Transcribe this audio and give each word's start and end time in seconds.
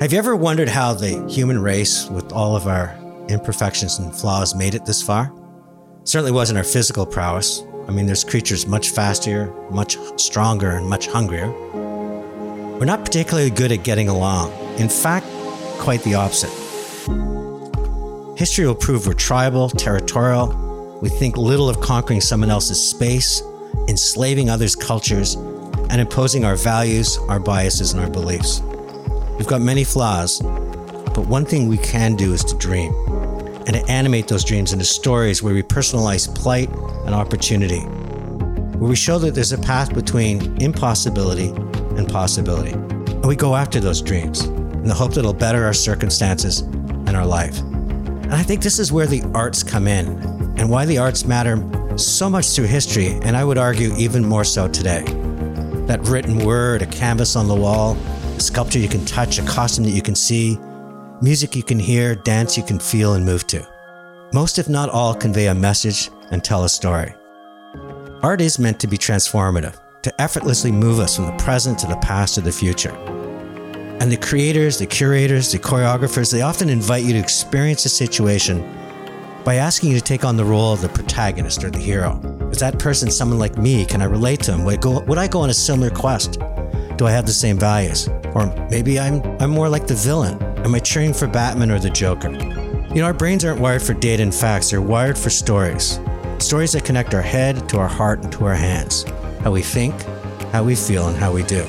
Have 0.00 0.14
you 0.14 0.18
ever 0.18 0.34
wondered 0.34 0.70
how 0.70 0.94
the 0.94 1.28
human 1.28 1.60
race, 1.60 2.08
with 2.08 2.32
all 2.32 2.56
of 2.56 2.66
our 2.66 2.96
imperfections 3.28 3.98
and 3.98 4.16
flaws, 4.16 4.54
made 4.54 4.74
it 4.74 4.86
this 4.86 5.02
far? 5.02 5.30
certainly 6.04 6.32
wasn't 6.32 6.56
our 6.56 6.64
physical 6.64 7.04
prowess. 7.04 7.62
I 7.86 7.90
mean, 7.90 8.06
there's 8.06 8.24
creatures 8.24 8.66
much 8.66 8.88
faster, 8.88 9.52
much 9.70 9.98
stronger, 10.16 10.70
and 10.70 10.88
much 10.88 11.06
hungrier. 11.08 11.50
We're 12.78 12.86
not 12.86 13.04
particularly 13.04 13.50
good 13.50 13.72
at 13.72 13.84
getting 13.84 14.08
along. 14.08 14.52
In 14.78 14.88
fact, 14.88 15.26
quite 15.76 16.02
the 16.02 16.14
opposite. 16.14 16.48
History 18.38 18.66
will 18.66 18.74
prove 18.74 19.06
we're 19.06 19.12
tribal, 19.12 19.68
territorial. 19.68 20.98
We 21.02 21.10
think 21.10 21.36
little 21.36 21.68
of 21.68 21.82
conquering 21.82 22.22
someone 22.22 22.48
else's 22.48 22.80
space, 22.80 23.42
enslaving 23.86 24.48
others' 24.48 24.74
cultures, 24.74 25.34
and 25.34 26.00
imposing 26.00 26.46
our 26.46 26.56
values, 26.56 27.18
our 27.28 27.38
biases, 27.38 27.92
and 27.92 28.00
our 28.02 28.08
beliefs. 28.08 28.62
We've 29.40 29.46
got 29.46 29.62
many 29.62 29.84
flaws, 29.84 30.38
but 30.42 31.20
one 31.20 31.46
thing 31.46 31.66
we 31.66 31.78
can 31.78 32.14
do 32.14 32.34
is 32.34 32.44
to 32.44 32.54
dream 32.58 32.92
and 33.66 33.68
to 33.68 33.82
animate 33.88 34.28
those 34.28 34.44
dreams 34.44 34.74
into 34.74 34.84
stories 34.84 35.42
where 35.42 35.54
we 35.54 35.62
personalize 35.62 36.32
plight 36.34 36.68
and 37.06 37.14
opportunity, 37.14 37.80
where 37.80 38.90
we 38.90 38.94
show 38.94 39.18
that 39.18 39.34
there's 39.34 39.52
a 39.52 39.58
path 39.58 39.94
between 39.94 40.60
impossibility 40.60 41.48
and 41.96 42.06
possibility. 42.06 42.72
And 42.72 43.24
we 43.24 43.34
go 43.34 43.56
after 43.56 43.80
those 43.80 44.02
dreams 44.02 44.44
in 44.44 44.84
the 44.84 44.92
hope 44.92 45.14
that 45.14 45.20
it'll 45.20 45.32
better 45.32 45.64
our 45.64 45.72
circumstances 45.72 46.60
and 46.60 47.16
our 47.16 47.24
life. 47.24 47.60
And 47.60 48.34
I 48.34 48.42
think 48.42 48.62
this 48.62 48.78
is 48.78 48.92
where 48.92 49.06
the 49.06 49.22
arts 49.34 49.62
come 49.62 49.88
in 49.88 50.06
and 50.58 50.68
why 50.68 50.84
the 50.84 50.98
arts 50.98 51.24
matter 51.24 51.66
so 51.96 52.28
much 52.28 52.50
through 52.50 52.66
history, 52.66 53.18
and 53.22 53.38
I 53.38 53.44
would 53.44 53.56
argue 53.56 53.96
even 53.96 54.22
more 54.22 54.44
so 54.44 54.68
today. 54.68 55.02
That 55.86 56.00
written 56.02 56.44
word, 56.44 56.82
a 56.82 56.86
canvas 56.86 57.36
on 57.36 57.48
the 57.48 57.54
wall, 57.54 57.96
sculpture 58.40 58.78
you 58.78 58.88
can 58.88 59.04
touch, 59.04 59.38
a 59.38 59.42
costume 59.44 59.84
that 59.84 59.90
you 59.90 60.02
can 60.02 60.14
see, 60.14 60.58
music 61.22 61.54
you 61.54 61.62
can 61.62 61.78
hear, 61.78 62.14
dance 62.14 62.56
you 62.56 62.62
can 62.62 62.78
feel 62.78 63.14
and 63.14 63.24
move 63.24 63.46
to. 63.48 63.66
Most, 64.32 64.58
if 64.58 64.68
not 64.68 64.88
all, 64.90 65.14
convey 65.14 65.48
a 65.48 65.54
message 65.54 66.10
and 66.30 66.42
tell 66.42 66.64
a 66.64 66.68
story. 66.68 67.14
Art 68.22 68.40
is 68.40 68.58
meant 68.58 68.78
to 68.80 68.86
be 68.86 68.96
transformative, 68.96 69.78
to 70.02 70.20
effortlessly 70.20 70.70
move 70.70 71.00
us 71.00 71.16
from 71.16 71.26
the 71.26 71.36
present 71.42 71.78
to 71.80 71.86
the 71.86 71.96
past 71.96 72.34
to 72.36 72.40
the 72.40 72.52
future. 72.52 72.92
And 74.00 74.10
the 74.10 74.16
creators, 74.16 74.78
the 74.78 74.86
curators, 74.86 75.52
the 75.52 75.58
choreographers, 75.58 76.32
they 76.32 76.42
often 76.42 76.70
invite 76.70 77.04
you 77.04 77.12
to 77.14 77.18
experience 77.18 77.84
a 77.84 77.88
situation 77.88 78.60
by 79.44 79.56
asking 79.56 79.90
you 79.90 79.98
to 79.98 80.04
take 80.04 80.24
on 80.24 80.36
the 80.36 80.44
role 80.44 80.72
of 80.72 80.80
the 80.80 80.88
protagonist 80.88 81.64
or 81.64 81.70
the 81.70 81.78
hero. 81.78 82.20
Is 82.50 82.58
that 82.58 82.78
person 82.78 83.10
someone 83.10 83.38
like 83.38 83.56
me? 83.58 83.84
Can 83.84 84.02
I 84.02 84.06
relate 84.06 84.40
to 84.40 84.52
him? 84.52 84.64
Would 84.64 84.74
I 84.74 84.80
go, 84.80 85.00
would 85.00 85.18
I 85.18 85.28
go 85.28 85.40
on 85.40 85.50
a 85.50 85.54
similar 85.54 85.90
quest? 85.90 86.38
Do 86.96 87.06
I 87.06 87.10
have 87.10 87.26
the 87.26 87.32
same 87.32 87.58
values? 87.58 88.08
Or 88.34 88.46
maybe 88.70 88.98
I'm, 88.98 89.22
I'm 89.40 89.50
more 89.50 89.68
like 89.68 89.86
the 89.86 89.94
villain. 89.94 90.40
Am 90.64 90.74
I 90.74 90.78
cheering 90.78 91.12
for 91.12 91.26
Batman 91.26 91.70
or 91.70 91.78
the 91.78 91.90
Joker? 91.90 92.30
You 92.30 92.96
know, 92.96 93.04
our 93.04 93.14
brains 93.14 93.44
aren't 93.44 93.60
wired 93.60 93.82
for 93.82 93.94
data 93.94 94.22
and 94.22 94.34
facts, 94.34 94.70
they're 94.70 94.82
wired 94.82 95.16
for 95.18 95.30
stories. 95.30 96.00
Stories 96.38 96.72
that 96.72 96.84
connect 96.84 97.14
our 97.14 97.22
head 97.22 97.68
to 97.68 97.78
our 97.78 97.88
heart 97.88 98.22
and 98.22 98.32
to 98.32 98.46
our 98.46 98.54
hands. 98.54 99.04
How 99.42 99.52
we 99.52 99.62
think, 99.62 99.94
how 100.52 100.64
we 100.64 100.74
feel, 100.74 101.08
and 101.08 101.16
how 101.16 101.32
we 101.32 101.42
do. 101.44 101.64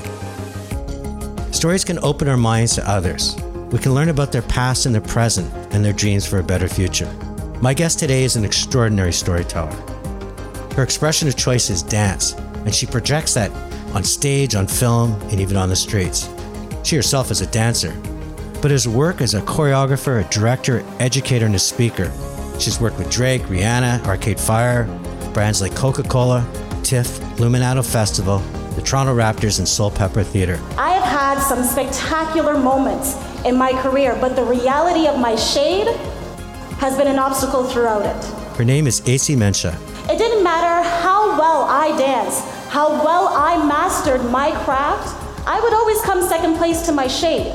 Stories 1.51 1.83
can 1.83 1.99
open 1.99 2.27
our 2.27 2.37
minds 2.37 2.75
to 2.75 2.89
others. 2.89 3.35
We 3.71 3.79
can 3.79 3.93
learn 3.93 4.09
about 4.09 4.31
their 4.31 4.41
past 4.41 4.85
and 4.85 4.95
their 4.95 5.01
present 5.01 5.51
and 5.73 5.85
their 5.85 5.93
dreams 5.93 6.25
for 6.25 6.39
a 6.39 6.43
better 6.43 6.67
future. 6.67 7.11
My 7.61 7.73
guest 7.73 7.99
today 7.99 8.23
is 8.23 8.35
an 8.35 8.43
extraordinary 8.43 9.13
storyteller. 9.13 9.71
Her 10.75 10.83
expression 10.83 11.27
of 11.27 11.35
choice 11.35 11.69
is 11.69 11.83
dance, 11.83 12.33
and 12.65 12.73
she 12.73 12.87
projects 12.87 13.33
that 13.35 13.51
on 13.93 14.03
stage, 14.03 14.55
on 14.55 14.67
film, 14.67 15.13
and 15.29 15.39
even 15.39 15.57
on 15.57 15.69
the 15.69 15.75
streets. 15.75 16.27
She 16.83 16.95
herself 16.95 17.31
is 17.31 17.41
a 17.41 17.47
dancer, 17.47 17.95
but 18.61 18.71
his 18.71 18.87
work 18.87 19.21
as 19.21 19.33
a 19.33 19.41
choreographer, 19.41 20.25
a 20.25 20.29
director, 20.29 20.83
educator, 20.99 21.45
and 21.45 21.55
a 21.55 21.59
speaker. 21.59 22.11
She's 22.59 22.79
worked 22.79 22.97
with 22.97 23.09
Drake, 23.09 23.43
Rihanna, 23.43 24.05
Arcade 24.05 24.39
Fire, 24.39 24.85
brands 25.33 25.61
like 25.61 25.75
Coca 25.75 26.03
Cola, 26.03 26.45
TIFF, 26.83 27.19
Luminato 27.37 27.85
Festival, 27.85 28.39
the 28.75 28.81
Toronto 28.81 29.15
Raptors, 29.15 29.59
and 29.59 29.67
Soulpepper 29.67 30.25
Theatre. 30.25 30.59
I 30.77 30.91
have 30.91 31.03
had 31.03 31.39
some 31.39 31.63
spectacular 31.63 32.57
moments 32.57 33.15
in 33.45 33.55
my 33.55 33.73
career, 33.81 34.17
but 34.19 34.35
the 34.35 34.43
reality 34.43 35.07
of 35.07 35.19
my 35.19 35.35
shade 35.35 35.87
has 36.77 36.97
been 36.97 37.07
an 37.07 37.19
obstacle 37.19 37.63
throughout 37.63 38.05
it. 38.05 38.25
Her 38.57 38.65
name 38.65 38.87
is 38.87 39.01
AC 39.07 39.35
Mensah. 39.35 39.75
It 40.09 40.17
didn't 40.17 40.43
matter 40.43 40.87
how 41.01 41.39
well 41.39 41.63
I 41.63 41.95
danced, 41.97 42.43
how 42.69 42.89
well 43.03 43.29
I 43.29 43.57
mastered 43.65 44.23
my 44.31 44.51
craft, 44.63 45.20
I 45.45 45.59
would 45.59 45.73
always 45.73 45.99
come 46.01 46.21
second 46.21 46.57
place 46.57 46.85
to 46.85 46.91
my 46.91 47.07
shade. 47.07 47.51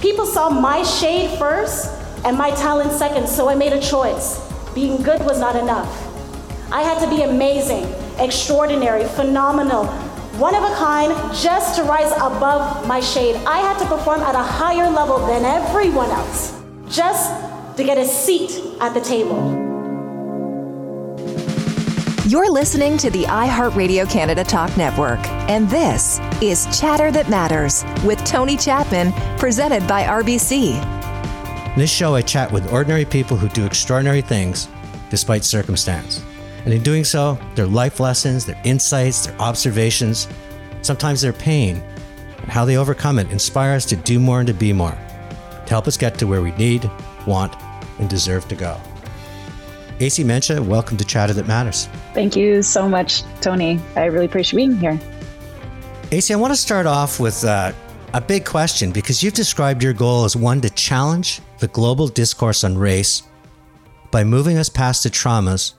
People 0.00 0.24
saw 0.24 0.48
my 0.48 0.82
shade 0.82 1.38
first 1.38 1.90
and 2.24 2.36
my 2.36 2.50
talent 2.52 2.92
second, 2.92 3.28
so 3.28 3.48
I 3.50 3.54
made 3.54 3.72
a 3.72 3.80
choice. 3.80 4.40
Being 4.74 5.02
good 5.02 5.20
was 5.24 5.38
not 5.38 5.54
enough. 5.56 5.88
I 6.72 6.82
had 6.82 6.98
to 7.00 7.10
be 7.14 7.22
amazing, 7.22 7.84
extraordinary, 8.18 9.04
phenomenal, 9.04 9.86
one 10.38 10.54
of 10.54 10.62
a 10.62 10.74
kind, 10.76 11.12
just 11.36 11.76
to 11.76 11.82
rise 11.82 12.12
above 12.12 12.86
my 12.86 13.00
shade. 13.00 13.36
I 13.44 13.58
had 13.58 13.78
to 13.80 13.86
perform 13.86 14.20
at 14.20 14.34
a 14.34 14.42
higher 14.42 14.88
level 14.88 15.18
than 15.26 15.44
everyone 15.44 16.08
else, 16.10 16.62
just 16.88 17.30
to 17.76 17.84
get 17.84 17.98
a 17.98 18.06
seat 18.06 18.52
at 18.80 18.94
the 18.94 19.00
table. 19.00 19.59
You're 22.30 22.48
listening 22.48 22.96
to 22.98 23.10
the 23.10 23.24
iHeartRadio 23.24 24.08
Canada 24.08 24.44
Talk 24.44 24.76
Network, 24.76 25.18
and 25.50 25.68
this 25.68 26.20
is 26.40 26.68
Chatter 26.78 27.10
That 27.10 27.28
Matters 27.28 27.84
with 28.04 28.24
Tony 28.24 28.56
Chapman, 28.56 29.12
presented 29.36 29.84
by 29.88 30.04
RBC. 30.04 30.80
In 31.72 31.76
this 31.76 31.90
show, 31.90 32.14
I 32.14 32.22
chat 32.22 32.52
with 32.52 32.72
ordinary 32.72 33.04
people 33.04 33.36
who 33.36 33.48
do 33.48 33.66
extraordinary 33.66 34.20
things 34.20 34.68
despite 35.10 35.42
circumstance. 35.42 36.22
And 36.64 36.72
in 36.72 36.84
doing 36.84 37.02
so, 37.02 37.36
their 37.56 37.66
life 37.66 37.98
lessons, 37.98 38.46
their 38.46 38.60
insights, 38.62 39.26
their 39.26 39.36
observations, 39.40 40.28
sometimes 40.82 41.22
their 41.22 41.32
pain, 41.32 41.82
and 42.42 42.48
how 42.48 42.64
they 42.64 42.76
overcome 42.76 43.18
it 43.18 43.28
inspire 43.32 43.72
us 43.72 43.84
to 43.86 43.96
do 43.96 44.20
more 44.20 44.38
and 44.38 44.46
to 44.46 44.54
be 44.54 44.72
more, 44.72 44.96
to 45.66 45.70
help 45.70 45.88
us 45.88 45.96
get 45.96 46.16
to 46.20 46.28
where 46.28 46.42
we 46.42 46.52
need, 46.52 46.88
want, 47.26 47.60
and 47.98 48.08
deserve 48.08 48.46
to 48.46 48.54
go. 48.54 48.80
AC 50.00 50.24
Mensah, 50.24 50.66
welcome 50.66 50.96
to 50.96 51.04
Chatter 51.04 51.34
That 51.34 51.46
Matters. 51.46 51.86
Thank 52.14 52.34
you 52.34 52.62
so 52.62 52.88
much, 52.88 53.22
Tony. 53.42 53.78
I 53.96 54.06
really 54.06 54.24
appreciate 54.24 54.56
being 54.56 54.76
here. 54.78 54.98
AC, 56.10 56.32
I 56.32 56.38
want 56.38 56.52
to 56.54 56.56
start 56.56 56.86
off 56.86 57.20
with 57.20 57.44
uh, 57.44 57.72
a 58.14 58.20
big 58.22 58.46
question 58.46 58.92
because 58.92 59.22
you've 59.22 59.34
described 59.34 59.82
your 59.82 59.92
goal 59.92 60.24
as 60.24 60.34
one 60.34 60.62
to 60.62 60.70
challenge 60.70 61.42
the 61.58 61.68
global 61.68 62.08
discourse 62.08 62.64
on 62.64 62.78
race 62.78 63.24
by 64.10 64.24
moving 64.24 64.56
us 64.56 64.70
past 64.70 65.02
the 65.02 65.10
traumas 65.10 65.74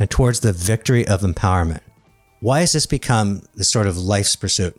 and 0.00 0.10
towards 0.10 0.40
the 0.40 0.52
victory 0.52 1.06
of 1.06 1.20
empowerment. 1.20 1.82
Why 2.40 2.60
has 2.60 2.72
this 2.72 2.86
become 2.86 3.42
the 3.54 3.62
sort 3.62 3.86
of 3.86 3.96
life's 3.96 4.34
pursuit? 4.34 4.76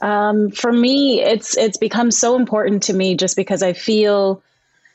Um, 0.00 0.50
for 0.50 0.72
me, 0.72 1.20
it's 1.20 1.54
it's 1.58 1.76
become 1.76 2.10
so 2.10 2.34
important 2.34 2.82
to 2.84 2.94
me 2.94 3.14
just 3.14 3.36
because 3.36 3.62
I 3.62 3.74
feel 3.74 4.42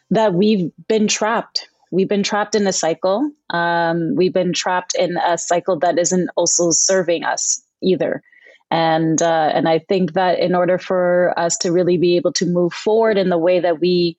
that 0.09 0.34
we've 0.34 0.72
been 0.88 1.08
trapped 1.08 1.70
we've 1.92 2.09
been 2.09 2.24
trapped 2.24 2.56
in 2.56 2.68
a 2.68 2.74
cycle. 2.74 3.30
Um, 3.50 4.16
we've 4.16 4.34
been 4.34 4.53
trapped 4.53 4.96
in 4.96 5.18
a 5.18 5.38
cycle 5.38 5.80
that 5.80 5.98
isn't 5.98 6.30
also 6.36 6.72
serving 6.72 7.24
us 7.24 7.62
either. 7.81 8.22
And 8.70 9.22
uh, 9.22 9.52
and 9.53 9.70
I 9.70 9.80
think 9.80 10.14
that 10.14 10.40
in 10.40 10.53
order 10.53 10.78
for 10.78 11.34
us 11.38 11.58
to 11.59 11.72
really 11.72 11.97
be 11.97 12.18
able 12.18 12.34
to 12.34 12.46
move 12.46 12.74
forward 12.74 13.18
in 13.18 13.30
the 13.30 13.38
way 13.38 13.62
that 13.62 13.80
we, 13.80 14.18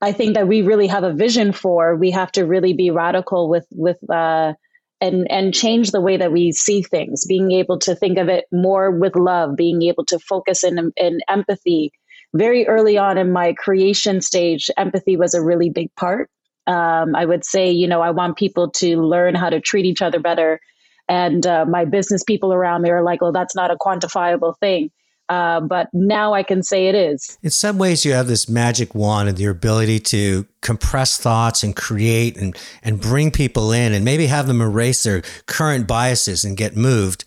I 0.00 0.12
think 0.12 0.34
that 0.34 0.48
we 0.48 0.62
really 0.62 0.86
have 0.86 1.04
a 1.04 1.12
vision 1.12 1.52
for, 1.52 1.96
we 1.96 2.10
have 2.10 2.32
to 2.32 2.46
really 2.46 2.72
be 2.72 2.90
radical 2.90 3.50
with 3.50 3.66
with 3.72 3.98
uh, 4.08 4.54
and 5.02 5.30
and 5.30 5.52
change 5.52 5.90
the 5.90 6.00
way 6.00 6.16
that 6.16 6.32
we 6.32 6.50
see 6.52 6.82
things. 6.82 7.26
Being 7.26 7.52
able 7.52 7.78
to 7.80 7.94
think 7.94 8.16
of 8.16 8.30
it 8.30 8.46
more 8.50 8.90
with 8.90 9.16
love, 9.16 9.54
being 9.54 9.82
able 9.82 10.06
to 10.06 10.18
focus 10.18 10.64
in 10.64 10.92
in 10.96 11.20
empathy. 11.28 11.92
Very 12.32 12.66
early 12.68 12.96
on 12.96 13.18
in 13.18 13.32
my 13.32 13.52
creation 13.52 14.22
stage, 14.22 14.70
empathy 14.78 15.16
was 15.16 15.34
a 15.34 15.42
really 15.42 15.68
big 15.68 15.94
part 15.96 16.30
um, 16.70 17.16
I 17.16 17.24
would 17.24 17.44
say, 17.44 17.68
you 17.68 17.88
know, 17.88 18.00
I 18.00 18.10
want 18.10 18.36
people 18.36 18.70
to 18.70 19.02
learn 19.02 19.34
how 19.34 19.50
to 19.50 19.60
treat 19.60 19.84
each 19.84 20.00
other 20.00 20.20
better. 20.20 20.60
And 21.08 21.44
uh, 21.44 21.64
my 21.64 21.84
business 21.84 22.22
people 22.22 22.52
around 22.52 22.82
me 22.82 22.90
are 22.90 23.02
like, 23.02 23.20
well, 23.20 23.32
that's 23.32 23.56
not 23.56 23.72
a 23.72 23.76
quantifiable 23.76 24.56
thing. 24.60 24.92
Uh, 25.28 25.60
but 25.60 25.88
now 25.92 26.32
I 26.32 26.44
can 26.44 26.62
say 26.62 26.86
it 26.86 26.94
is. 26.94 27.38
In 27.42 27.50
some 27.50 27.78
ways, 27.78 28.04
you 28.04 28.12
have 28.12 28.28
this 28.28 28.48
magic 28.48 28.94
wand 28.94 29.28
and 29.28 29.38
your 29.38 29.50
ability 29.50 29.98
to 30.00 30.46
compress 30.60 31.18
thoughts 31.18 31.64
and 31.64 31.74
create 31.74 32.36
and, 32.36 32.56
and 32.84 33.00
bring 33.00 33.32
people 33.32 33.72
in 33.72 33.92
and 33.92 34.04
maybe 34.04 34.26
have 34.26 34.46
them 34.46 34.60
erase 34.60 35.02
their 35.02 35.22
current 35.46 35.88
biases 35.88 36.44
and 36.44 36.56
get 36.56 36.76
moved. 36.76 37.24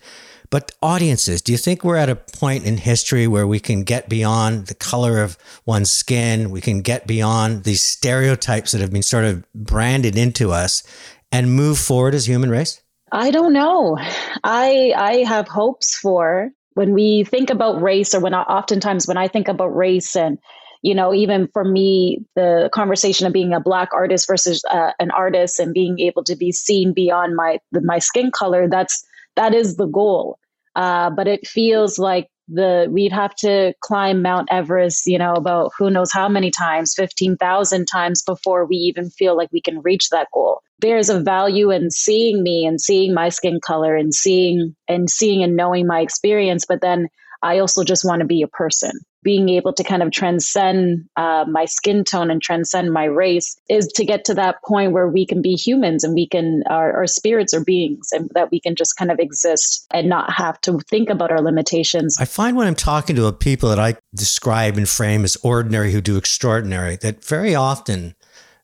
But 0.54 0.70
audiences, 0.80 1.42
do 1.42 1.50
you 1.50 1.58
think 1.58 1.82
we're 1.82 1.96
at 1.96 2.08
a 2.08 2.14
point 2.14 2.64
in 2.64 2.76
history 2.76 3.26
where 3.26 3.44
we 3.44 3.58
can 3.58 3.82
get 3.82 4.08
beyond 4.08 4.68
the 4.68 4.76
color 4.76 5.20
of 5.20 5.36
one's 5.66 5.90
skin? 5.90 6.52
We 6.52 6.60
can 6.60 6.80
get 6.80 7.08
beyond 7.08 7.64
these 7.64 7.82
stereotypes 7.82 8.70
that 8.70 8.80
have 8.80 8.92
been 8.92 9.02
sort 9.02 9.24
of 9.24 9.44
branded 9.52 10.16
into 10.16 10.52
us 10.52 10.84
and 11.32 11.56
move 11.56 11.80
forward 11.80 12.14
as 12.14 12.28
human 12.28 12.50
race? 12.50 12.80
I 13.10 13.32
don't 13.32 13.52
know. 13.52 13.98
I 14.44 14.92
I 14.96 15.24
have 15.26 15.48
hopes 15.48 15.96
for 15.96 16.50
when 16.74 16.92
we 16.92 17.24
think 17.24 17.50
about 17.50 17.82
race 17.82 18.14
or 18.14 18.20
when 18.20 18.32
I, 18.32 18.42
oftentimes 18.42 19.08
when 19.08 19.16
I 19.16 19.26
think 19.26 19.48
about 19.48 19.74
race 19.74 20.14
and 20.14 20.38
you 20.82 20.94
know, 20.94 21.12
even 21.12 21.48
for 21.52 21.64
me, 21.64 22.24
the 22.36 22.70
conversation 22.72 23.26
of 23.26 23.32
being 23.32 23.54
a 23.54 23.58
black 23.58 23.88
artist 23.92 24.28
versus 24.28 24.64
uh, 24.70 24.92
an 25.00 25.10
artist 25.10 25.58
and 25.58 25.74
being 25.74 25.98
able 25.98 26.22
to 26.22 26.36
be 26.36 26.52
seen 26.52 26.92
beyond 26.92 27.34
my 27.34 27.58
my 27.72 27.98
skin 27.98 28.30
color, 28.30 28.68
that's 28.68 29.04
that 29.34 29.52
is 29.52 29.78
the 29.78 29.86
goal. 29.86 30.38
Uh, 30.74 31.10
but 31.10 31.28
it 31.28 31.46
feels 31.46 31.98
like 31.98 32.28
the 32.48 32.86
we'd 32.90 33.12
have 33.12 33.34
to 33.36 33.72
climb 33.80 34.20
Mount 34.20 34.48
Everest, 34.50 35.06
you 35.06 35.18
know, 35.18 35.32
about 35.32 35.72
who 35.78 35.90
knows 35.90 36.12
how 36.12 36.28
many 36.28 36.50
times, 36.50 36.94
15,000 36.94 37.86
times 37.86 38.22
before 38.22 38.66
we 38.66 38.76
even 38.76 39.08
feel 39.10 39.36
like 39.36 39.48
we 39.52 39.62
can 39.62 39.80
reach 39.80 40.10
that 40.10 40.28
goal. 40.32 40.60
There's 40.80 41.08
a 41.08 41.20
value 41.20 41.70
in 41.70 41.90
seeing 41.90 42.42
me 42.42 42.66
and 42.66 42.80
seeing 42.80 43.14
my 43.14 43.30
skin 43.30 43.60
color 43.64 43.96
and 43.96 44.14
seeing 44.14 44.76
and 44.88 45.08
seeing 45.08 45.42
and 45.42 45.56
knowing 45.56 45.86
my 45.86 46.00
experience, 46.00 46.66
but 46.66 46.80
then 46.82 47.08
I 47.42 47.58
also 47.58 47.84
just 47.84 48.04
want 48.04 48.20
to 48.20 48.26
be 48.26 48.42
a 48.42 48.48
person 48.48 48.92
being 49.24 49.48
able 49.48 49.72
to 49.72 49.82
kind 49.82 50.02
of 50.02 50.12
transcend 50.12 51.08
uh, 51.16 51.44
my 51.48 51.64
skin 51.64 52.04
tone 52.04 52.30
and 52.30 52.40
transcend 52.40 52.92
my 52.92 53.04
race 53.04 53.56
is 53.68 53.88
to 53.88 54.04
get 54.04 54.24
to 54.26 54.34
that 54.34 54.56
point 54.64 54.92
where 54.92 55.08
we 55.08 55.26
can 55.26 55.42
be 55.42 55.54
humans 55.54 56.04
and 56.04 56.14
we 56.14 56.28
can 56.28 56.62
our, 56.68 56.92
our 56.92 57.06
spirits 57.06 57.54
are 57.54 57.64
beings 57.64 58.10
and 58.12 58.30
that 58.34 58.50
we 58.52 58.60
can 58.60 58.76
just 58.76 58.96
kind 58.96 59.10
of 59.10 59.18
exist 59.18 59.86
and 59.92 60.08
not 60.08 60.32
have 60.32 60.60
to 60.60 60.78
think 60.90 61.08
about 61.08 61.32
our 61.32 61.40
limitations. 61.40 62.16
I 62.20 62.26
find 62.26 62.56
when 62.56 62.66
i'm 62.66 62.74
talking 62.74 63.16
to 63.16 63.32
people 63.32 63.70
that 63.70 63.80
i 63.80 63.96
describe 64.14 64.76
and 64.76 64.88
frame 64.88 65.24
as 65.24 65.36
ordinary 65.42 65.90
who 65.90 66.00
do 66.00 66.16
extraordinary 66.16 66.96
that 66.96 67.24
very 67.24 67.54
often 67.54 68.14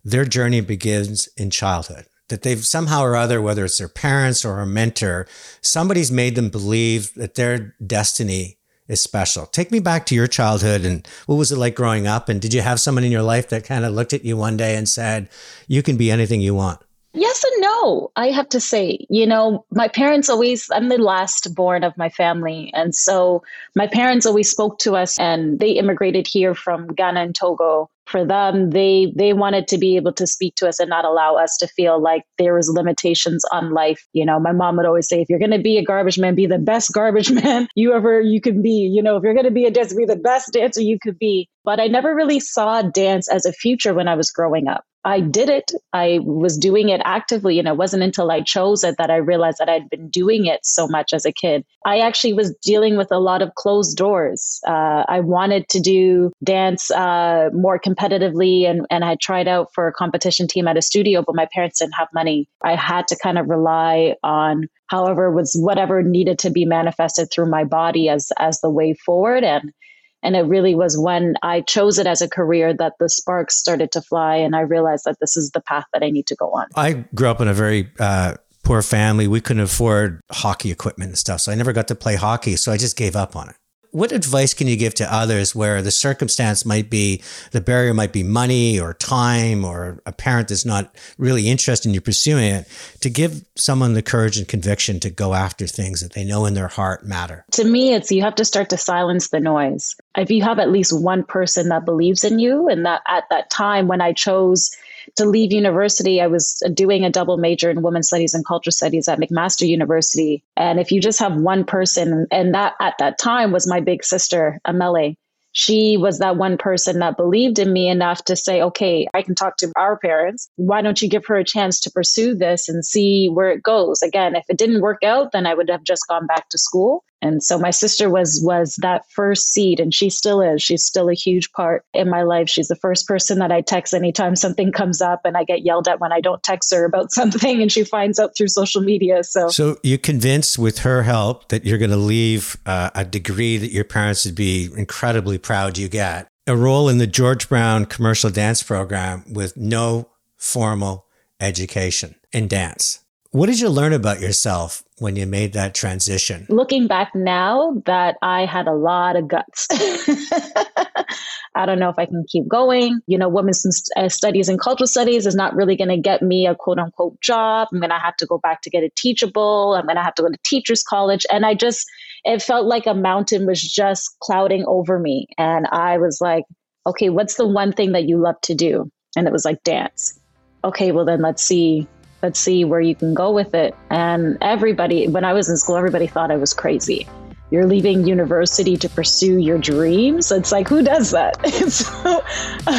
their 0.04 0.24
journey 0.24 0.60
begins 0.60 1.28
in 1.36 1.50
childhood 1.50 2.06
that 2.28 2.42
they've 2.42 2.64
somehow 2.64 3.02
or 3.02 3.16
other, 3.16 3.42
whether 3.42 3.64
it's 3.64 3.78
their 3.78 3.88
parents 3.88 4.44
or 4.44 4.60
a 4.60 4.66
mentor, 4.66 5.26
somebody's 5.60 6.10
made 6.10 6.36
them 6.36 6.48
believe 6.48 7.12
that 7.14 7.34
their 7.34 7.74
destiny 7.84 8.56
is 8.90 9.00
special. 9.00 9.46
Take 9.46 9.70
me 9.70 9.78
back 9.78 10.04
to 10.06 10.14
your 10.14 10.26
childhood 10.26 10.84
and 10.84 11.06
what 11.26 11.36
was 11.36 11.52
it 11.52 11.56
like 11.56 11.76
growing 11.76 12.06
up? 12.06 12.28
And 12.28 12.40
did 12.40 12.52
you 12.52 12.60
have 12.60 12.80
someone 12.80 13.04
in 13.04 13.12
your 13.12 13.22
life 13.22 13.48
that 13.50 13.64
kind 13.64 13.84
of 13.84 13.92
looked 13.92 14.12
at 14.12 14.24
you 14.24 14.36
one 14.36 14.56
day 14.56 14.76
and 14.76 14.88
said, 14.88 15.28
You 15.68 15.82
can 15.82 15.96
be 15.96 16.10
anything 16.10 16.40
you 16.40 16.54
want? 16.54 16.80
Yes 17.12 17.42
and 17.42 17.62
no, 17.62 18.12
I 18.14 18.28
have 18.28 18.48
to 18.50 18.60
say. 18.60 19.06
You 19.10 19.26
know, 19.26 19.64
my 19.72 19.88
parents 19.88 20.28
always, 20.28 20.70
I'm 20.70 20.88
the 20.88 20.98
last 20.98 21.54
born 21.54 21.82
of 21.82 21.96
my 21.98 22.08
family. 22.08 22.70
And 22.72 22.94
so 22.94 23.42
my 23.74 23.88
parents 23.88 24.26
always 24.26 24.50
spoke 24.50 24.78
to 24.80 24.94
us, 24.94 25.18
and 25.18 25.58
they 25.58 25.72
immigrated 25.72 26.28
here 26.28 26.54
from 26.54 26.86
Ghana 26.88 27.20
and 27.20 27.34
Togo 27.34 27.90
for 28.10 28.24
them 28.24 28.70
they 28.70 29.12
they 29.16 29.32
wanted 29.32 29.68
to 29.68 29.78
be 29.78 29.96
able 29.96 30.12
to 30.12 30.26
speak 30.26 30.54
to 30.56 30.68
us 30.68 30.80
and 30.80 30.90
not 30.90 31.04
allow 31.04 31.36
us 31.36 31.56
to 31.56 31.68
feel 31.68 32.02
like 32.02 32.24
there 32.38 32.54
was 32.54 32.68
limitations 32.68 33.44
on 33.52 33.72
life 33.72 34.04
you 34.12 34.26
know 34.26 34.40
my 34.40 34.52
mom 34.52 34.76
would 34.76 34.86
always 34.86 35.08
say 35.08 35.20
if 35.20 35.28
you're 35.28 35.38
going 35.38 35.50
to 35.50 35.60
be 35.60 35.78
a 35.78 35.84
garbage 35.84 36.18
man 36.18 36.34
be 36.34 36.46
the 36.46 36.58
best 36.58 36.92
garbage 36.92 37.30
man 37.42 37.68
you 37.76 37.94
ever 37.94 38.20
you 38.20 38.40
can 38.40 38.62
be 38.62 38.90
you 38.92 39.02
know 39.02 39.16
if 39.16 39.22
you're 39.22 39.34
going 39.34 39.44
to 39.44 39.50
be 39.50 39.64
a 39.64 39.70
dancer 39.70 39.94
be 39.96 40.04
the 40.04 40.16
best 40.16 40.52
dancer 40.52 40.80
you 40.80 40.98
could 41.00 41.18
be 41.18 41.48
but 41.64 41.78
i 41.78 41.86
never 41.86 42.14
really 42.14 42.40
saw 42.40 42.82
dance 42.82 43.28
as 43.30 43.46
a 43.46 43.52
future 43.52 43.94
when 43.94 44.08
i 44.08 44.14
was 44.16 44.30
growing 44.32 44.66
up 44.66 44.84
I 45.04 45.20
did 45.20 45.48
it. 45.48 45.72
I 45.92 46.20
was 46.22 46.58
doing 46.58 46.90
it 46.90 47.00
actively. 47.04 47.58
And 47.58 47.66
it 47.66 47.76
wasn't 47.76 48.02
until 48.02 48.30
I 48.30 48.42
chose 48.42 48.84
it 48.84 48.96
that 48.98 49.10
I 49.10 49.16
realized 49.16 49.58
that 49.58 49.68
I'd 49.68 49.88
been 49.88 50.08
doing 50.10 50.46
it 50.46 50.60
so 50.64 50.86
much 50.86 51.12
as 51.12 51.24
a 51.24 51.32
kid. 51.32 51.64
I 51.86 52.00
actually 52.00 52.34
was 52.34 52.54
dealing 52.62 52.96
with 52.96 53.10
a 53.10 53.18
lot 53.18 53.40
of 53.40 53.54
closed 53.54 53.96
doors. 53.96 54.60
Uh, 54.66 55.04
I 55.08 55.20
wanted 55.20 55.68
to 55.70 55.80
do 55.80 56.32
dance 56.44 56.90
uh, 56.90 57.48
more 57.52 57.78
competitively, 57.78 58.68
and, 58.68 58.86
and 58.90 59.04
I 59.04 59.16
tried 59.16 59.48
out 59.48 59.68
for 59.74 59.86
a 59.88 59.92
competition 59.92 60.46
team 60.46 60.68
at 60.68 60.76
a 60.76 60.82
studio, 60.82 61.22
but 61.26 61.34
my 61.34 61.48
parents 61.54 61.78
didn't 61.78 61.94
have 61.94 62.08
money. 62.12 62.48
I 62.62 62.76
had 62.76 63.08
to 63.08 63.16
kind 63.16 63.38
of 63.38 63.48
rely 63.48 64.16
on 64.22 64.68
however 64.88 65.30
was 65.30 65.56
whatever 65.58 66.02
needed 66.02 66.38
to 66.40 66.50
be 66.50 66.64
manifested 66.64 67.28
through 67.30 67.48
my 67.48 67.64
body 67.64 68.08
as 68.08 68.32
as 68.38 68.60
the 68.60 68.70
way 68.70 68.92
forward 68.92 69.44
and 69.44 69.72
and 70.22 70.36
it 70.36 70.42
really 70.42 70.74
was 70.74 70.98
when 70.98 71.34
I 71.42 71.62
chose 71.62 71.98
it 71.98 72.06
as 72.06 72.22
a 72.22 72.28
career 72.28 72.74
that 72.74 72.94
the 72.98 73.08
sparks 73.08 73.56
started 73.56 73.92
to 73.92 74.02
fly, 74.02 74.36
and 74.36 74.54
I 74.54 74.60
realized 74.60 75.04
that 75.06 75.16
this 75.20 75.36
is 75.36 75.50
the 75.50 75.60
path 75.60 75.84
that 75.92 76.02
I 76.02 76.10
need 76.10 76.26
to 76.28 76.36
go 76.36 76.50
on. 76.50 76.66
I 76.76 77.04
grew 77.14 77.28
up 77.28 77.40
in 77.40 77.48
a 77.48 77.54
very 77.54 77.90
uh, 77.98 78.34
poor 78.64 78.82
family. 78.82 79.28
We 79.28 79.40
couldn't 79.40 79.62
afford 79.62 80.20
hockey 80.30 80.70
equipment 80.70 81.10
and 81.10 81.18
stuff, 81.18 81.40
so 81.40 81.52
I 81.52 81.54
never 81.54 81.72
got 81.72 81.88
to 81.88 81.94
play 81.94 82.16
hockey. 82.16 82.56
So 82.56 82.72
I 82.72 82.76
just 82.76 82.96
gave 82.96 83.16
up 83.16 83.36
on 83.36 83.48
it 83.48 83.56
what 83.92 84.12
advice 84.12 84.54
can 84.54 84.66
you 84.66 84.76
give 84.76 84.94
to 84.94 85.14
others 85.14 85.54
where 85.54 85.82
the 85.82 85.90
circumstance 85.90 86.64
might 86.64 86.90
be 86.90 87.22
the 87.52 87.60
barrier 87.60 87.94
might 87.94 88.12
be 88.12 88.22
money 88.22 88.78
or 88.78 88.94
time 88.94 89.64
or 89.64 90.00
a 90.06 90.12
parent 90.12 90.48
that's 90.48 90.64
not 90.64 90.94
really 91.18 91.48
interested 91.48 91.88
in 91.88 91.94
you 91.94 92.00
pursuing 92.00 92.44
it 92.44 92.68
to 93.00 93.10
give 93.10 93.44
someone 93.56 93.94
the 93.94 94.02
courage 94.02 94.38
and 94.38 94.48
conviction 94.48 95.00
to 95.00 95.10
go 95.10 95.34
after 95.34 95.66
things 95.66 96.00
that 96.00 96.12
they 96.12 96.24
know 96.24 96.46
in 96.46 96.54
their 96.54 96.68
heart 96.68 97.04
matter? 97.04 97.44
To 97.52 97.64
me 97.64 97.94
it's 97.94 98.10
you 98.10 98.22
have 98.22 98.36
to 98.36 98.44
start 98.44 98.70
to 98.70 98.76
silence 98.76 99.28
the 99.28 99.40
noise. 99.40 99.96
If 100.16 100.30
you 100.30 100.42
have 100.42 100.58
at 100.58 100.70
least 100.70 100.98
one 100.98 101.24
person 101.24 101.68
that 101.68 101.84
believes 101.84 102.24
in 102.24 102.38
you 102.38 102.68
and 102.68 102.86
that 102.86 103.02
at 103.06 103.24
that 103.30 103.50
time 103.50 103.88
when 103.88 104.00
i 104.00 104.12
chose 104.12 104.70
to 105.16 105.24
leave 105.24 105.52
university, 105.52 106.20
I 106.20 106.26
was 106.26 106.62
doing 106.74 107.04
a 107.04 107.10
double 107.10 107.36
major 107.36 107.70
in 107.70 107.82
women's 107.82 108.08
studies 108.08 108.34
and 108.34 108.46
culture 108.46 108.70
studies 108.70 109.08
at 109.08 109.18
McMaster 109.18 109.66
University. 109.66 110.42
And 110.56 110.78
if 110.80 110.92
you 110.92 111.00
just 111.00 111.18
have 111.20 111.36
one 111.36 111.64
person, 111.64 112.26
and 112.30 112.54
that 112.54 112.74
at 112.80 112.94
that 112.98 113.18
time 113.18 113.52
was 113.52 113.68
my 113.68 113.80
big 113.80 114.04
sister, 114.04 114.60
Amele, 114.66 115.16
she 115.52 115.96
was 115.96 116.20
that 116.20 116.36
one 116.36 116.56
person 116.56 117.00
that 117.00 117.16
believed 117.16 117.58
in 117.58 117.72
me 117.72 117.88
enough 117.88 118.24
to 118.26 118.36
say, 118.36 118.62
okay, 118.62 119.08
I 119.14 119.22
can 119.22 119.34
talk 119.34 119.56
to 119.58 119.72
our 119.76 119.98
parents. 119.98 120.48
Why 120.56 120.80
don't 120.80 121.02
you 121.02 121.08
give 121.08 121.26
her 121.26 121.36
a 121.36 121.44
chance 121.44 121.80
to 121.80 121.90
pursue 121.90 122.36
this 122.36 122.68
and 122.68 122.84
see 122.84 123.28
where 123.28 123.50
it 123.50 123.62
goes? 123.62 124.00
Again, 124.02 124.36
if 124.36 124.44
it 124.48 124.58
didn't 124.58 124.80
work 124.80 125.02
out, 125.02 125.32
then 125.32 125.46
I 125.46 125.54
would 125.54 125.68
have 125.68 125.82
just 125.82 126.06
gone 126.08 126.26
back 126.26 126.48
to 126.50 126.58
school. 126.58 127.04
And 127.22 127.42
so 127.42 127.58
my 127.58 127.70
sister 127.70 128.08
was 128.08 128.40
was 128.42 128.76
that 128.80 129.02
first 129.10 129.52
seed 129.52 129.80
and 129.80 129.92
she 129.92 130.08
still 130.10 130.40
is. 130.40 130.62
She's 130.62 130.84
still 130.84 131.08
a 131.08 131.14
huge 131.14 131.52
part 131.52 131.84
in 131.92 132.08
my 132.08 132.22
life. 132.22 132.48
She's 132.48 132.68
the 132.68 132.76
first 132.76 133.06
person 133.06 133.38
that 133.38 133.52
I 133.52 133.60
text 133.60 133.92
anytime 133.92 134.36
something 134.36 134.72
comes 134.72 135.00
up 135.02 135.20
and 135.24 135.36
I 135.36 135.44
get 135.44 135.64
yelled 135.64 135.88
at 135.88 136.00
when 136.00 136.12
I 136.12 136.20
don't 136.20 136.42
text 136.42 136.72
her 136.72 136.84
about 136.84 137.12
something 137.20 137.60
and 137.60 137.70
she 137.70 137.84
finds 137.84 138.18
out 138.18 138.36
through 138.36 138.48
social 138.48 138.80
media. 138.80 139.22
So 139.22 139.48
So 139.48 139.76
you 139.82 139.98
convinced 139.98 140.58
with 140.58 140.78
her 140.80 141.02
help 141.02 141.48
that 141.48 141.64
you're 141.64 141.78
going 141.78 141.90
to 141.90 141.96
leave 141.96 142.56
uh, 142.66 142.90
a 142.94 143.04
degree 143.04 143.56
that 143.58 143.72
your 143.72 143.84
parents 143.84 144.24
would 144.24 144.34
be 144.34 144.68
incredibly 144.76 145.38
proud 145.38 145.78
you 145.78 145.88
get. 145.88 146.28
A 146.46 146.56
role 146.56 146.88
in 146.88 146.98
the 146.98 147.06
George 147.06 147.48
Brown 147.48 147.84
commercial 147.84 148.30
dance 148.30 148.62
program 148.62 149.24
with 149.30 149.56
no 149.56 150.10
formal 150.36 151.06
education 151.38 152.14
in 152.32 152.48
dance. 152.48 153.00
What 153.32 153.46
did 153.46 153.60
you 153.60 153.68
learn 153.68 153.92
about 153.92 154.18
yourself 154.18 154.82
when 154.98 155.14
you 155.14 155.24
made 155.24 155.52
that 155.52 155.72
transition? 155.72 156.46
Looking 156.48 156.88
back 156.88 157.14
now, 157.14 157.80
that 157.86 158.16
I 158.22 158.44
had 158.44 158.66
a 158.66 158.72
lot 158.72 159.14
of 159.14 159.28
guts. 159.28 159.68
I 161.54 161.64
don't 161.64 161.78
know 161.78 161.90
if 161.90 161.94
I 161.96 162.06
can 162.06 162.24
keep 162.28 162.48
going. 162.48 163.00
You 163.06 163.18
know, 163.18 163.28
women's 163.28 163.88
uh, 163.96 164.08
studies 164.08 164.48
and 164.48 164.58
cultural 164.58 164.88
studies 164.88 165.28
is 165.28 165.36
not 165.36 165.54
really 165.54 165.76
going 165.76 165.90
to 165.90 165.96
get 165.96 166.22
me 166.22 166.48
a 166.48 166.56
quote 166.56 166.80
unquote 166.80 167.20
job. 167.20 167.68
I'm 167.72 167.78
going 167.78 167.90
to 167.90 168.00
have 168.00 168.16
to 168.16 168.26
go 168.26 168.38
back 168.38 168.62
to 168.62 168.70
get 168.70 168.82
a 168.82 168.90
teachable. 168.96 169.76
I'm 169.78 169.86
going 169.86 169.94
to 169.94 170.02
have 170.02 170.16
to 170.16 170.22
go 170.22 170.28
to 170.28 170.38
teachers 170.44 170.82
college. 170.82 171.24
And 171.30 171.46
I 171.46 171.54
just, 171.54 171.86
it 172.24 172.42
felt 172.42 172.66
like 172.66 172.88
a 172.88 172.94
mountain 172.94 173.46
was 173.46 173.62
just 173.62 174.10
clouding 174.18 174.64
over 174.66 174.98
me. 174.98 175.28
And 175.38 175.68
I 175.70 175.98
was 175.98 176.18
like, 176.20 176.46
okay, 176.84 177.10
what's 177.10 177.36
the 177.36 177.46
one 177.46 177.72
thing 177.74 177.92
that 177.92 178.08
you 178.08 178.18
love 178.18 178.40
to 178.42 178.56
do? 178.56 178.90
And 179.16 179.28
it 179.28 179.32
was 179.32 179.44
like 179.44 179.62
dance. 179.62 180.18
Okay, 180.64 180.90
well, 180.90 181.04
then 181.04 181.22
let's 181.22 181.44
see 181.44 181.86
let's 182.22 182.38
see 182.38 182.64
where 182.64 182.80
you 182.80 182.94
can 182.94 183.14
go 183.14 183.30
with 183.30 183.54
it. 183.54 183.74
And 183.90 184.38
everybody, 184.40 185.08
when 185.08 185.24
I 185.24 185.32
was 185.32 185.48
in 185.48 185.56
school, 185.56 185.76
everybody 185.76 186.06
thought 186.06 186.30
I 186.30 186.36
was 186.36 186.52
crazy. 186.52 187.06
You're 187.50 187.66
leaving 187.66 188.06
university 188.06 188.76
to 188.76 188.88
pursue 188.88 189.38
your 189.38 189.58
dreams. 189.58 190.30
It's 190.30 190.52
like 190.52 190.68
who 190.68 190.82
does 190.82 191.10
that? 191.10 191.44
so, 191.68 192.24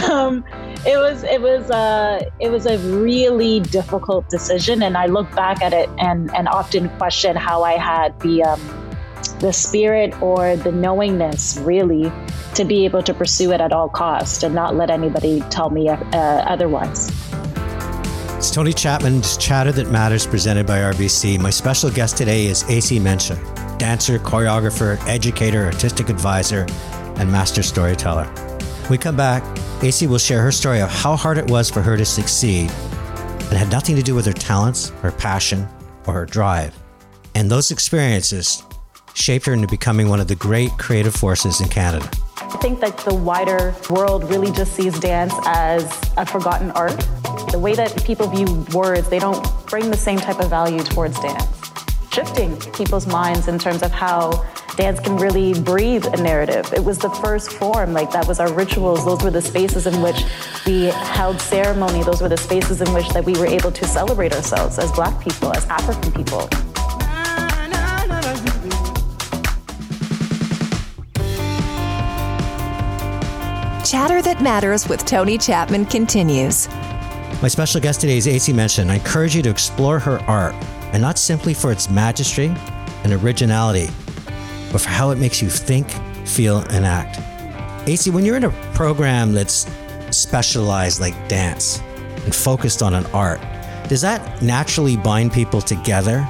um, 0.10 0.45
it 0.86 0.98
was 0.98 1.24
it 1.24 1.41
was 1.41 1.69
a 1.69 1.75
uh, 1.75 2.19
it 2.39 2.50
was 2.50 2.65
a 2.65 2.77
really 2.77 3.60
difficult 3.60 4.29
decision, 4.29 4.81
and 4.81 4.95
I 4.95 5.07
look 5.07 5.29
back 5.36 5.62
at 5.62 5.74
it 5.74 5.89
and 5.98 6.33
and 6.33 6.48
often 6.48 6.88
question 6.98 7.36
how 7.36 7.63
I 7.63 7.74
had 7.74 8.17
the 8.21 8.43
um, 8.43 8.62
the 9.39 9.51
spirit 9.51 10.19
or 10.21 10.55
the 10.55 10.71
knowingness 10.71 11.57
really 11.57 12.12
to 12.55 12.63
be 12.63 12.86
able 12.86 13.03
to 13.03 13.13
pursue 13.13 13.51
it 13.51 13.60
at 13.60 13.74
all 13.74 13.89
cost 13.89 14.43
and 14.43 14.55
not 14.55 14.75
let 14.75 14.89
anybody 14.89 15.41
tell 15.50 15.69
me 15.69 15.89
uh, 15.89 15.98
otherwise. 16.15 17.12
It's 18.41 18.50
Tony 18.50 18.74
Chapman's 18.74 19.38
Chatter 19.38 19.71
That 19.71 19.91
Matters 19.91 20.25
presented 20.25 20.65
by 20.65 20.79
RBC. 20.79 21.39
My 21.39 21.51
special 21.51 21.91
guest 21.91 22.17
today 22.17 22.48
is 22.48 22.63
AC 22.63 22.98
Mensah, 22.98 23.38
dancer, 23.77 24.17
choreographer, 24.17 24.98
educator, 25.07 25.65
artistic 25.65 26.10
advisor, 26.10 26.65
and 27.17 27.31
master 27.31 27.62
storyteller. 27.62 28.25
When 28.25 28.89
we 28.89 28.98
come 28.98 29.15
back, 29.15 29.43
AC 29.83 30.07
will 30.07 30.17
share 30.17 30.41
her 30.41 30.51
story 30.51 30.81
of 30.81 30.89
how 30.89 31.15
hard 31.15 31.38
it 31.38 31.51
was 31.51 31.69
for 31.69 31.83
her 31.83 31.95
to 31.95 32.03
succeed 32.03 32.71
and 32.71 33.60
had 33.60 33.69
nothing 33.69 33.95
to 33.95 34.01
do 34.01 34.15
with 34.15 34.25
her 34.25 34.33
talents, 34.33 34.89
her 35.03 35.12
passion, 35.12 35.67
or 36.07 36.15
her 36.15 36.25
drive. 36.25 36.75
And 37.36 37.48
those 37.48 37.69
experiences 37.69 38.63
shaped 39.13 39.45
her 39.45 39.53
into 39.53 39.67
becoming 39.67 40.10
one 40.10 40.19
of 40.19 40.27
the 40.27 40.36
great 40.36 40.71
creative 40.79 41.13
forces 41.13 41.62
in 41.62 41.69
Canada. 41.69 42.10
I 42.62 42.63
think 42.63 42.80
that 42.82 42.96
the 43.00 43.15
wider 43.15 43.74
world 43.89 44.30
really 44.30 44.51
just 44.51 44.74
sees 44.74 45.00
dance 45.00 45.34
as 45.48 45.84
a 46.15 46.27
forgotten 46.27 46.70
art 46.72 46.96
the 47.50 47.58
way 47.58 47.74
that 47.74 48.06
people 48.06 48.27
view 48.27 48.68
words, 48.72 49.10
they 49.10 49.18
don't 49.18 49.44
bring 49.65 49.89
the 49.89 49.98
same 49.98 50.20
type 50.20 50.39
of 50.39 50.51
value 50.51 50.84
towards 50.84 51.20
dance. 51.22 51.48
shifting 52.13 52.56
people's 52.74 53.08
minds 53.08 53.48
in 53.48 53.58
terms 53.58 53.82
of 53.82 53.89
how 53.89 54.46
dance 54.75 55.00
can 55.00 55.18
really 55.18 55.60
breathe 55.62 56.06
a 56.06 56.18
narrative. 56.18 56.72
It 56.72 56.84
was 56.84 57.00
the 57.00 57.10
first 57.10 57.51
form, 57.51 57.94
like 57.94 58.12
that 58.12 58.27
was 58.27 58.39
our 58.39 58.53
rituals. 58.53 59.06
Those 59.06 59.24
were 59.24 59.32
the 59.32 59.41
spaces 59.41 59.88
in 59.88 60.00
which 60.00 60.24
we 60.68 60.84
held 61.18 61.41
ceremony. 61.41 62.03
Those 62.03 62.22
were 62.22 62.30
the 62.30 62.38
spaces 62.38 62.80
in 62.80 62.94
which 62.94 63.10
that 63.10 63.25
we 63.25 63.34
were 63.34 63.48
able 63.48 63.72
to 63.72 63.88
celebrate 63.88 64.34
ourselves 64.34 64.77
as 64.77 64.91
black 64.91 65.20
people, 65.20 65.51
as 65.51 65.65
African 65.65 66.12
people. 66.12 66.48
Chatter 73.91 74.21
That 74.21 74.41
Matters 74.41 74.88
with 74.88 75.03
Tony 75.03 75.38
Chapman 75.38 75.83
continues. 75.83 76.69
My 77.41 77.50
special 77.50 77.81
guest 77.81 78.00
today 78.00 78.15
is 78.15 78.25
AC 78.25 78.53
Mensah. 78.53 78.89
I 78.89 78.95
encourage 78.95 79.36
you 79.36 79.41
to 79.41 79.50
explore 79.50 80.00
her 80.00 80.19
art, 80.29 80.55
and 80.93 81.01
not 81.01 81.17
simply 81.17 81.53
for 81.53 81.74
its 81.74 81.89
majesty 81.89 82.53
and 83.03 83.12
originality, 83.12 83.89
but 84.71 84.79
for 84.79 84.88
how 84.88 85.10
it 85.10 85.17
makes 85.17 85.41
you 85.41 85.50
think, 85.50 85.89
feel, 86.25 86.60
and 86.69 86.86
act. 86.86 87.19
AC, 87.86 88.12
when 88.12 88.24
you're 88.24 88.38
in 88.38 88.45
a 88.45 88.50
program 88.74 89.33
that's 89.33 89.69
specialized 90.12 91.01
like 91.01 91.27
dance 91.27 91.81
and 92.24 92.33
focused 92.33 92.81
on 92.81 92.93
an 92.93 93.05
art, 93.07 93.41
does 93.89 94.00
that 94.00 94.41
naturally 94.41 94.95
bind 94.95 95.33
people 95.33 95.60
together? 95.60 96.25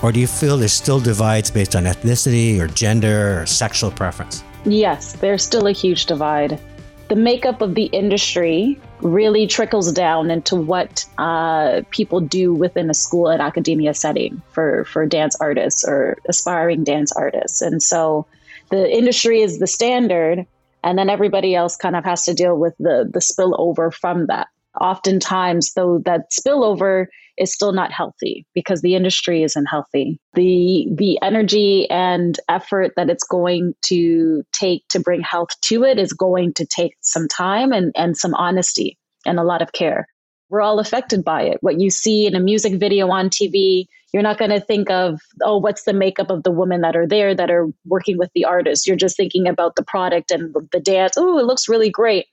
Or 0.00 0.12
do 0.12 0.20
you 0.20 0.28
feel 0.28 0.56
there's 0.56 0.72
still 0.72 1.00
divides 1.00 1.50
based 1.50 1.74
on 1.74 1.86
ethnicity 1.86 2.60
or 2.60 2.68
gender 2.68 3.40
or 3.40 3.46
sexual 3.46 3.90
preference? 3.90 4.44
Yes, 4.64 5.14
there's 5.14 5.42
still 5.42 5.66
a 5.66 5.72
huge 5.72 6.06
divide 6.06 6.60
the 7.08 7.16
makeup 7.16 7.60
of 7.60 7.74
the 7.74 7.84
industry 7.86 8.80
really 9.00 9.46
trickles 9.46 9.92
down 9.92 10.30
into 10.30 10.56
what 10.56 11.04
uh, 11.18 11.82
people 11.90 12.20
do 12.20 12.54
within 12.54 12.88
a 12.88 12.94
school 12.94 13.28
and 13.28 13.42
academia 13.42 13.92
setting 13.92 14.40
for, 14.50 14.84
for 14.86 15.04
dance 15.06 15.36
artists 15.40 15.84
or 15.86 16.16
aspiring 16.28 16.84
dance 16.84 17.12
artists. 17.12 17.60
And 17.60 17.82
so 17.82 18.26
the 18.70 18.90
industry 18.90 19.42
is 19.42 19.58
the 19.58 19.66
standard, 19.66 20.46
and 20.82 20.98
then 20.98 21.10
everybody 21.10 21.54
else 21.54 21.76
kind 21.76 21.96
of 21.96 22.04
has 22.04 22.24
to 22.24 22.34
deal 22.34 22.56
with 22.56 22.74
the, 22.78 23.08
the 23.12 23.20
spillover 23.20 23.92
from 23.92 24.26
that. 24.26 24.48
Oftentimes, 24.80 25.74
though, 25.74 25.98
that 25.98 26.30
spillover 26.30 27.06
is 27.38 27.52
still 27.52 27.72
not 27.72 27.92
healthy 27.92 28.46
because 28.54 28.82
the 28.82 28.94
industry 28.94 29.42
isn't 29.42 29.66
healthy. 29.66 30.18
The 30.34 30.88
the 30.90 31.18
energy 31.22 31.88
and 31.90 32.38
effort 32.48 32.92
that 32.96 33.10
it's 33.10 33.24
going 33.24 33.74
to 33.86 34.42
take 34.52 34.86
to 34.88 35.00
bring 35.00 35.20
health 35.20 35.50
to 35.62 35.84
it 35.84 35.98
is 35.98 36.12
going 36.12 36.54
to 36.54 36.66
take 36.66 36.96
some 37.00 37.28
time 37.28 37.72
and, 37.72 37.92
and 37.96 38.16
some 38.16 38.34
honesty 38.34 38.98
and 39.26 39.38
a 39.38 39.44
lot 39.44 39.62
of 39.62 39.72
care. 39.72 40.06
We're 40.50 40.60
all 40.60 40.78
affected 40.78 41.24
by 41.24 41.42
it. 41.42 41.58
What 41.62 41.80
you 41.80 41.90
see 41.90 42.26
in 42.26 42.36
a 42.36 42.40
music 42.40 42.78
video 42.78 43.08
on 43.08 43.30
TV, 43.30 43.86
you're 44.12 44.22
not 44.22 44.38
going 44.38 44.50
to 44.50 44.60
think 44.60 44.90
of, 44.90 45.20
oh, 45.42 45.58
what's 45.58 45.84
the 45.84 45.92
makeup 45.92 46.30
of 46.30 46.42
the 46.42 46.52
women 46.52 46.82
that 46.82 46.94
are 46.94 47.08
there 47.08 47.34
that 47.34 47.50
are 47.50 47.66
working 47.86 48.18
with 48.18 48.30
the 48.34 48.44
artist. 48.44 48.86
You're 48.86 48.96
just 48.96 49.16
thinking 49.16 49.48
about 49.48 49.74
the 49.74 49.82
product 49.82 50.30
and 50.30 50.54
the 50.70 50.80
dance. 50.80 51.14
Oh, 51.16 51.38
it 51.38 51.46
looks 51.46 51.68
really 51.68 51.90
great. 51.90 52.26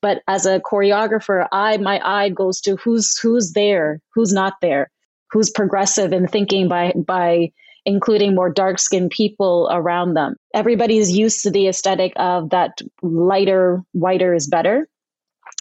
But 0.00 0.22
as 0.28 0.46
a 0.46 0.60
choreographer, 0.60 1.46
I 1.50 1.76
my 1.78 2.00
eye 2.04 2.28
goes 2.28 2.60
to 2.62 2.76
who's 2.76 3.18
who's 3.18 3.52
there, 3.52 4.00
who's 4.14 4.32
not 4.32 4.54
there, 4.60 4.90
who's 5.30 5.50
progressive 5.50 6.12
in 6.12 6.28
thinking 6.28 6.68
by 6.68 6.92
by 6.94 7.52
including 7.84 8.34
more 8.34 8.50
dark 8.50 8.78
skinned 8.78 9.10
people 9.10 9.68
around 9.70 10.14
them. 10.14 10.36
Everybody's 10.52 11.10
used 11.10 11.42
to 11.42 11.50
the 11.50 11.68
aesthetic 11.68 12.12
of 12.16 12.50
that 12.50 12.78
lighter, 13.02 13.82
whiter 13.92 14.34
is 14.34 14.46
better. 14.46 14.86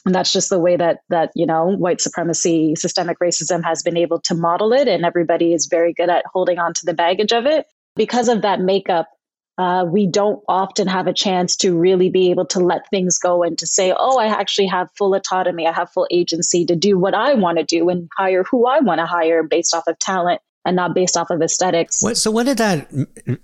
And 0.05 0.13
that's 0.13 0.33
just 0.33 0.49
the 0.49 0.59
way 0.59 0.75
that 0.75 0.99
that, 1.09 1.31
you 1.35 1.45
know, 1.45 1.67
white 1.67 2.01
supremacy, 2.01 2.75
systemic 2.75 3.19
racism 3.19 3.63
has 3.63 3.81
been 3.81 3.97
able 3.97 4.19
to 4.21 4.35
model 4.35 4.73
it. 4.73 4.87
And 4.87 5.05
everybody 5.05 5.53
is 5.53 5.67
very 5.67 5.93
good 5.93 6.09
at 6.09 6.25
holding 6.31 6.59
on 6.59 6.73
to 6.73 6.85
the 6.85 6.93
baggage 6.93 7.31
of 7.31 7.45
it. 7.45 7.65
Because 7.95 8.27
of 8.27 8.41
that 8.43 8.59
makeup, 8.59 9.07
uh, 9.57 9.85
we 9.87 10.05
don't 10.05 10.43
often 10.47 10.87
have 10.87 11.07
a 11.07 11.13
chance 11.13 11.55
to 11.57 11.77
really 11.77 12.09
be 12.09 12.29
able 12.29 12.45
to 12.45 12.59
let 12.59 12.89
things 12.89 13.17
go 13.17 13.43
and 13.43 13.57
to 13.57 13.65
say, 13.65 13.93
oh, 13.97 14.19
I 14.19 14.27
actually 14.27 14.67
have 14.67 14.89
full 14.95 15.15
autonomy. 15.15 15.65
I 15.65 15.71
have 15.71 15.91
full 15.91 16.07
agency 16.11 16.65
to 16.65 16.75
do 16.75 16.99
what 16.99 17.15
I 17.15 17.33
want 17.33 17.57
to 17.57 17.63
do 17.63 17.89
and 17.89 18.07
hire 18.15 18.43
who 18.43 18.67
I 18.67 18.79
want 18.79 18.99
to 18.99 19.05
hire 19.05 19.43
based 19.43 19.73
off 19.73 19.87
of 19.87 19.97
talent 19.97 20.41
and 20.67 20.75
not 20.75 20.93
based 20.93 21.15
off 21.15 21.29
of 21.29 21.41
aesthetics. 21.41 22.03
What, 22.03 22.17
so 22.17 22.29
when 22.29 22.45
did 22.45 22.57
that 22.57 22.91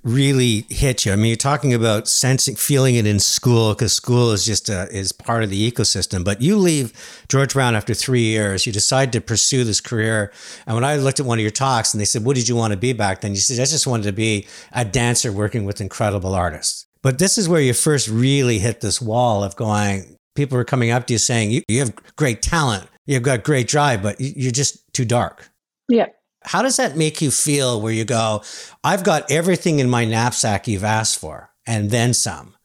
really 0.03 0.65
hit 0.70 1.06
you? 1.06 1.13
I 1.13 1.15
mean, 1.15 1.27
you're 1.27 1.38
talking 1.38 1.74
about 1.74 2.10
sensing, 2.10 2.56
feeling 2.56 2.96
it 2.96 3.08
in 3.08 3.18
school 3.18 3.74
because 3.74 3.94
school 3.94 4.32
is 4.34 4.46
just 4.46 4.68
a, 4.68 4.89
is 4.92 5.13
part 5.13 5.42
of 5.42 5.50
the 5.50 5.72
ecosystem. 5.72 6.25
But 6.25 6.42
you 6.42 6.58
leave 6.58 6.92
George 7.30 7.53
Brown 7.53 7.75
after 7.75 7.94
three 7.94 8.24
years. 8.24 8.65
You 8.65 8.74
decide 8.74 9.13
to 9.13 9.22
pursue 9.22 9.63
this 9.63 9.80
career. 9.80 10.34
And 10.68 10.75
when 10.75 10.84
I 10.84 10.98
looked 10.98 11.22
at 11.22 11.25
one 11.25 11.38
of 11.38 11.42
your 11.42 11.51
talks 11.51 11.94
and 11.94 12.01
they 12.01 12.06
said, 12.06 12.25
"What 12.25 12.36
did 12.36 12.50
you 12.50 12.58
want 12.58 12.72
to 12.72 12.77
be 12.77 12.92
back 12.92 13.22
then?" 13.22 13.32
You 13.32 13.38
said, 13.38 13.58
"I 13.58 13.65
just 13.65 13.88
wanted 13.88 14.03
to 14.03 14.12
be 14.12 14.46
a 14.74 14.84
dancer 14.84 15.32
working 15.32 15.63
with 15.63 15.80
incredible 15.80 16.36
artists." 16.36 16.86
But 17.01 17.20
this 17.20 17.38
is 17.38 17.48
where 17.48 17.62
you 17.62 17.74
first 17.74 18.10
really 18.10 18.60
hit 18.60 18.82
this 18.82 19.01
wall 19.01 19.46
of 19.46 19.56
going. 19.56 20.18
People 20.36 20.58
were 20.58 20.65
coming 20.65 20.92
up 20.92 21.08
to 21.08 21.13
you 21.13 21.20
saying, 21.20 21.51
"You, 21.51 21.62
you 21.70 21.80
have 21.80 21.96
great 22.18 22.42
talent. 22.42 22.89
You've 23.06 23.24
got 23.24 23.44
great 23.44 23.70
drive, 23.70 24.03
but 24.03 24.18
you're 24.20 24.51
just 24.51 24.84
too 24.94 25.06
dark." 25.06 25.50
Yeah. 25.88 26.08
How 26.46 26.62
does 26.62 26.78
that 26.78 26.98
make 26.98 27.22
you 27.22 27.32
feel 27.32 27.82
where 27.82 27.94
you 27.94 28.06
go, 28.06 28.44
I've 28.84 29.04
got 29.04 29.30
everything 29.32 29.80
in 29.80 29.90
my 29.90 30.06
knapsack 30.06 30.68
you've 30.68 30.84
asked 30.84 31.20
for 31.20 31.52
and 31.66 31.92
then 31.92 32.14
some? 32.14 32.56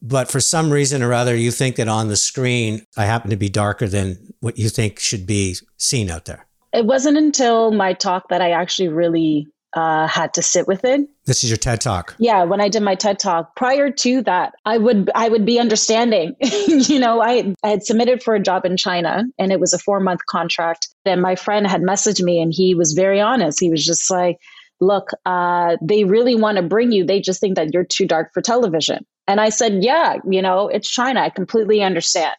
But 0.00 0.30
for 0.30 0.40
some 0.40 0.70
reason 0.70 1.02
or 1.02 1.12
other, 1.12 1.36
you 1.36 1.52
think 1.52 1.76
that 1.76 1.88
on 1.88 2.08
the 2.08 2.16
screen, 2.16 2.86
I 2.96 3.04
happen 3.04 3.30
to 3.30 3.36
be 3.36 3.48
darker 3.48 3.86
than 3.86 4.34
what 4.40 4.58
you 4.58 4.68
think 4.68 4.98
should 4.98 5.26
be 5.26 5.56
seen 5.76 6.10
out 6.10 6.24
there. 6.24 6.46
It 6.72 6.86
wasn't 6.86 7.18
until 7.18 7.70
my 7.70 7.92
talk 7.92 8.28
that 8.28 8.40
I 8.40 8.50
actually 8.50 8.88
really 8.88 9.46
uh, 9.74 10.06
had 10.06 10.34
to 10.34 10.42
sit 10.42 10.66
with 10.66 10.84
it. 10.84 11.08
This 11.24 11.44
is 11.44 11.50
your 11.50 11.56
TED 11.56 11.80
talk. 11.80 12.14
Yeah, 12.18 12.44
when 12.44 12.60
I 12.60 12.68
did 12.68 12.82
my 12.82 12.94
TED 12.94 13.18
talk. 13.18 13.54
Prior 13.56 13.90
to 13.90 14.22
that, 14.22 14.54
I 14.64 14.78
would 14.78 15.10
I 15.14 15.28
would 15.28 15.46
be 15.46 15.58
understanding. 15.58 16.34
you 16.40 16.98
know, 16.98 17.22
I, 17.22 17.54
I 17.62 17.68
had 17.68 17.84
submitted 17.84 18.22
for 18.22 18.34
a 18.34 18.42
job 18.42 18.64
in 18.64 18.76
China, 18.76 19.24
and 19.38 19.52
it 19.52 19.60
was 19.60 19.72
a 19.72 19.78
four 19.78 20.00
month 20.00 20.20
contract. 20.26 20.88
Then 21.04 21.20
my 21.20 21.36
friend 21.36 21.66
had 21.66 21.82
messaged 21.82 22.22
me, 22.22 22.40
and 22.40 22.52
he 22.54 22.74
was 22.74 22.92
very 22.92 23.20
honest. 23.20 23.60
He 23.60 23.70
was 23.70 23.84
just 23.84 24.10
like, 24.10 24.38
"Look, 24.80 25.10
uh, 25.24 25.76
they 25.80 26.04
really 26.04 26.34
want 26.34 26.56
to 26.56 26.62
bring 26.62 26.92
you. 26.92 27.04
They 27.04 27.20
just 27.20 27.40
think 27.40 27.56
that 27.56 27.72
you're 27.72 27.84
too 27.84 28.06
dark 28.06 28.32
for 28.34 28.42
television." 28.42 29.06
And 29.26 29.40
I 29.40 29.48
said, 29.48 29.82
"Yeah, 29.82 30.16
you 30.28 30.42
know, 30.42 30.68
it's 30.68 30.90
China. 30.90 31.20
I 31.20 31.30
completely 31.30 31.82
understand." 31.82 32.34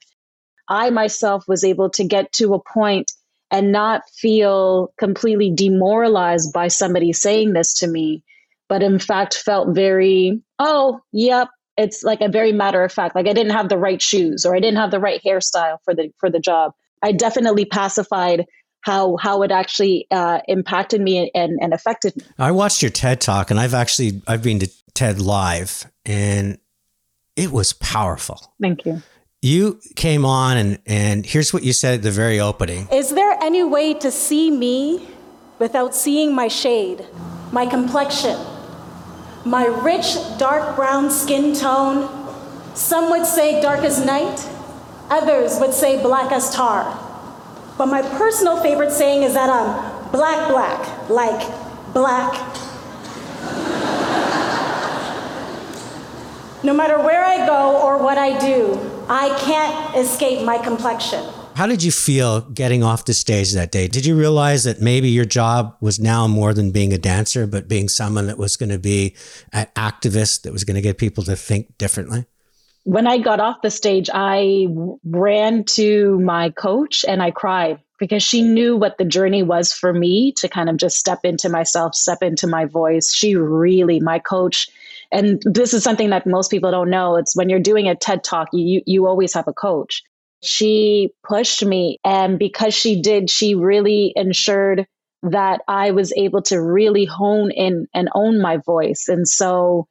I 0.70 0.90
myself 0.92 1.44
was 1.48 1.64
able 1.64 1.90
to 1.92 2.06
get 2.06 2.32
to 2.34 2.54
a 2.54 2.60
point 2.60 3.12
and 3.54 3.72
not 3.72 4.10
feel 4.10 4.92
completely 4.98 5.52
demoralized 5.52 6.52
by 6.52 6.68
somebody 6.68 7.14
saying 7.14 7.54
this 7.54 7.76
to 7.76 7.88
me, 7.88 8.24
but 8.68 8.82
in 8.82 8.98
fact 8.98 9.36
felt 9.36 9.76
very, 9.76 10.42
oh, 10.58 11.00
yep, 11.12 11.50
it's 11.78 12.04
like 12.04 12.20
a 12.22 12.30
very 12.30 12.52
matter 12.52 12.84
of 12.84 12.92
fact. 12.92 13.14
Like 13.14 13.28
I 13.28 13.34
didn't 13.34 13.54
have 13.54 13.70
the 13.70 13.78
right 13.78 14.02
shoes 14.02 14.44
or 14.44 14.56
I 14.56 14.60
didn't 14.60 14.80
have 14.80 14.90
the 14.90 15.00
right 15.00 15.22
hairstyle 15.24 15.78
for 15.86 15.94
the 15.94 16.12
for 16.18 16.32
the 16.32 16.40
job. 16.40 16.74
I 17.04 17.12
definitely 17.12 17.66
pacified 17.66 18.46
how 18.82 19.18
how 19.18 19.44
it 19.44 19.52
actually 19.52 20.08
uh, 20.10 20.40
impacted 20.48 21.00
me 21.00 21.30
and, 21.36 21.60
and 21.62 21.74
affected 21.74 22.18
me. 22.18 22.24
I 22.40 22.52
watched 22.52 22.82
your 22.82 22.92
TED 22.92 23.22
talk, 23.22 23.52
and 23.52 23.60
I've 23.60 23.76
actually 23.76 24.22
I've 24.28 24.42
been 24.42 24.60
to 24.60 24.72
TED 24.96 25.20
Live, 25.20 25.86
and 26.06 26.58
it 27.36 27.52
was 27.52 27.74
powerful. 27.74 28.54
Thank 28.60 28.86
you 28.86 29.04
you 29.44 29.78
came 29.96 30.24
on 30.24 30.56
and, 30.56 30.80
and 30.86 31.26
here's 31.26 31.54
what 31.54 31.64
you 31.64 31.74
said 31.74 31.96
at 31.96 32.02
the 32.02 32.12
very 32.12 32.40
opening 32.40 32.88
Is 32.92 33.10
there 33.14 33.38
any 33.42 33.62
way 33.62 33.94
to 33.96 34.10
see 34.10 34.50
me 34.50 35.10
without 35.60 35.94
seeing 35.94 36.34
my 36.34 36.48
shade, 36.48 37.06
my 37.52 37.66
complexion, 37.66 38.40
my 39.44 39.66
rich 39.66 40.16
dark 40.38 40.78
brown 40.78 41.12
skin 41.12 41.54
tone? 41.54 42.08
Some 42.74 43.10
would 43.12 43.26
say 43.26 43.62
dark 43.62 43.82
as 43.82 44.04
night, 44.04 44.48
others 45.10 45.60
would 45.60 45.74
say 45.74 46.02
black 46.02 46.32
as 46.32 46.50
tar. 46.50 46.98
But 47.78 47.88
my 47.88 48.02
personal 48.02 48.62
favorite 48.62 48.92
saying 48.92 49.24
is 49.24 49.34
that 49.34 49.50
I'm 49.50 50.12
black, 50.12 50.48
black, 50.50 51.10
like 51.10 51.94
black. 51.94 52.34
no 56.64 56.74
matter 56.74 56.98
where 56.98 57.26
I 57.26 57.46
go 57.46 57.82
or 57.82 57.98
what 57.98 58.18
I 58.18 58.40
do, 58.40 58.93
I 59.10 59.38
can't 59.40 59.96
escape 59.98 60.46
my 60.46 60.58
complexion. 60.58 61.24
How 61.56 61.68
did 61.68 61.84
you 61.84 61.92
feel 61.92 62.42
getting 62.42 62.84
off 62.84 63.06
the 63.06 63.14
stage 63.14 63.52
that 63.54 63.72
day? 63.72 63.88
Did 63.88 64.06
you 64.06 64.16
realize 64.16 64.64
that 64.64 64.82
maybe 64.82 65.10
your 65.10 65.26
job 65.26 65.76
was 65.82 66.00
now 66.00 66.28
more 66.28 66.54
than 66.54 66.72
being 66.72 66.94
a 66.94 66.98
dancer, 66.98 67.46
but 67.46 67.68
being 67.68 67.90
someone 67.90 68.28
that 68.28 68.38
was 68.38 68.58
going 68.58 68.70
to 68.70 68.80
be 68.80 69.16
an 69.52 69.68
activist 69.76 70.44
that 70.44 70.54
was 70.54 70.64
going 70.64 70.76
to 70.76 70.82
get 70.82 70.98
people 70.98 71.24
to 71.26 71.36
think 71.36 71.78
differently? 71.78 72.26
When 72.86 73.06
I 73.06 73.18
got 73.20 73.40
off 73.40 73.62
the 73.62 73.70
stage, 73.70 74.10
I 74.14 74.68
ran 75.06 75.64
to 75.66 76.20
my 76.20 76.50
coach 76.50 77.06
and 77.08 77.22
I 77.22 77.32
cried 77.32 77.80
because 78.00 78.24
she 78.24 78.42
knew 78.42 78.76
what 78.76 78.98
the 78.98 79.06
journey 79.06 79.44
was 79.44 79.72
for 79.72 79.94
me 79.94 80.32
to 80.34 80.50
kind 80.50 80.70
of 80.70 80.78
just 80.78 80.98
step 80.98 81.20
into 81.24 81.50
myself, 81.50 81.96
step 81.96 82.24
into 82.24 82.48
my 82.48 82.66
voice. 82.66 83.14
She 83.14 83.36
really, 83.36 84.00
my 84.00 84.20
coach, 84.20 84.70
and 85.14 85.42
this 85.46 85.74
is 85.74 85.84
something 85.84 86.10
that 86.10 86.28
most 86.28 86.52
people 86.52 86.72
don't 86.72 86.90
know 86.90 87.16
it's 87.16 87.36
when 87.36 87.50
you're 87.50 87.60
doing 87.60 87.88
a 87.88 87.96
ted 87.96 88.24
talk 88.24 88.48
you 88.52 88.82
you 88.86 89.08
always 89.08 89.34
have 89.34 89.48
a 89.48 89.54
coach 89.54 90.04
she 90.44 91.10
pushed 91.24 91.64
me 91.64 92.00
and 92.04 92.38
because 92.38 92.74
she 92.74 93.02
did 93.02 93.30
she 93.30 93.56
really 93.56 94.12
ensured 94.16 94.86
that 95.24 95.62
I 95.68 95.92
was 95.92 96.14
able 96.18 96.42
to 96.44 96.62
really 96.62 97.06
hone 97.06 97.50
in 97.52 97.88
and 97.94 98.10
own 98.14 98.42
my 98.42 98.58
voice. 98.58 99.08
And 99.08 99.28
so 99.28 99.88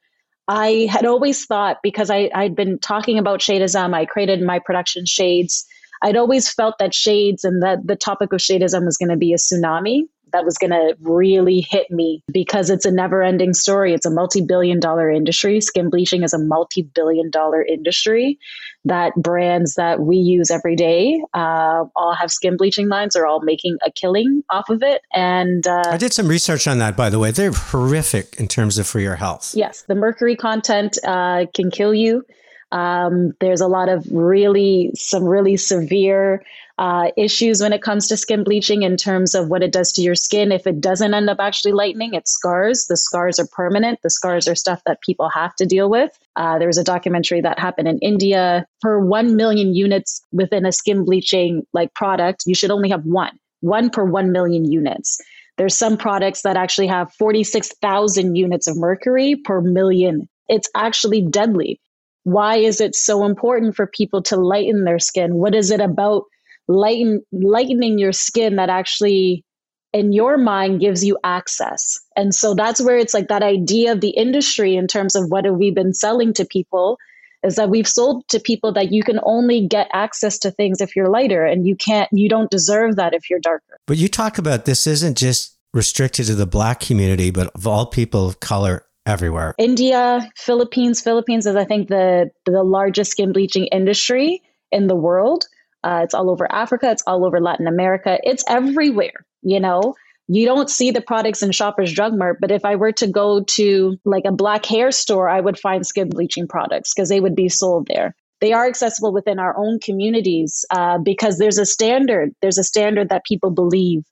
I 0.46 0.88
had 0.90 1.06
always 1.06 1.46
thought 1.46 1.78
because 1.82 2.10
I, 2.10 2.30
I'd 2.34 2.54
been 2.54 2.78
talking 2.78 3.18
about 3.18 3.40
Shadeism, 3.40 3.94
I 3.94 4.04
created 4.04 4.42
my 4.42 4.58
production 4.58 5.06
Shades. 5.06 5.66
I'd 6.02 6.16
always 6.16 6.52
felt 6.52 6.74
that 6.78 6.94
Shades 6.94 7.44
and 7.44 7.62
that 7.62 7.86
the 7.86 7.96
topic 7.96 8.32
of 8.32 8.40
Shadeism 8.40 8.84
was 8.84 8.98
going 8.98 9.08
to 9.08 9.16
be 9.16 9.32
a 9.32 9.36
tsunami 9.36 10.02
that 10.32 10.44
was 10.44 10.58
going 10.58 10.70
to 10.70 10.96
really 11.00 11.60
hit 11.60 11.90
me 11.90 12.22
because 12.32 12.70
it's 12.70 12.84
a 12.84 12.90
never 12.90 13.22
ending 13.22 13.54
story. 13.54 13.94
It's 13.94 14.06
a 14.06 14.10
multi 14.10 14.40
billion 14.40 14.80
dollar 14.80 15.10
industry. 15.10 15.60
Skin 15.60 15.90
bleaching 15.90 16.22
is 16.22 16.32
a 16.32 16.38
multi 16.38 16.82
billion 16.82 17.30
dollar 17.30 17.62
industry 17.62 18.38
that 18.84 19.14
brands 19.16 19.74
that 19.74 20.00
we 20.00 20.16
use 20.16 20.50
every 20.50 20.74
day 20.74 21.22
uh, 21.34 21.84
all 21.94 22.14
have 22.14 22.30
skin 22.30 22.56
bleaching 22.56 22.88
lines 22.88 23.14
are 23.14 23.26
all 23.26 23.40
making 23.40 23.78
a 23.86 23.90
killing 23.90 24.42
off 24.50 24.68
of 24.68 24.82
it 24.82 25.02
and 25.12 25.66
uh, 25.66 25.82
i 25.86 25.96
did 25.96 26.12
some 26.12 26.28
research 26.28 26.66
on 26.66 26.78
that 26.78 26.96
by 26.96 27.08
the 27.08 27.18
way 27.18 27.30
they're 27.30 27.52
horrific 27.52 28.34
in 28.38 28.48
terms 28.48 28.78
of 28.78 28.86
for 28.86 29.00
your 29.00 29.16
health 29.16 29.52
yes 29.54 29.82
the 29.82 29.94
mercury 29.94 30.36
content 30.36 30.98
uh, 31.04 31.46
can 31.54 31.70
kill 31.70 31.94
you 31.94 32.24
um, 32.72 33.32
there's 33.38 33.60
a 33.60 33.68
lot 33.68 33.88
of 33.88 34.06
really 34.10 34.90
some 34.94 35.24
really 35.24 35.56
severe 35.56 36.42
uh, 36.78 37.10
issues 37.18 37.60
when 37.60 37.72
it 37.72 37.82
comes 37.82 38.08
to 38.08 38.16
skin 38.16 38.42
bleaching 38.44 38.82
in 38.82 38.96
terms 38.96 39.34
of 39.34 39.48
what 39.48 39.62
it 39.62 39.72
does 39.72 39.92
to 39.92 40.00
your 40.00 40.14
skin. 40.14 40.50
If 40.50 40.66
it 40.66 40.80
doesn't 40.80 41.12
end 41.12 41.28
up 41.28 41.38
actually 41.38 41.72
lightening, 41.72 42.14
it 42.14 42.26
scars. 42.26 42.86
The 42.86 42.96
scars 42.96 43.38
are 43.38 43.46
permanent. 43.46 44.00
The 44.02 44.08
scars 44.08 44.48
are 44.48 44.54
stuff 44.54 44.82
that 44.86 45.02
people 45.02 45.28
have 45.28 45.54
to 45.56 45.66
deal 45.66 45.90
with. 45.90 46.18
Uh, 46.34 46.58
there 46.58 46.66
was 46.66 46.78
a 46.78 46.84
documentary 46.84 47.42
that 47.42 47.58
happened 47.58 47.88
in 47.88 47.98
India. 47.98 48.66
Per 48.80 48.98
one 48.98 49.36
million 49.36 49.74
units 49.74 50.22
within 50.32 50.64
a 50.64 50.72
skin 50.72 51.04
bleaching 51.04 51.66
like 51.74 51.92
product, 51.94 52.44
you 52.46 52.54
should 52.54 52.70
only 52.70 52.88
have 52.88 53.04
one, 53.04 53.38
one 53.60 53.90
per 53.90 54.04
one 54.04 54.32
million 54.32 54.72
units. 54.72 55.20
There's 55.58 55.76
some 55.76 55.98
products 55.98 56.40
that 56.42 56.56
actually 56.56 56.86
have 56.86 57.12
46,000 57.14 58.34
units 58.34 58.66
of 58.66 58.78
mercury 58.78 59.36
per 59.36 59.60
million. 59.60 60.26
It's 60.48 60.70
actually 60.74 61.20
deadly. 61.20 61.78
Why 62.24 62.56
is 62.56 62.80
it 62.80 62.94
so 62.94 63.24
important 63.24 63.74
for 63.74 63.86
people 63.86 64.22
to 64.24 64.36
lighten 64.36 64.84
their 64.84 64.98
skin? 64.98 65.34
What 65.34 65.54
is 65.54 65.70
it 65.70 65.80
about 65.80 66.24
lighten, 66.68 67.22
lightening 67.32 67.98
your 67.98 68.12
skin 68.12 68.56
that 68.56 68.70
actually 68.70 69.44
in 69.92 70.12
your 70.12 70.38
mind 70.38 70.80
gives 70.80 71.04
you 71.04 71.18
access. 71.22 71.98
And 72.16 72.34
so 72.34 72.54
that's 72.54 72.80
where 72.80 72.96
it's 72.96 73.14
like 73.14 73.28
that 73.28 73.42
idea 73.42 73.92
of 73.92 74.00
the 74.00 74.10
industry 74.10 74.74
in 74.74 74.86
terms 74.86 75.14
of 75.14 75.30
what 75.30 75.44
have 75.44 75.56
we 75.56 75.70
been 75.70 75.92
selling 75.92 76.32
to 76.34 76.44
people 76.44 76.98
is 77.42 77.56
that 77.56 77.68
we've 77.68 77.88
sold 77.88 78.26
to 78.28 78.38
people 78.38 78.72
that 78.72 78.92
you 78.92 79.02
can 79.02 79.18
only 79.24 79.66
get 79.66 79.88
access 79.92 80.38
to 80.38 80.50
things 80.50 80.80
if 80.80 80.94
you're 80.94 81.08
lighter 81.08 81.44
and 81.44 81.66
you 81.66 81.76
can't 81.76 82.08
you 82.12 82.28
don't 82.28 82.50
deserve 82.50 82.96
that 82.96 83.14
if 83.14 83.28
you're 83.28 83.40
darker. 83.40 83.76
But 83.86 83.98
you 83.98 84.08
talk 84.08 84.38
about 84.38 84.64
this 84.64 84.86
isn't 84.86 85.18
just 85.18 85.58
restricted 85.74 86.26
to 86.26 86.34
the 86.34 86.46
black 86.46 86.80
community 86.80 87.30
but 87.30 87.50
of 87.54 87.66
all 87.66 87.86
people 87.86 88.28
of 88.28 88.40
color 88.40 88.84
everywhere. 89.06 89.54
India, 89.58 90.30
Philippines, 90.36 91.00
Philippines 91.00 91.46
is 91.46 91.56
I 91.56 91.64
think 91.64 91.88
the 91.88 92.30
the 92.46 92.62
largest 92.62 93.12
skin 93.12 93.32
bleaching 93.32 93.66
industry 93.66 94.42
in 94.70 94.86
the 94.86 94.96
world. 94.96 95.46
Uh, 95.84 96.00
it's 96.04 96.14
all 96.14 96.30
over 96.30 96.50
Africa. 96.50 96.90
It's 96.90 97.02
all 97.06 97.24
over 97.24 97.40
Latin 97.40 97.66
America. 97.66 98.18
It's 98.22 98.44
everywhere. 98.48 99.26
You 99.42 99.58
know, 99.58 99.94
you 100.28 100.46
don't 100.46 100.70
see 100.70 100.90
the 100.90 101.00
products 101.00 101.42
in 101.42 101.50
Shoppers 101.52 101.92
Drug 101.92 102.16
Mart, 102.16 102.38
but 102.40 102.52
if 102.52 102.64
I 102.64 102.76
were 102.76 102.92
to 102.92 103.08
go 103.08 103.42
to 103.42 103.96
like 104.04 104.24
a 104.24 104.32
black 104.32 104.64
hair 104.64 104.92
store, 104.92 105.28
I 105.28 105.40
would 105.40 105.58
find 105.58 105.86
skin 105.86 106.08
bleaching 106.08 106.46
products 106.46 106.94
because 106.94 107.08
they 107.08 107.20
would 107.20 107.34
be 107.34 107.48
sold 107.48 107.88
there. 107.88 108.14
They 108.40 108.52
are 108.52 108.66
accessible 108.66 109.12
within 109.12 109.38
our 109.38 109.56
own 109.56 109.78
communities 109.78 110.64
uh, 110.70 110.98
because 110.98 111.38
there's 111.38 111.58
a 111.58 111.66
standard. 111.66 112.34
There's 112.40 112.58
a 112.58 112.64
standard 112.64 113.08
that 113.08 113.24
people 113.24 113.50
believe 113.50 114.02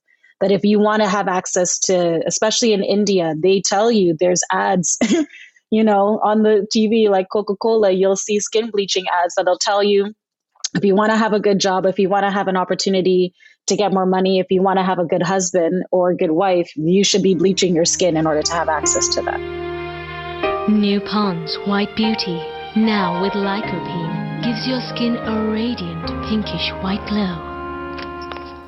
that 0.41 0.51
if 0.51 0.63
you 0.63 0.79
want 0.79 1.01
to 1.01 1.07
have 1.07 1.27
access 1.27 1.79
to, 1.79 2.21
especially 2.25 2.73
in 2.73 2.83
India, 2.83 3.33
they 3.41 3.61
tell 3.61 3.91
you 3.91 4.15
there's 4.19 4.41
ads. 4.51 4.97
you 5.71 5.83
know, 5.83 6.19
on 6.23 6.43
the 6.43 6.67
TV 6.75 7.09
like 7.09 7.27
Coca 7.31 7.55
Cola, 7.55 7.91
you'll 7.91 8.17
see 8.17 8.39
skin 8.39 8.69
bleaching 8.71 9.05
ads 9.23 9.35
that'll 9.35 9.57
tell 9.57 9.81
you 9.81 10.13
if 10.73 10.85
you 10.85 10.95
want 10.95 11.11
to 11.11 11.17
have 11.17 11.33
a 11.33 11.39
good 11.39 11.59
job, 11.59 11.85
if 11.85 11.99
you 11.99 12.09
want 12.09 12.25
to 12.25 12.31
have 12.31 12.47
an 12.47 12.57
opportunity 12.57 13.33
to 13.67 13.75
get 13.75 13.93
more 13.93 14.05
money, 14.05 14.39
if 14.39 14.47
you 14.49 14.61
want 14.61 14.79
to 14.79 14.83
have 14.83 14.99
a 14.99 15.05
good 15.05 15.21
husband 15.21 15.83
or 15.91 16.11
a 16.11 16.15
good 16.15 16.31
wife, 16.31 16.71
you 16.75 17.03
should 17.03 17.23
be 17.23 17.35
bleaching 17.35 17.75
your 17.75 17.85
skin 17.85 18.17
in 18.17 18.25
order 18.25 18.41
to 18.41 18.53
have 18.53 18.69
access 18.69 19.07
to 19.09 19.21
that. 19.21 19.39
New 20.69 21.01
Pond's 21.01 21.57
White 21.67 21.95
Beauty, 21.95 22.37
now 22.75 23.21
with 23.21 23.33
lycopene, 23.33 24.43
gives 24.43 24.67
your 24.67 24.81
skin 24.81 25.15
a 25.17 25.51
radiant 25.51 26.05
pinkish 26.29 26.71
white 26.81 27.05
glow. 27.07 27.50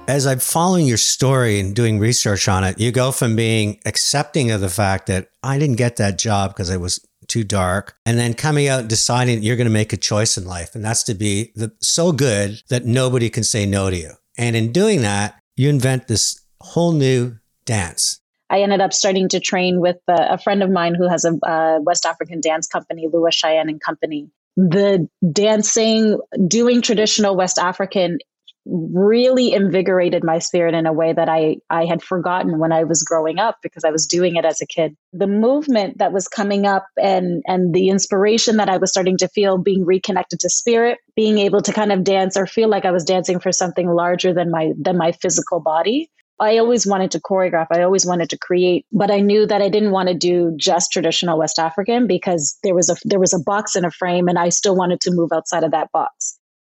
As 0.06 0.28
I'm 0.28 0.39
following 0.39 0.86
your 0.86 0.98
story 0.98 1.62
and 1.62 1.74
doing 1.74 1.98
research 1.98 2.50
on 2.50 2.66
it, 2.66 2.78
you 2.78 2.92
go 2.92 3.13
from 3.13 3.38
being 3.38 3.80
accepting 3.86 4.52
of 4.52 4.60
the 4.60 4.70
fact 4.70 5.08
that 5.08 5.30
I 5.42 5.58
didn't 5.58 5.78
get 5.78 5.96
that 5.96 6.18
job 6.18 6.52
because 6.52 6.70
it 6.70 6.82
was 6.82 7.00
too 7.28 7.46
dark, 7.46 7.96
and 8.06 8.20
then 8.20 8.34
coming 8.34 8.68
out 8.68 8.82
and 8.82 8.89
deciding 8.89 9.42
you're 9.44 9.56
going 9.56 9.66
to 9.66 9.72
make 9.72 9.94
a 9.94 9.98
choice 9.98 10.38
in 10.38 10.46
life. 10.46 10.76
And 10.76 10.84
that's 10.84 11.04
to 11.04 11.13
be 11.13 11.54
the, 11.56 11.72
so 11.82 12.12
good 12.12 12.62
that 12.68 12.84
nobody 12.84 13.30
can 13.30 13.46
say 13.46 13.66
no 13.66 13.89
to 13.89 13.96
you. 13.96 14.12
And 14.38 14.58
in 14.58 14.74
doing 14.74 15.04
that, 15.04 15.39
you 15.56 15.70
invent 15.70 16.10
this 16.10 16.42
whole 16.60 16.92
new 16.92 17.38
dance. 17.63 18.20
I 18.50 18.62
ended 18.62 18.82
up 18.82 18.92
starting 18.92 19.30
to 19.30 19.39
train 19.39 19.80
with 19.80 19.98
a, 20.10 20.34
a 20.34 20.38
friend 20.38 20.62
of 20.62 20.70
mine 20.70 20.96
who 20.96 21.08
has 21.08 21.24
a 21.24 21.34
uh, 21.48 21.80
West 21.80 22.06
African 22.06 22.42
dance 22.42 22.68
company, 22.68 23.08
Lua 23.12 23.30
Shayenne 23.30 23.70
and 23.70 23.80
Company. 23.80 24.30
The 24.58 25.08
dancing, 25.32 26.20
doing 26.46 26.82
traditional 26.82 27.38
West 27.38 27.58
African 27.58 28.20
really 28.65 29.54
invigorated 29.54 30.23
my 30.23 30.39
spirit 30.39 30.73
in 30.73 30.86
a 30.86 30.93
way 30.93 31.13
that 31.13 31.30
I, 31.30 31.58
I 31.69 31.86
had 31.86 32.02
forgotten 32.02 32.60
when 32.60 32.71
I 32.71 32.84
was 32.84 33.04
growing 33.04 33.39
up 33.39 33.58
because 33.62 33.84
I 33.84 33.91
was 33.91 34.08
doing 34.08 34.36
it 34.36 34.45
as 34.45 34.62
a 34.62 34.65
kid. 34.65 34.95
The 35.12 35.28
movement 35.28 35.97
that 35.97 36.13
was 36.13 36.28
coming 36.28 36.65
up 36.65 36.86
and, 36.97 37.43
and 37.45 37.73
the 37.73 37.89
inspiration 37.89 38.58
that 38.58 38.69
I 38.69 38.78
was 38.78 38.91
starting 38.91 39.17
to 39.17 39.28
feel 39.28 39.58
being 39.58 39.86
reconnected 39.86 40.39
to 40.41 40.49
spirit, 40.49 40.99
being 41.15 41.39
able 41.39 41.62
to 41.62 41.73
kind 41.73 41.91
of 41.91 42.04
dance 42.04 42.38
or 42.38 42.47
feel 42.47 42.69
like 42.69 42.86
I 42.86 42.91
was 42.91 43.04
dancing 43.04 43.39
for 43.39 43.52
something 43.52 43.89
larger 43.89 44.34
than 44.34 44.49
my 44.49 44.71
than 44.80 44.97
my 44.97 45.12
physical 45.12 45.60
body. 45.60 46.10
I 46.39 46.58
always 46.58 46.86
wanted 46.86 47.12
to 47.12 47.21
choreograph. 47.21 47.67
I 47.71 47.84
always 47.84 48.06
wanted 48.06 48.30
to 48.32 48.38
create, 48.38 48.86
but 48.91 49.12
I 49.12 49.19
knew 49.19 49.45
that 49.45 49.62
I 49.62 49.69
didn't 49.69 49.91
want 49.91 50.10
to 50.10 50.15
do 50.15 50.54
just 50.58 50.91
traditional 50.91 51.38
West 51.38 51.60
African 51.60 52.08
because 52.08 52.58
there 52.63 52.73
was 52.73 52.89
a 52.89 52.95
there 53.06 53.19
was 53.19 53.34
a 53.34 53.39
box 53.39 53.76
in 53.76 53.86
a 53.86 53.91
frame 53.91 54.28
and 54.28 54.39
I 54.39 54.49
still 54.49 54.76
wanted 54.76 54.99
to 55.02 55.12
move 55.12 55.32
outside 55.34 55.63
of 55.63 55.71
that 55.71 55.91
box. 55.91 56.22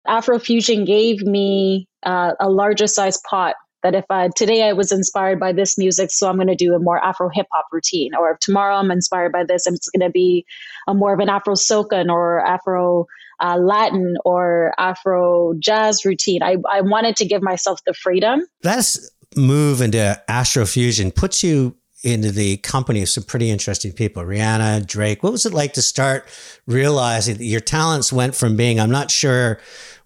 Afrofusion 0.09 0.85
gave 0.85 1.21
me 1.21 1.87
uh, 2.03 2.33
a 2.39 2.49
larger 2.49 2.87
size 2.87 3.19
pot 3.29 3.55
that 3.83 3.95
if 3.95 4.05
I, 4.09 4.29
today 4.35 4.63
I 4.63 4.73
was 4.73 4.91
inspired 4.91 5.39
by 5.39 5.53
this 5.53 5.77
music, 5.77 6.11
so 6.11 6.27
I'm 6.27 6.35
going 6.35 6.47
to 6.47 6.55
do 6.55 6.73
a 6.73 6.79
more 6.79 7.03
Afro 7.03 7.29
hip 7.33 7.47
hop 7.51 7.67
routine, 7.71 8.13
or 8.13 8.31
if 8.31 8.39
tomorrow 8.39 8.75
I'm 8.75 8.91
inspired 8.91 9.31
by 9.31 9.43
this, 9.45 9.65
it's 9.67 9.89
going 9.89 10.05
to 10.05 10.11
be 10.11 10.45
a 10.87 10.93
more 10.93 11.13
of 11.13 11.19
an 11.19 11.29
Afro 11.29 11.55
soca 11.55 12.05
or 12.09 12.45
Afro 12.45 13.05
uh, 13.41 13.57
Latin 13.57 14.17
or 14.25 14.73
Afro 14.77 15.53
jazz 15.59 16.03
routine. 16.03 16.43
I, 16.43 16.57
I 16.69 16.81
wanted 16.81 17.15
to 17.17 17.25
give 17.25 17.41
myself 17.41 17.79
the 17.85 17.93
freedom. 17.93 18.41
That's 18.61 19.09
move 19.35 19.79
into 19.81 20.21
Afrofusion 20.27 21.15
puts 21.15 21.43
you 21.43 21.75
into 22.03 22.31
the 22.31 22.57
company 22.57 23.01
of 23.01 23.09
some 23.09 23.23
pretty 23.23 23.49
interesting 23.49 23.91
people. 23.91 24.23
Rihanna, 24.23 24.87
Drake. 24.87 25.21
What 25.21 25.31
was 25.31 25.45
it 25.45 25.53
like 25.53 25.73
to 25.73 25.81
start 25.81 26.27
realizing 26.65 27.37
that 27.37 27.45
your 27.45 27.59
talents 27.59 28.13
went 28.13 28.35
from 28.35 28.55
being, 28.55 28.79
I'm 28.79 28.91
not 28.91 29.11
sure 29.11 29.59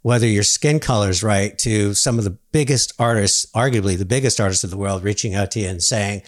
whether 0.03 0.27
your 0.27 0.43
skin 0.43 0.79
color 0.79 1.09
is 1.09 1.23
right, 1.23 1.57
to 1.59 1.93
some 1.93 2.17
of 2.17 2.25
the 2.25 2.37
biggest 2.51 2.93
artists, 2.99 3.47
arguably 3.55 3.97
the 3.97 4.05
biggest 4.05 4.39
artists 4.39 4.63
of 4.63 4.69
the 4.69 4.77
world, 4.77 5.03
reaching 5.03 5.33
out 5.33 5.51
to 5.51 5.59
you 5.59 5.67
and 5.67 5.81
saying, 5.81 6.21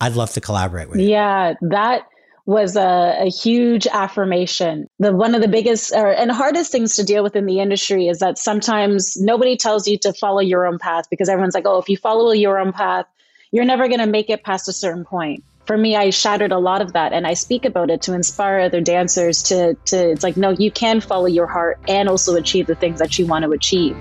I'd 0.00 0.14
love 0.14 0.32
to 0.32 0.40
collaborate 0.40 0.88
with 0.88 1.00
you. 1.00 1.08
Yeah, 1.08 1.54
that 1.62 2.02
was 2.46 2.76
a, 2.76 3.16
a, 3.20 3.30
huge 3.30 3.86
affirmation. 3.86 4.86
The 4.98 5.16
one 5.16 5.34
of 5.34 5.40
the 5.40 5.48
biggest 5.48 5.92
or, 5.94 6.12
and 6.12 6.30
hardest 6.30 6.70
things 6.70 6.94
to 6.96 7.02
deal 7.02 7.22
with 7.22 7.34
in 7.34 7.46
the 7.46 7.58
industry 7.60 8.06
is 8.06 8.18
that 8.18 8.36
sometimes 8.36 9.16
nobody 9.18 9.56
tells 9.56 9.88
you 9.88 9.96
to 10.00 10.12
follow 10.12 10.40
your 10.40 10.66
own 10.66 10.78
path 10.78 11.06
because 11.08 11.30
everyone's 11.30 11.54
like, 11.54 11.66
oh, 11.66 11.78
if 11.78 11.88
you 11.88 11.96
follow 11.96 12.32
your 12.32 12.58
own 12.58 12.72
path, 12.72 13.06
you're 13.50 13.64
never 13.64 13.88
going 13.88 14.00
to 14.00 14.06
make 14.06 14.28
it 14.28 14.44
past 14.44 14.68
a 14.68 14.72
certain 14.74 15.06
point 15.06 15.42
for 15.66 15.76
me 15.76 15.96
i 15.96 16.10
shattered 16.10 16.52
a 16.52 16.58
lot 16.58 16.82
of 16.82 16.92
that 16.92 17.12
and 17.12 17.26
i 17.26 17.34
speak 17.34 17.64
about 17.64 17.90
it 17.90 18.02
to 18.02 18.14
inspire 18.14 18.60
other 18.60 18.80
dancers 18.80 19.42
to 19.42 19.74
to 19.84 20.10
it's 20.10 20.22
like 20.22 20.36
no 20.36 20.50
you 20.50 20.70
can 20.70 21.00
follow 21.00 21.26
your 21.26 21.46
heart 21.46 21.78
and 21.88 22.08
also 22.08 22.34
achieve 22.36 22.66
the 22.66 22.74
things 22.74 22.98
that 22.98 23.18
you 23.18 23.26
want 23.26 23.44
to 23.44 23.52
achieve. 23.52 23.96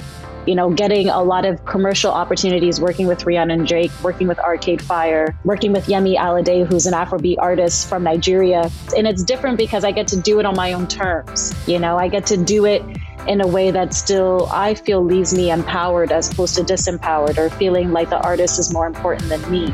You 0.46 0.56
know 0.56 0.70
getting 0.72 1.08
a 1.08 1.24
lot 1.24 1.46
of 1.46 1.64
commercial 1.64 2.12
opportunities 2.12 2.82
working 2.82 3.08
with 3.08 3.24
rihanna 3.24 3.54
and 3.54 3.66
drake 3.66 3.92
working 4.04 4.28
with 4.28 4.40
arcade 4.40 4.82
fire 4.82 5.38
working 5.46 5.72
with 5.72 5.86
yemi 5.86 6.18
alade 6.18 6.68
who's 6.68 6.86
an 6.86 6.94
afrobeat 6.94 7.38
artist 7.40 7.88
from 7.88 8.04
nigeria. 8.04 8.70
And 8.98 9.08
it's 9.08 9.24
different 9.24 9.58
because 9.58 9.86
i 9.86 9.92
get 9.92 10.08
to 10.10 10.20
do 10.20 10.40
it 10.42 10.46
on 10.46 10.56
my 10.56 10.74
own 10.74 10.88
terms 10.88 11.54
you 11.66 11.80
know? 11.80 11.98
I 11.98 12.10
get 12.10 12.26
to 12.28 12.38
do 12.38 12.66
it 12.66 12.84
in 13.28 13.40
a 13.40 13.48
way 13.48 13.72
that 13.72 13.94
still 13.94 14.50
I 14.52 14.76
feel 14.76 15.02
leaves 15.02 15.34
me 15.34 15.50
empowered 15.50 16.12
as 16.12 16.30
opposed 16.30 16.56
to 16.56 16.62
disempowered 16.62 17.38
or 17.38 17.50
feeling 17.50 17.92
like 17.94 18.10
the 18.10 18.20
artist 18.20 18.60
is 18.60 18.74
more 18.74 18.86
important 18.86 19.30
than 19.30 19.50
me. 19.50 19.74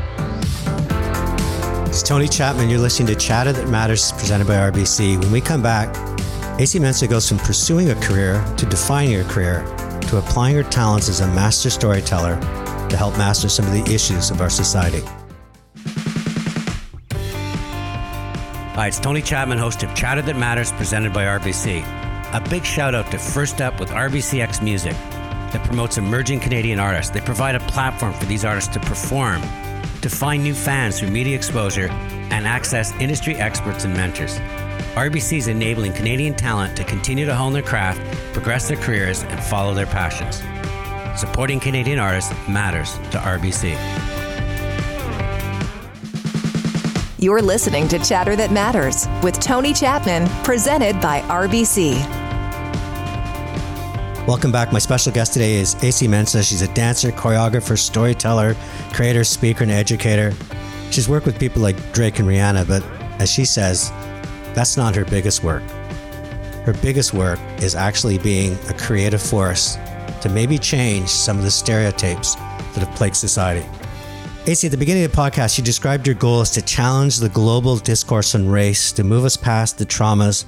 It's 1.90 2.04
Tony 2.04 2.28
Chapman. 2.28 2.70
You're 2.70 2.78
listening 2.78 3.08
to 3.08 3.16
Chatter 3.16 3.52
That 3.52 3.68
Matters, 3.68 4.12
presented 4.12 4.46
by 4.46 4.54
RBC. 4.54 5.20
When 5.20 5.32
we 5.32 5.40
come 5.40 5.60
back, 5.60 5.88
AC 6.60 6.78
Mensah 6.78 7.10
goes 7.10 7.28
from 7.28 7.38
pursuing 7.38 7.90
a 7.90 7.96
career 7.96 8.44
to 8.58 8.64
defining 8.64 9.18
a 9.18 9.24
career 9.24 9.64
to 10.02 10.18
applying 10.18 10.54
her 10.54 10.62
talents 10.62 11.08
as 11.08 11.18
a 11.18 11.26
master 11.26 11.68
storyteller 11.68 12.38
to 12.90 12.96
help 12.96 13.18
master 13.18 13.48
some 13.48 13.66
of 13.66 13.72
the 13.72 13.82
issues 13.92 14.30
of 14.30 14.40
our 14.40 14.48
society. 14.48 15.00
Hi, 18.76 18.86
it's 18.86 19.00
Tony 19.00 19.20
Chapman, 19.20 19.58
host 19.58 19.82
of 19.82 19.92
Chatter 19.96 20.22
That 20.22 20.36
Matters, 20.36 20.70
presented 20.70 21.12
by 21.12 21.24
RBC. 21.24 21.82
A 22.32 22.48
big 22.48 22.64
shout 22.64 22.94
out 22.94 23.10
to 23.10 23.18
First 23.18 23.60
Up 23.60 23.80
with 23.80 23.88
RBCX 23.88 24.62
Music 24.62 24.92
that 24.92 25.66
promotes 25.66 25.98
emerging 25.98 26.38
Canadian 26.38 26.78
artists. 26.78 27.10
They 27.10 27.20
provide 27.20 27.56
a 27.56 27.60
platform 27.66 28.12
for 28.12 28.26
these 28.26 28.44
artists 28.44 28.72
to 28.74 28.78
perform 28.78 29.42
to 30.02 30.08
find 30.08 30.42
new 30.42 30.54
fans 30.54 30.98
through 30.98 31.10
media 31.10 31.36
exposure, 31.36 31.88
and 32.30 32.46
access 32.46 32.92
industry 33.00 33.36
experts 33.36 33.84
and 33.84 33.94
mentors. 33.94 34.38
RBC 34.94 35.38
is 35.38 35.48
enabling 35.48 35.92
Canadian 35.92 36.34
talent 36.34 36.76
to 36.76 36.84
continue 36.84 37.26
to 37.26 37.34
hone 37.34 37.52
their 37.52 37.62
craft, 37.62 38.00
progress 38.32 38.68
their 38.68 38.76
careers, 38.76 39.22
and 39.24 39.42
follow 39.42 39.74
their 39.74 39.86
passions. 39.86 40.42
Supporting 41.20 41.60
Canadian 41.60 41.98
artists 41.98 42.32
matters 42.48 42.94
to 43.10 43.18
RBC. 43.18 43.76
You're 47.18 47.42
listening 47.42 47.86
to 47.88 47.98
Chatter 47.98 48.34
That 48.34 48.50
Matters 48.50 49.06
with 49.22 49.38
Tony 49.40 49.74
Chapman, 49.74 50.26
presented 50.42 51.00
by 51.02 51.20
RBC. 51.22 52.19
Welcome 54.30 54.52
back. 54.52 54.72
My 54.72 54.78
special 54.78 55.10
guest 55.10 55.32
today 55.32 55.54
is 55.54 55.74
AC 55.82 56.06
Mensah. 56.06 56.48
She's 56.48 56.62
a 56.62 56.72
dancer, 56.72 57.10
choreographer, 57.10 57.76
storyteller, 57.76 58.54
creator, 58.92 59.24
speaker, 59.24 59.64
and 59.64 59.72
educator. 59.72 60.32
She's 60.92 61.08
worked 61.08 61.26
with 61.26 61.36
people 61.36 61.60
like 61.60 61.74
Drake 61.92 62.20
and 62.20 62.28
Rihanna, 62.28 62.68
but 62.68 62.84
as 63.20 63.28
she 63.28 63.44
says, 63.44 63.90
that's 64.54 64.76
not 64.76 64.94
her 64.94 65.04
biggest 65.04 65.42
work. 65.42 65.64
Her 66.62 66.76
biggest 66.80 67.12
work 67.12 67.40
is 67.60 67.74
actually 67.74 68.18
being 68.18 68.56
a 68.68 68.72
creative 68.74 69.20
force 69.20 69.76
to 70.20 70.28
maybe 70.28 70.58
change 70.58 71.08
some 71.08 71.36
of 71.36 71.42
the 71.42 71.50
stereotypes 71.50 72.36
that 72.36 72.86
have 72.86 72.94
plagued 72.94 73.16
society. 73.16 73.66
AC, 74.46 74.64
at 74.64 74.70
the 74.70 74.78
beginning 74.78 75.02
of 75.02 75.10
the 75.10 75.16
podcast, 75.16 75.58
you 75.58 75.64
described 75.64 76.06
your 76.06 76.14
goal 76.14 76.40
as 76.40 76.52
to 76.52 76.62
challenge 76.62 77.16
the 77.16 77.30
global 77.30 77.78
discourse 77.78 78.36
on 78.36 78.48
race, 78.48 78.92
to 78.92 79.02
move 79.02 79.24
us 79.24 79.36
past 79.36 79.76
the 79.76 79.84
traumas 79.84 80.44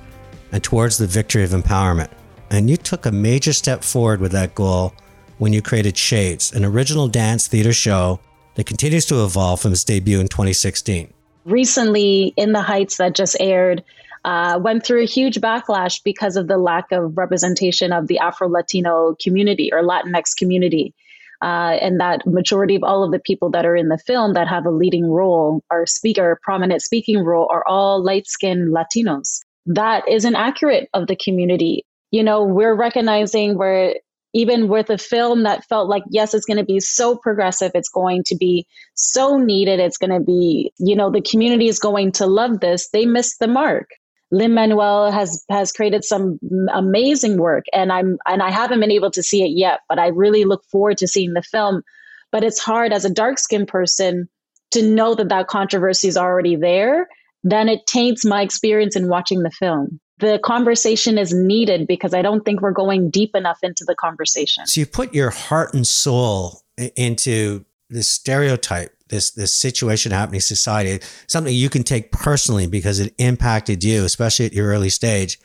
and 0.52 0.62
towards 0.62 0.98
the 0.98 1.06
victory 1.08 1.42
of 1.42 1.50
empowerment. 1.50 2.10
And 2.52 2.68
you 2.68 2.76
took 2.76 3.06
a 3.06 3.10
major 3.10 3.54
step 3.54 3.82
forward 3.82 4.20
with 4.20 4.30
that 4.32 4.54
goal 4.54 4.92
when 5.38 5.54
you 5.54 5.62
created 5.62 5.96
Shades, 5.96 6.52
an 6.52 6.64
original 6.64 7.08
dance 7.08 7.48
theater 7.48 7.72
show 7.72 8.20
that 8.54 8.66
continues 8.66 9.06
to 9.06 9.24
evolve 9.24 9.60
from 9.60 9.72
its 9.72 9.82
debut 9.82 10.20
in 10.20 10.28
2016. 10.28 11.12
Recently, 11.46 12.34
In 12.36 12.52
the 12.52 12.60
Heights, 12.60 12.98
that 12.98 13.14
just 13.14 13.36
aired, 13.40 13.82
uh, 14.26 14.60
went 14.62 14.84
through 14.84 15.02
a 15.02 15.06
huge 15.06 15.40
backlash 15.40 16.02
because 16.04 16.36
of 16.36 16.46
the 16.46 16.58
lack 16.58 16.92
of 16.92 17.16
representation 17.16 17.90
of 17.90 18.06
the 18.06 18.18
Afro 18.18 18.48
Latino 18.48 19.16
community 19.20 19.70
or 19.72 19.82
Latinx 19.82 20.36
community 20.36 20.94
uh, 21.42 21.76
and 21.80 22.00
that 22.00 22.24
majority 22.24 22.76
of 22.76 22.84
all 22.84 23.02
of 23.02 23.10
the 23.10 23.18
people 23.18 23.50
that 23.50 23.66
are 23.66 23.74
in 23.74 23.88
the 23.88 23.98
film 23.98 24.34
that 24.34 24.46
have 24.46 24.64
a 24.64 24.70
leading 24.70 25.10
role 25.10 25.64
or 25.70 25.86
speaker, 25.86 26.38
prominent 26.42 26.82
speaking 26.82 27.18
role, 27.18 27.48
are 27.50 27.66
all 27.66 28.02
light 28.02 28.28
skinned 28.28 28.72
Latinos. 28.72 29.40
That 29.66 30.08
isn't 30.08 30.36
accurate 30.36 30.88
of 30.94 31.08
the 31.08 31.16
community. 31.16 31.84
You 32.12 32.22
know, 32.22 32.44
we're 32.44 32.76
recognizing 32.76 33.58
where 33.58 33.96
even 34.34 34.68
with 34.68 34.88
a 34.90 34.98
film 34.98 35.42
that 35.42 35.64
felt 35.64 35.88
like, 35.88 36.04
yes, 36.08 36.32
it's 36.34 36.46
going 36.46 36.58
to 36.58 36.64
be 36.64 36.80
so 36.80 37.16
progressive, 37.16 37.72
it's 37.74 37.88
going 37.88 38.22
to 38.26 38.36
be 38.36 38.66
so 38.94 39.36
needed, 39.36 39.80
it's 39.80 39.98
going 39.98 40.10
to 40.10 40.24
be, 40.24 40.72
you 40.78 40.96
know, 40.96 41.10
the 41.10 41.20
community 41.20 41.68
is 41.68 41.78
going 41.78 42.12
to 42.12 42.26
love 42.26 42.60
this, 42.60 42.88
they 42.90 43.04
missed 43.04 43.40
the 43.40 43.48
mark. 43.48 43.88
Lin 44.30 44.54
Manuel 44.54 45.12
has 45.12 45.44
has 45.50 45.72
created 45.72 46.04
some 46.04 46.38
amazing 46.72 47.36
work, 47.36 47.64
and 47.74 47.92
I'm 47.92 48.16
and 48.26 48.42
I 48.42 48.50
haven't 48.50 48.80
been 48.80 48.90
able 48.90 49.10
to 49.10 49.22
see 49.22 49.42
it 49.42 49.50
yet, 49.54 49.80
but 49.90 49.98
I 49.98 50.06
really 50.08 50.44
look 50.44 50.64
forward 50.72 50.96
to 50.98 51.06
seeing 51.06 51.34
the 51.34 51.42
film. 51.42 51.82
But 52.30 52.42
it's 52.42 52.58
hard 52.58 52.94
as 52.94 53.04
a 53.04 53.12
dark 53.12 53.38
skinned 53.38 53.68
person 53.68 54.30
to 54.70 54.82
know 54.82 55.14
that 55.14 55.28
that 55.28 55.48
controversy 55.48 56.08
is 56.08 56.16
already 56.16 56.56
there. 56.56 57.08
Then 57.44 57.68
it 57.68 57.86
taints 57.86 58.24
my 58.24 58.40
experience 58.40 58.96
in 58.96 59.08
watching 59.08 59.42
the 59.42 59.50
film. 59.50 60.00
The 60.22 60.38
conversation 60.42 61.18
is 61.18 61.34
needed 61.34 61.86
because 61.86 62.14
I 62.14 62.22
don't 62.22 62.44
think 62.44 62.62
we're 62.62 62.72
going 62.72 63.10
deep 63.10 63.34
enough 63.34 63.58
into 63.62 63.84
the 63.84 63.94
conversation. 63.94 64.66
So 64.66 64.80
you 64.80 64.86
put 64.86 65.12
your 65.12 65.30
heart 65.30 65.74
and 65.74 65.86
soul 65.86 66.62
into 66.96 67.64
this 67.90 68.08
stereotype 68.08 68.92
this 69.12 69.30
this 69.32 69.52
situation 69.52 70.10
happening 70.10 70.38
in 70.38 70.40
society, 70.40 71.04
something 71.28 71.54
you 71.54 71.68
can 71.68 71.84
take 71.84 72.10
personally 72.10 72.66
because 72.66 72.98
it 72.98 73.14
impacted 73.18 73.84
you, 73.84 74.04
especially 74.04 74.46
at 74.46 74.54
your 74.54 74.68
early 74.68 74.88
stage. 74.88 75.38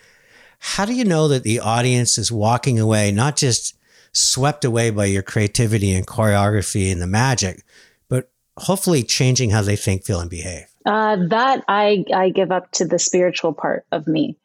How 0.60 0.86
do 0.86 0.94
you 0.94 1.06
know 1.06 1.28
that 1.28 1.44
the 1.44 1.60
audience 1.60 2.18
is 2.18 2.32
walking 2.32 2.80
away 2.80 3.12
not 3.12 3.36
just 3.36 3.78
swept 4.14 4.66
away 4.66 4.90
by 4.90 5.06
your 5.06 5.22
creativity 5.22 5.94
and 5.94 6.08
choreography 6.08 6.92
and 6.92 7.02
the 7.02 7.08
magic, 7.08 7.64
but 8.10 8.32
hopefully 8.58 9.04
changing 9.04 9.52
how 9.52 9.62
they 9.62 9.76
think, 9.76 10.06
feel, 10.06 10.22
and 10.22 10.30
behave? 10.30 10.66
Uh, 10.86 11.18
that 11.28 11.64
I 11.68 12.06
I 12.16 12.30
give 12.30 12.52
up 12.52 12.72
to 12.72 12.86
the 12.86 12.98
spiritual 12.98 13.54
part 13.54 13.86
of 13.92 14.08
me, 14.08 14.38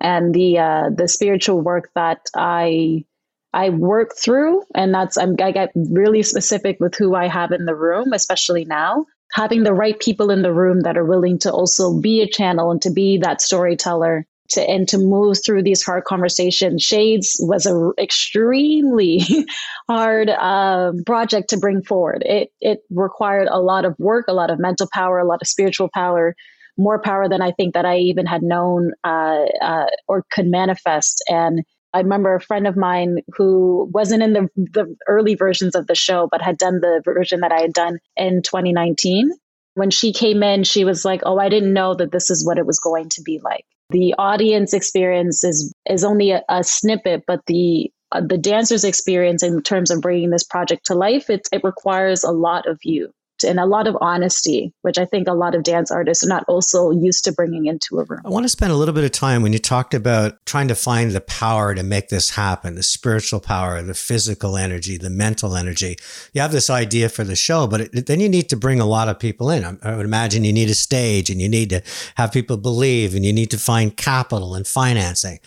and 0.00 0.34
the 0.34 0.58
uh, 0.58 0.90
the 0.94 1.08
spiritual 1.08 1.60
work 1.60 1.90
that 1.94 2.28
I 2.34 3.04
I 3.52 3.70
work 3.70 4.14
through, 4.16 4.62
and 4.74 4.92
that's 4.92 5.16
I'm, 5.16 5.36
I 5.40 5.52
get 5.52 5.72
really 5.74 6.22
specific 6.22 6.78
with 6.80 6.94
who 6.94 7.14
I 7.14 7.28
have 7.28 7.52
in 7.52 7.64
the 7.64 7.74
room, 7.74 8.12
especially 8.12 8.64
now. 8.64 9.06
Having 9.32 9.64
the 9.64 9.74
right 9.74 9.98
people 9.98 10.30
in 10.30 10.42
the 10.42 10.52
room 10.52 10.80
that 10.80 10.96
are 10.96 11.04
willing 11.04 11.38
to 11.40 11.52
also 11.52 11.98
be 12.00 12.22
a 12.22 12.28
channel 12.28 12.70
and 12.70 12.80
to 12.82 12.90
be 12.90 13.18
that 13.18 13.42
storyteller 13.42 14.26
to 14.50 14.62
and 14.62 14.88
to 14.88 14.98
move 14.98 15.38
through 15.44 15.62
these 15.62 15.82
hard 15.82 16.04
conversations. 16.04 16.82
Shades 16.82 17.36
was 17.40 17.66
a 17.66 17.90
extremely 17.98 19.20
hard 19.88 20.30
uh, 20.30 20.92
project 21.06 21.50
to 21.50 21.58
bring 21.58 21.82
forward. 21.82 22.22
It 22.24 22.52
it 22.60 22.80
required 22.90 23.48
a 23.50 23.60
lot 23.60 23.84
of 23.84 23.94
work, 23.98 24.26
a 24.28 24.32
lot 24.32 24.50
of 24.50 24.58
mental 24.58 24.88
power, 24.92 25.18
a 25.18 25.26
lot 25.26 25.42
of 25.42 25.48
spiritual 25.48 25.90
power, 25.92 26.34
more 26.78 27.00
power 27.00 27.28
than 27.28 27.42
I 27.42 27.52
think 27.52 27.74
that 27.74 27.84
I 27.84 27.98
even 27.98 28.24
had 28.24 28.42
known 28.42 28.92
uh, 29.04 29.44
uh, 29.60 29.86
or 30.06 30.24
could 30.30 30.46
manifest. 30.46 31.22
And 31.28 31.64
I 31.92 31.98
remember 31.98 32.34
a 32.34 32.40
friend 32.40 32.66
of 32.66 32.76
mine 32.76 33.18
who 33.34 33.90
wasn't 33.92 34.22
in 34.22 34.32
the, 34.32 34.48
the 34.56 34.96
early 35.08 35.34
versions 35.34 35.74
of 35.74 35.86
the 35.86 35.94
show, 35.94 36.28
but 36.30 36.40
had 36.40 36.58
done 36.58 36.80
the 36.80 37.02
version 37.04 37.40
that 37.40 37.52
I 37.52 37.60
had 37.60 37.72
done 37.72 37.98
in 38.16 38.42
2019. 38.42 39.30
When 39.74 39.90
she 39.90 40.12
came 40.12 40.42
in, 40.42 40.64
she 40.64 40.84
was 40.84 41.04
like, 41.04 41.20
Oh, 41.24 41.38
I 41.38 41.48
didn't 41.48 41.72
know 41.72 41.94
that 41.94 42.12
this 42.12 42.30
is 42.30 42.46
what 42.46 42.58
it 42.58 42.66
was 42.66 42.78
going 42.78 43.08
to 43.10 43.22
be 43.22 43.40
like. 43.42 43.64
The 43.90 44.14
audience 44.18 44.74
experience 44.74 45.44
is, 45.44 45.72
is 45.88 46.04
only 46.04 46.30
a, 46.30 46.42
a 46.48 46.62
snippet, 46.62 47.24
but 47.26 47.40
the 47.46 47.90
uh, 48.10 48.22
the 48.26 48.38
dancer's 48.38 48.84
experience 48.84 49.42
in 49.42 49.60
terms 49.62 49.90
of 49.90 50.00
bringing 50.00 50.30
this 50.30 50.42
project 50.42 50.86
to 50.86 50.94
life, 50.94 51.28
it, 51.28 51.46
it 51.52 51.62
requires 51.62 52.24
a 52.24 52.30
lot 52.30 52.66
of 52.66 52.78
you 52.82 53.12
and 53.44 53.58
a 53.60 53.66
lot 53.66 53.86
of 53.86 53.96
honesty, 54.00 54.72
which 54.82 54.98
I 54.98 55.04
think 55.04 55.28
a 55.28 55.32
lot 55.32 55.54
of 55.54 55.62
dance 55.62 55.90
artists 55.90 56.24
are 56.24 56.28
not 56.28 56.44
also 56.48 56.90
used 56.90 57.24
to 57.24 57.32
bringing 57.32 57.66
into 57.66 57.98
a 57.98 58.04
room. 58.04 58.20
I 58.24 58.28
want 58.28 58.44
to 58.44 58.48
spend 58.48 58.72
a 58.72 58.76
little 58.76 58.94
bit 58.94 59.04
of 59.04 59.12
time 59.12 59.42
when 59.42 59.52
you 59.52 59.58
talked 59.58 59.94
about 59.94 60.44
trying 60.46 60.68
to 60.68 60.74
find 60.74 61.12
the 61.12 61.20
power 61.20 61.74
to 61.74 61.82
make 61.82 62.08
this 62.08 62.30
happen 62.30 62.74
the 62.74 62.82
spiritual 62.82 63.40
power, 63.40 63.82
the 63.82 63.94
physical 63.94 64.56
energy, 64.56 64.96
the 64.96 65.10
mental 65.10 65.56
energy. 65.56 65.96
You 66.32 66.40
have 66.40 66.52
this 66.52 66.70
idea 66.70 67.08
for 67.08 67.24
the 67.24 67.36
show, 67.36 67.66
but 67.66 67.80
it, 67.80 68.06
then 68.06 68.20
you 68.20 68.28
need 68.28 68.48
to 68.50 68.56
bring 68.56 68.80
a 68.80 68.86
lot 68.86 69.08
of 69.08 69.18
people 69.18 69.50
in. 69.50 69.64
I, 69.64 69.76
I 69.82 69.96
would 69.96 70.06
imagine 70.06 70.44
you 70.44 70.52
need 70.52 70.70
a 70.70 70.74
stage 70.74 71.30
and 71.30 71.40
you 71.40 71.48
need 71.48 71.70
to 71.70 71.82
have 72.16 72.32
people 72.32 72.56
believe 72.56 73.14
and 73.14 73.24
you 73.24 73.32
need 73.32 73.50
to 73.50 73.58
find 73.58 73.96
capital 73.96 74.54
and 74.54 74.66
financing. 74.66 75.40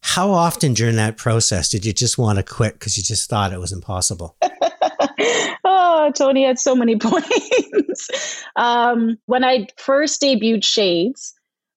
How 0.00 0.30
often 0.30 0.74
during 0.74 0.96
that 0.96 1.16
process 1.16 1.68
did 1.68 1.84
you 1.84 1.92
just 1.92 2.16
want 2.16 2.38
to 2.38 2.44
quit 2.44 2.74
because 2.74 2.96
you 2.96 3.02
just 3.02 3.28
thought 3.28 3.52
it 3.52 3.58
was 3.58 3.72
impossible? 3.72 4.36
oh, 5.76 6.12
Tony 6.12 6.44
had 6.44 6.58
so 6.58 6.74
many 6.74 6.96
points. 7.00 8.44
um, 8.56 9.18
when 9.26 9.44
I 9.44 9.68
first 9.76 10.22
debuted 10.22 10.64
Shades 10.64 11.34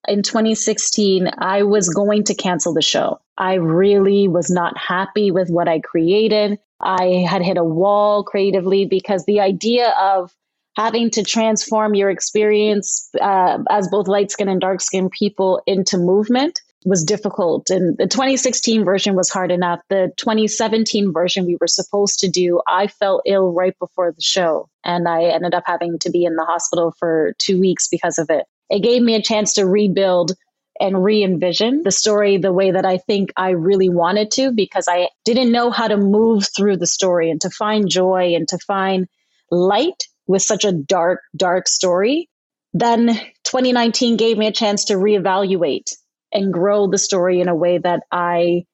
in 0.07 0.23
2016, 0.23 1.29
I 1.37 1.63
was 1.63 1.89
going 1.89 2.23
to 2.25 2.33
cancel 2.33 2.73
the 2.73 2.81
show. 2.81 3.19
I 3.37 3.55
really 3.55 4.27
was 4.27 4.49
not 4.49 4.77
happy 4.77 5.31
with 5.31 5.49
what 5.49 5.67
I 5.67 5.79
created. 5.79 6.59
I 6.81 7.25
had 7.29 7.41
hit 7.41 7.57
a 7.57 7.63
wall 7.63 8.23
creatively 8.23 8.85
because 8.85 9.25
the 9.25 9.39
idea 9.39 9.93
of 9.99 10.33
having 10.77 11.09
to 11.11 11.23
transform 11.23 11.93
your 11.93 12.09
experience 12.09 13.09
uh, 13.19 13.57
as 13.69 13.89
both 13.89 14.07
light 14.07 14.31
skin 14.31 14.47
and 14.47 14.61
dark 14.61 14.79
skin 14.79 15.09
people 15.09 15.61
into 15.67 15.97
movement 15.97 16.61
was 16.85 17.03
difficult. 17.03 17.69
And 17.69 17.97
the 17.97 18.07
2016 18.07 18.85
version 18.85 19.15
was 19.15 19.29
hard 19.29 19.51
enough. 19.51 19.81
The 19.89 20.11
2017 20.17 21.11
version 21.11 21.45
we 21.45 21.57
were 21.59 21.67
supposed 21.67 22.19
to 22.19 22.29
do, 22.29 22.61
I 22.67 22.87
fell 22.87 23.21
ill 23.25 23.51
right 23.51 23.77
before 23.79 24.11
the 24.11 24.21
show. 24.21 24.69
And 24.83 25.07
I 25.07 25.23
ended 25.23 25.53
up 25.53 25.63
having 25.65 25.99
to 25.99 26.09
be 26.09 26.23
in 26.23 26.35
the 26.35 26.45
hospital 26.45 26.93
for 26.97 27.33
two 27.37 27.59
weeks 27.59 27.87
because 27.89 28.17
of 28.17 28.29
it. 28.29 28.45
It 28.69 28.83
gave 28.83 29.01
me 29.01 29.15
a 29.15 29.21
chance 29.21 29.53
to 29.53 29.65
rebuild 29.65 30.33
and 30.79 31.03
re 31.03 31.23
envision 31.23 31.83
the 31.83 31.91
story 31.91 32.37
the 32.37 32.53
way 32.53 32.71
that 32.71 32.85
I 32.85 32.97
think 32.99 33.31
I 33.35 33.49
really 33.49 33.89
wanted 33.89 34.31
to 34.31 34.51
because 34.51 34.85
I 34.87 35.09
didn't 35.25 35.51
know 35.51 35.71
how 35.71 35.89
to 35.89 35.97
move 35.97 36.47
through 36.55 36.77
the 36.77 36.87
story 36.87 37.29
and 37.29 37.41
to 37.41 37.49
find 37.49 37.89
joy 37.89 38.33
and 38.35 38.47
to 38.47 38.57
find 38.59 39.07
light 39.51 40.03
with 40.27 40.41
such 40.41 40.63
a 40.63 40.71
dark, 40.71 41.21
dark 41.35 41.67
story. 41.67 42.29
Then 42.71 43.07
2019 43.43 44.15
gave 44.15 44.37
me 44.37 44.47
a 44.47 44.53
chance 44.53 44.85
to 44.85 44.93
reevaluate 44.93 45.95
and 46.31 46.53
grow 46.53 46.87
the 46.87 46.97
story 46.97 47.41
in 47.41 47.47
a 47.47 47.55
way 47.55 47.77
that 47.77 48.01
I 48.11 48.65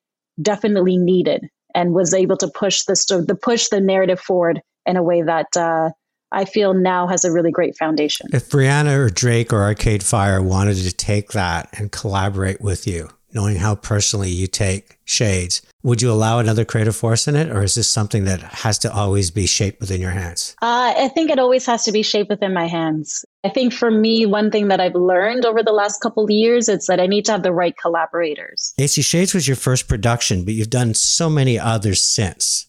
definitely 0.42 0.98
needed 0.98 1.48
and 1.74 1.94
was 1.94 2.14
able 2.14 2.38
to 2.38 2.48
push 2.48 2.84
the 2.84 2.96
sto- 2.96 3.22
the 3.22 3.36
push 3.36 3.68
the 3.70 3.82
narrative 3.82 4.20
forward 4.20 4.62
in 4.86 4.98
a 4.98 5.04
way 5.04 5.22
that 5.22 5.48
uh, 5.58 5.90
I 6.32 6.46
feel 6.46 6.74
now 6.74 7.08
has 7.08 7.24
a 7.24 7.32
really 7.32 7.52
great 7.52 7.78
foundation. 7.78 8.28
If 8.34 8.50
Rihanna 8.50 8.96
or 8.96 9.10
Drake 9.10 9.54
or 9.54 9.64
Arcade 9.64 10.04
Fire 10.04 10.42
wanted 10.42 10.76
to 10.78 10.92
take 10.92 11.32
that 11.32 11.70
and 11.74 11.92
collaborate 11.92 12.62
with 12.62 12.88
you, 12.88 13.10
knowing 13.36 13.58
how 13.58 13.76
personally 13.76 14.30
you 14.30 14.48
take 14.48 14.98
shades, 15.04 15.62
would 15.84 16.02
you 16.02 16.10
allow 16.10 16.40
another 16.40 16.64
creative 16.64 16.96
force 16.96 17.28
in 17.28 17.36
it, 17.36 17.52
or 17.52 17.62
is 17.62 17.76
this 17.76 17.88
something 17.88 18.24
that 18.24 18.42
has 18.42 18.80
to 18.80 18.92
always 18.92 19.30
be 19.30 19.46
shaped 19.46 19.82
within 19.82 20.00
your 20.00 20.12
hands? 20.12 20.56
Uh, 20.62 20.94
I 20.98 21.10
think 21.10 21.30
it 21.30 21.38
always 21.38 21.66
has 21.66 21.84
to 21.84 21.92
be 21.92 22.02
shaped 22.02 22.30
within 22.30 22.54
my 22.54 22.66
hands. 22.66 23.26
I 23.44 23.50
think 23.50 23.74
for 23.74 23.92
me, 23.92 24.26
one 24.26 24.50
thing 24.50 24.70
that 24.70 24.80
I've 24.80 24.96
learned 24.96 25.46
over 25.46 25.62
the 25.62 25.74
last 25.74 26.00
couple 26.02 26.24
of 26.24 26.32
years 26.32 26.70
is 26.70 26.88
that 26.88 27.02
I 27.02 27.08
need 27.08 27.26
to 27.26 27.34
have 27.34 27.44
the 27.44 27.52
right 27.52 27.76
collaborators. 27.78 28.74
AC 28.80 29.02
Shades 29.02 29.34
was 29.34 29.48
your 29.48 29.58
first 29.58 29.90
production, 29.90 30.46
but 30.46 30.54
you've 30.54 30.70
done 30.70 30.94
so 30.94 31.30
many 31.30 31.60
others 31.60 32.02
since. 32.02 32.68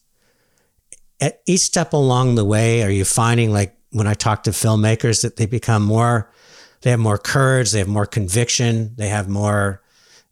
At 1.21 1.41
each 1.47 1.61
step 1.61 1.93
along 1.93 2.35
the 2.35 2.45
way, 2.45 2.83
are 2.83 2.91
you 2.91 3.05
finding 3.05 3.51
like 3.51 3.75
when 3.91 4.05
I 4.05 4.13
talk 4.13 4.43
to 4.43 4.51
filmmakers 4.51 5.21
that 5.21 5.37
they 5.37 5.45
become 5.45 5.81
more, 5.81 6.29
they 6.81 6.91
have 6.91 6.99
more 6.99 7.17
courage, 7.17 7.71
they 7.71 7.79
have 7.79 7.87
more 7.87 8.05
conviction, 8.05 8.93
they 8.97 9.07
have 9.07 9.29
more 9.29 9.81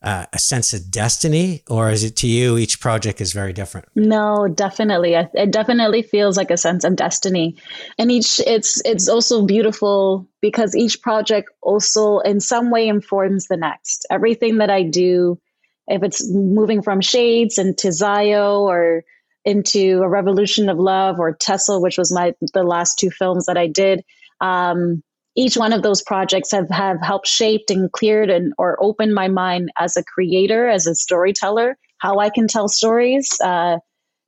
uh, 0.06 0.28
a 0.32 0.38
sense 0.38 0.72
of 0.72 0.92
destiny, 0.92 1.64
or 1.68 1.90
is 1.90 2.04
it 2.04 2.16
to 2.18 2.28
you 2.28 2.60
each 2.60 2.80
project 2.80 3.20
is 3.20 3.34
very 3.34 3.52
different? 3.52 3.88
No, 3.96 4.48
definitely. 4.48 5.16
It 5.16 5.52
definitely 5.52 6.04
feels 6.04 6.38
like 6.38 6.52
a 6.52 6.58
sense 6.58 6.84
of 6.84 6.96
destiny, 6.96 7.58
and 7.98 8.12
each 8.12 8.40
it's 8.46 8.80
it's 8.86 9.10
also 9.10 9.46
beautiful 9.46 10.30
because 10.42 10.76
each 10.76 11.02
project 11.02 11.50
also 11.64 12.20
in 12.20 12.40
some 12.40 12.70
way 12.70 12.88
informs 12.88 13.48
the 13.48 13.58
next. 13.58 14.06
Everything 14.12 14.60
that 14.60 14.70
I 14.70 14.84
do, 14.84 15.40
if 15.88 16.04
it's 16.04 16.32
moving 16.32 16.84
from 16.84 17.02
Shades 17.02 17.58
into 17.58 17.92
Zio 17.92 18.60
or 18.60 19.04
into 19.44 20.02
a 20.04 20.10
Revolution 20.10 20.70
of 20.70 20.78
Love 20.78 21.20
or 21.20 21.36
Tessel, 21.36 21.82
which 21.82 21.98
was 21.98 22.14
my 22.14 22.34
the 22.54 22.64
last 22.64 23.00
two 23.00 23.10
films 23.10 23.48
that 23.48 23.58
I 23.58 23.66
did. 23.66 24.04
Um, 24.40 25.02
each 25.36 25.58
one 25.58 25.74
of 25.74 25.84
those 25.84 26.02
projects 26.02 26.52
have, 26.52 26.70
have 26.70 26.98
helped 27.02 27.28
shaped 27.28 27.70
and 27.70 27.92
cleared 27.92 28.30
and 28.30 28.54
or 28.58 28.78
opened 28.82 29.14
my 29.14 29.28
mind 29.28 29.72
as 29.78 29.98
a 29.98 30.04
creator 30.04 30.68
as 30.68 30.88
a 30.88 30.96
storyteller 30.96 31.78
how 31.98 32.20
i 32.20 32.30
can 32.30 32.48
tell 32.48 32.68
stories. 32.68 33.40
Uh, 33.42 33.78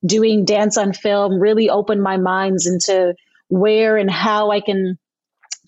doing 0.05 0.45
dance 0.45 0.77
on 0.77 0.93
film 0.93 1.39
really 1.39 1.69
opened 1.69 2.01
my 2.01 2.17
minds 2.17 2.67
into 2.67 3.15
where 3.49 3.97
and 3.97 4.11
how 4.11 4.51
i 4.51 4.61
can 4.61 4.97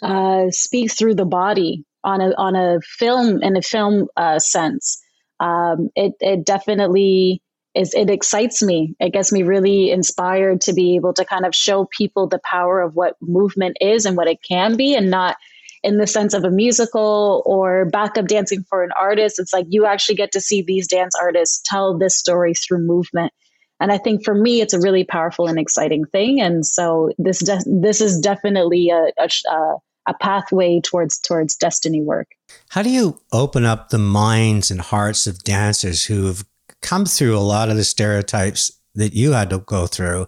uh, 0.01 0.49
speak 0.49 0.91
through 0.91 1.15
the 1.15 1.25
body 1.25 1.83
on 2.03 2.21
a 2.21 2.29
on 2.37 2.55
a 2.55 2.79
film 2.81 3.41
in 3.41 3.57
a 3.57 3.61
film 3.61 4.07
uh, 4.15 4.39
sense. 4.39 5.01
Um, 5.39 5.89
it, 5.95 6.13
it 6.19 6.45
definitely 6.45 7.41
is 7.79 7.93
it 7.93 8.09
excites 8.09 8.61
me. 8.61 8.93
It 8.99 9.13
gets 9.13 9.31
me 9.31 9.43
really 9.43 9.89
inspired 9.89 10.61
to 10.61 10.73
be 10.73 10.97
able 10.97 11.13
to 11.13 11.23
kind 11.23 11.45
of 11.45 11.55
show 11.55 11.87
people 11.97 12.27
the 12.27 12.41
power 12.43 12.81
of 12.81 12.93
what 12.93 13.15
movement 13.21 13.77
is 13.79 14.05
and 14.05 14.17
what 14.17 14.27
it 14.27 14.39
can 14.47 14.75
be 14.75 14.95
and 14.95 15.09
not 15.09 15.37
in 15.81 15.97
the 15.97 16.05
sense 16.05 16.33
of 16.33 16.43
a 16.43 16.51
musical 16.51 17.41
or 17.45 17.85
backup 17.85 18.27
dancing 18.27 18.65
for 18.67 18.83
an 18.83 18.91
artist. 18.99 19.39
It's 19.39 19.53
like 19.53 19.65
you 19.69 19.85
actually 19.85 20.15
get 20.15 20.33
to 20.33 20.41
see 20.41 20.61
these 20.61 20.89
dance 20.89 21.15
artists 21.19 21.61
tell 21.63 21.97
this 21.97 22.17
story 22.17 22.53
through 22.53 22.79
movement. 22.79 23.31
And 23.79 23.93
I 23.93 23.97
think 23.97 24.25
for 24.25 24.35
me, 24.35 24.59
it's 24.59 24.73
a 24.73 24.81
really 24.81 25.05
powerful 25.05 25.47
and 25.47 25.57
exciting 25.57 26.03
thing. 26.03 26.41
And 26.41 26.65
so 26.65 27.11
this 27.17 27.39
de- 27.39 27.63
this 27.65 28.01
is 28.01 28.19
definitely 28.19 28.89
a, 28.89 29.13
a, 29.17 29.75
a 30.05 30.13
pathway 30.19 30.81
towards 30.83 31.17
towards 31.19 31.55
destiny 31.55 32.01
work. 32.01 32.27
How 32.67 32.81
do 32.81 32.89
you 32.89 33.21
open 33.31 33.63
up 33.63 33.87
the 33.87 33.97
minds 33.97 34.69
and 34.69 34.81
hearts 34.81 35.27
of 35.27 35.45
dancers 35.45 36.05
who 36.05 36.25
have 36.25 36.43
come 36.81 37.05
through 37.05 37.37
a 37.37 37.39
lot 37.39 37.69
of 37.69 37.77
the 37.77 37.83
stereotypes 37.83 38.71
that 38.95 39.13
you 39.13 39.31
had 39.31 39.49
to 39.49 39.59
go 39.59 39.87
through, 39.87 40.27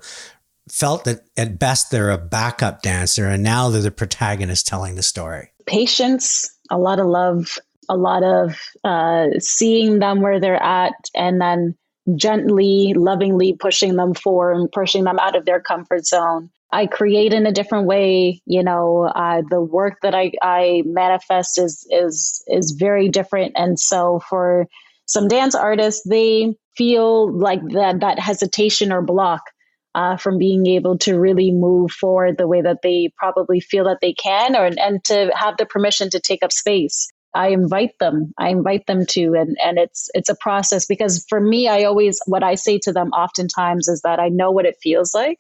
felt 0.69 1.03
that 1.05 1.21
at 1.37 1.59
best 1.59 1.91
they're 1.91 2.11
a 2.11 2.17
backup 2.17 2.81
dancer, 2.81 3.27
and 3.27 3.43
now 3.43 3.69
they're 3.69 3.81
the 3.81 3.91
protagonist 3.91 4.67
telling 4.67 4.95
the 4.95 5.03
story. 5.03 5.51
Patience, 5.65 6.49
a 6.69 6.77
lot 6.77 6.99
of 6.99 7.07
love, 7.07 7.57
a 7.89 7.97
lot 7.97 8.23
of 8.23 8.59
uh, 8.83 9.27
seeing 9.39 9.99
them 9.99 10.21
where 10.21 10.39
they're 10.39 10.61
at, 10.61 10.93
and 11.15 11.41
then 11.41 11.75
gently, 12.15 12.93
lovingly 12.95 13.53
pushing 13.53 13.95
them 13.95 14.13
forward 14.13 14.53
and 14.53 14.71
pushing 14.71 15.03
them 15.03 15.19
out 15.19 15.35
of 15.35 15.45
their 15.45 15.61
comfort 15.61 16.05
zone. 16.05 16.49
I 16.73 16.87
create 16.87 17.33
in 17.33 17.45
a 17.45 17.51
different 17.51 17.85
way. 17.85 18.41
You 18.45 18.63
know, 18.63 19.11
uh, 19.13 19.41
the 19.49 19.61
work 19.61 19.97
that 20.03 20.15
I, 20.15 20.31
I 20.41 20.83
manifest 20.85 21.59
is 21.59 21.85
is 21.89 22.43
is 22.47 22.71
very 22.71 23.09
different, 23.09 23.53
and 23.55 23.79
so 23.79 24.21
for 24.29 24.67
some 25.12 25.28
dance 25.28 25.56
artists 25.56 26.02
they 26.08 26.56
feel 26.78 27.32
like 27.38 27.62
that 27.69 28.00
that 28.00 28.19
hesitation 28.19 28.91
or 28.91 29.02
block 29.02 29.41
uh, 29.93 30.15
from 30.15 30.38
being 30.38 30.65
able 30.67 30.97
to 30.97 31.19
really 31.19 31.52
move 31.52 31.91
forward 31.91 32.38
the 32.38 32.47
way 32.47 32.62
that 32.62 32.78
they 32.82 33.12
probably 33.17 33.60
feel 33.60 33.84
that 33.86 34.00
they 34.02 34.13
can 34.13 34.56
or 34.56 34.65
and 34.65 35.04
to 35.04 35.30
have 35.36 35.56
the 35.58 35.65
permission 35.65 36.10
to 36.10 36.19
take 36.19 36.43
up 36.43 36.52
space 36.52 37.10
i 37.34 37.50
invite 37.50 37.91
them 38.00 38.34
i 38.38 38.50
invite 38.50 38.86
them 38.88 39.06
to 39.06 39.34
and 39.34 39.58
and 39.63 39.78
it's 39.78 40.10
it's 40.13 40.30
a 40.30 40.36
process 40.36 40.86
because 40.86 41.26
for 41.28 41.41
me 41.41 41.67
i 41.67 41.84
always 41.84 42.19
what 42.26 42.43
i 42.43 42.56
say 42.56 42.80
to 42.80 42.93
them 42.93 43.10
oftentimes 43.10 43.89
is 43.89 44.02
that 44.02 44.19
i 44.19 44.30
know 44.30 44.52
what 44.52 44.65
it 44.65 44.78
feels 44.82 45.13
like 45.13 45.38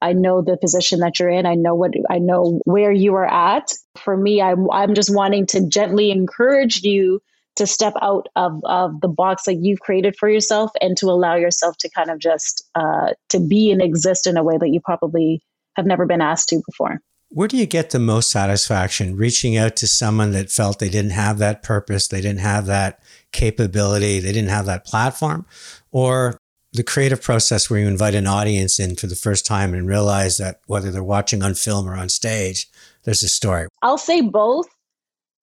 I 0.00 0.12
know 0.12 0.42
the 0.42 0.56
position 0.56 1.00
that 1.00 1.18
you're 1.18 1.28
in. 1.28 1.44
I 1.44 1.54
know 1.54 1.74
what 1.74 1.90
I 2.08 2.18
know 2.18 2.60
where 2.64 2.92
you 2.92 3.14
are 3.16 3.26
at. 3.26 3.72
For 3.96 4.16
me, 4.16 4.40
I'm 4.40 4.70
I'm 4.70 4.94
just 4.94 5.12
wanting 5.12 5.46
to 5.48 5.66
gently 5.68 6.10
encourage 6.12 6.82
you 6.82 7.20
to 7.58 7.66
step 7.66 7.92
out 8.00 8.28
of, 8.36 8.60
of 8.64 9.00
the 9.00 9.08
box 9.08 9.44
that 9.44 9.56
you've 9.56 9.80
created 9.80 10.16
for 10.16 10.28
yourself 10.28 10.70
and 10.80 10.96
to 10.96 11.06
allow 11.06 11.34
yourself 11.34 11.76
to 11.78 11.90
kind 11.90 12.08
of 12.08 12.18
just 12.18 12.68
uh, 12.76 13.12
to 13.28 13.40
be 13.40 13.70
and 13.70 13.82
exist 13.82 14.26
in 14.26 14.36
a 14.36 14.44
way 14.44 14.56
that 14.56 14.68
you 14.68 14.80
probably 14.80 15.42
have 15.76 15.84
never 15.84 16.06
been 16.06 16.20
asked 16.20 16.48
to 16.48 16.62
before. 16.64 17.00
Where 17.30 17.48
do 17.48 17.56
you 17.56 17.66
get 17.66 17.90
the 17.90 17.98
most 17.98 18.30
satisfaction? 18.30 19.16
Reaching 19.16 19.56
out 19.56 19.76
to 19.76 19.86
someone 19.86 20.30
that 20.32 20.50
felt 20.50 20.78
they 20.78 20.88
didn't 20.88 21.10
have 21.10 21.38
that 21.38 21.62
purpose 21.62 22.08
they 22.08 22.22
didn't 22.22 22.40
have 22.40 22.66
that 22.66 23.02
capability 23.32 24.18
they 24.20 24.32
didn't 24.32 24.50
have 24.50 24.66
that 24.66 24.86
platform? 24.86 25.44
Or 25.90 26.38
the 26.72 26.84
creative 26.84 27.20
process 27.20 27.68
where 27.68 27.80
you 27.80 27.88
invite 27.88 28.14
an 28.14 28.26
audience 28.26 28.78
in 28.78 28.94
for 28.94 29.08
the 29.08 29.16
first 29.16 29.44
time 29.44 29.74
and 29.74 29.86
realize 29.86 30.36
that 30.36 30.60
whether 30.66 30.90
they're 30.90 31.02
watching 31.02 31.42
on 31.42 31.54
film 31.54 31.88
or 31.88 31.96
on 31.96 32.08
stage 32.08 32.68
there's 33.02 33.22
a 33.22 33.28
story. 33.28 33.66
I'll 33.82 33.98
say 33.98 34.20
both. 34.20 34.68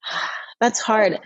That's 0.61 0.79
hard 0.79 1.19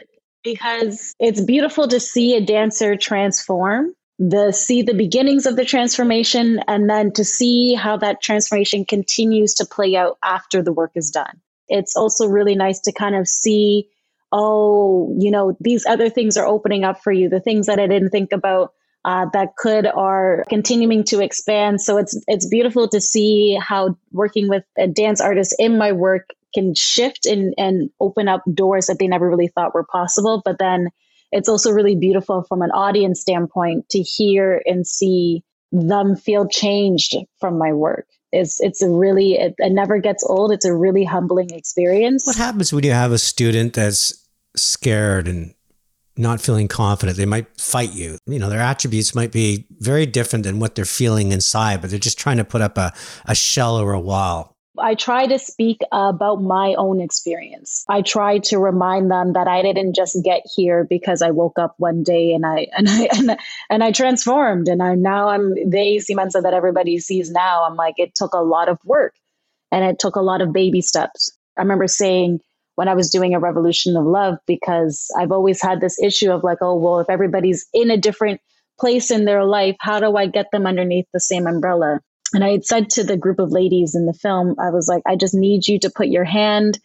because 0.43 1.15
it's 1.19 1.41
beautiful 1.41 1.87
to 1.87 1.99
see 1.99 2.35
a 2.35 2.41
dancer 2.41 2.95
transform 2.95 3.93
the 4.19 4.51
see 4.51 4.81
the 4.81 4.93
beginnings 4.93 5.45
of 5.45 5.55
the 5.55 5.63
transformation 5.63 6.59
and 6.67 6.89
then 6.89 7.11
to 7.13 7.23
see 7.23 7.73
how 7.73 7.95
that 7.97 8.21
transformation 8.21 8.83
continues 8.83 9.53
to 9.53 9.65
play 9.65 9.95
out 9.95 10.17
after 10.21 10.61
the 10.61 10.73
work 10.73 10.91
is 10.95 11.09
done. 11.09 11.39
It's 11.69 11.95
also 11.95 12.27
really 12.27 12.55
nice 12.55 12.81
to 12.81 12.91
kind 12.91 13.15
of 13.15 13.27
see 13.27 13.87
oh 14.31 15.15
you 15.17 15.31
know 15.31 15.57
these 15.59 15.85
other 15.85 16.09
things 16.09 16.37
are 16.37 16.45
opening 16.45 16.83
up 16.83 17.01
for 17.01 17.11
you 17.11 17.29
the 17.29 17.39
things 17.39 17.65
that 17.65 17.79
i 17.79 17.87
didn't 17.87 18.11
think 18.11 18.31
about 18.31 18.73
uh, 19.05 19.25
that 19.33 19.55
could 19.55 19.87
are 19.87 20.43
continuing 20.49 21.03
to 21.05 21.21
expand. 21.21 21.81
So 21.81 21.97
it's 21.97 22.19
it's 22.27 22.47
beautiful 22.47 22.87
to 22.89 22.99
see 22.99 23.57
how 23.59 23.97
working 24.11 24.49
with 24.49 24.63
a 24.77 24.87
dance 24.87 25.21
artist 25.21 25.55
in 25.57 25.77
my 25.77 25.91
work 25.91 26.29
can 26.53 26.73
shift 26.75 27.25
and, 27.25 27.53
and 27.57 27.89
open 27.99 28.27
up 28.27 28.43
doors 28.53 28.87
that 28.87 28.99
they 28.99 29.07
never 29.07 29.29
really 29.29 29.47
thought 29.47 29.73
were 29.73 29.85
possible. 29.85 30.41
But 30.43 30.57
then 30.59 30.89
it's 31.31 31.49
also 31.49 31.71
really 31.71 31.95
beautiful 31.95 32.43
from 32.43 32.61
an 32.61 32.71
audience 32.71 33.21
standpoint 33.21 33.89
to 33.89 33.99
hear 33.99 34.61
and 34.65 34.85
see 34.85 35.43
them 35.71 36.15
feel 36.15 36.47
changed 36.47 37.15
from 37.39 37.57
my 37.57 37.73
work. 37.73 38.07
It's 38.31 38.59
it's 38.61 38.81
a 38.81 38.89
really 38.89 39.33
it, 39.33 39.55
it 39.57 39.71
never 39.71 39.99
gets 39.99 40.23
old. 40.23 40.51
It's 40.51 40.65
a 40.65 40.75
really 40.75 41.03
humbling 41.03 41.51
experience. 41.51 42.25
What 42.25 42.35
happens 42.35 42.71
when 42.71 42.83
you 42.83 42.91
have 42.91 43.11
a 43.11 43.17
student 43.17 43.73
that's 43.73 44.27
scared 44.55 45.27
and 45.27 45.53
not 46.15 46.41
feeling 46.41 46.67
confident? 46.67 47.17
They 47.17 47.25
might 47.25 47.47
fight 47.59 47.93
you. 47.93 48.19
You 48.27 48.39
know, 48.39 48.49
their 48.49 48.59
attributes 48.59 49.15
might 49.15 49.31
be 49.31 49.65
very 49.79 50.05
different 50.05 50.45
than 50.45 50.59
what 50.59 50.75
they're 50.75 50.85
feeling 50.85 51.31
inside, 51.31 51.81
but 51.81 51.89
they're 51.89 51.99
just 51.99 52.19
trying 52.19 52.37
to 52.37 52.45
put 52.45 52.61
up 52.61 52.77
a, 52.77 52.93
a 53.25 53.33
shell 53.33 53.77
or 53.77 53.93
a 53.93 53.99
wall. 53.99 54.55
I 54.79 54.95
try 54.95 55.27
to 55.27 55.39
speak 55.39 55.81
about 55.91 56.41
my 56.41 56.75
own 56.77 57.01
experience. 57.01 57.83
I 57.89 58.01
try 58.01 58.39
to 58.49 58.59
remind 58.59 59.11
them 59.11 59.33
that 59.33 59.47
I 59.47 59.61
didn't 59.61 59.95
just 59.95 60.17
get 60.23 60.41
here 60.55 60.85
because 60.89 61.21
I 61.21 61.31
woke 61.31 61.59
up 61.59 61.75
one 61.77 62.03
day 62.03 62.33
and 62.33 62.45
I 62.45 62.67
and 62.77 62.89
I 62.89 63.09
and, 63.17 63.37
and 63.69 63.83
I 63.83 63.91
transformed 63.91 64.67
and 64.67 64.81
I 64.81 64.95
now 64.95 65.29
I'm 65.29 65.53
the 65.53 65.79
AC 65.79 66.15
Mensah 66.15 66.43
that 66.43 66.53
everybody 66.53 66.99
sees 66.99 67.31
now. 67.31 67.63
I'm 67.63 67.75
like 67.75 67.95
it 67.97 68.15
took 68.15 68.33
a 68.33 68.39
lot 68.39 68.69
of 68.69 68.79
work 68.85 69.15
and 69.71 69.83
it 69.83 69.99
took 69.99 70.15
a 70.15 70.21
lot 70.21 70.41
of 70.41 70.53
baby 70.53 70.81
steps. 70.81 71.31
I 71.57 71.61
remember 71.61 71.87
saying 71.87 72.39
when 72.75 72.87
I 72.87 72.93
was 72.93 73.09
doing 73.09 73.35
a 73.35 73.39
revolution 73.39 73.97
of 73.97 74.05
love 74.05 74.37
because 74.47 75.07
I've 75.17 75.31
always 75.31 75.61
had 75.61 75.81
this 75.81 76.01
issue 76.01 76.31
of 76.31 76.43
like, 76.43 76.59
oh 76.61 76.75
well, 76.75 76.99
if 76.99 77.09
everybody's 77.09 77.67
in 77.73 77.91
a 77.91 77.97
different 77.97 78.41
place 78.79 79.11
in 79.11 79.25
their 79.25 79.43
life, 79.43 79.75
how 79.81 79.99
do 79.99 80.15
I 80.15 80.27
get 80.27 80.47
them 80.51 80.65
underneath 80.65 81.05
the 81.13 81.19
same 81.19 81.45
umbrella? 81.45 81.99
And 82.33 82.43
I 82.43 82.51
had 82.51 82.65
said 82.65 82.89
to 82.91 83.03
the 83.03 83.17
group 83.17 83.39
of 83.39 83.51
ladies 83.51 83.95
in 83.95 84.05
the 84.05 84.13
film, 84.13 84.55
I 84.59 84.69
was 84.69 84.87
like, 84.87 85.01
I 85.07 85.15
just 85.15 85.33
need 85.33 85.67
you 85.67 85.79
to 85.79 85.89
put 85.89 86.07
your 86.07 86.25
hand 86.25 86.79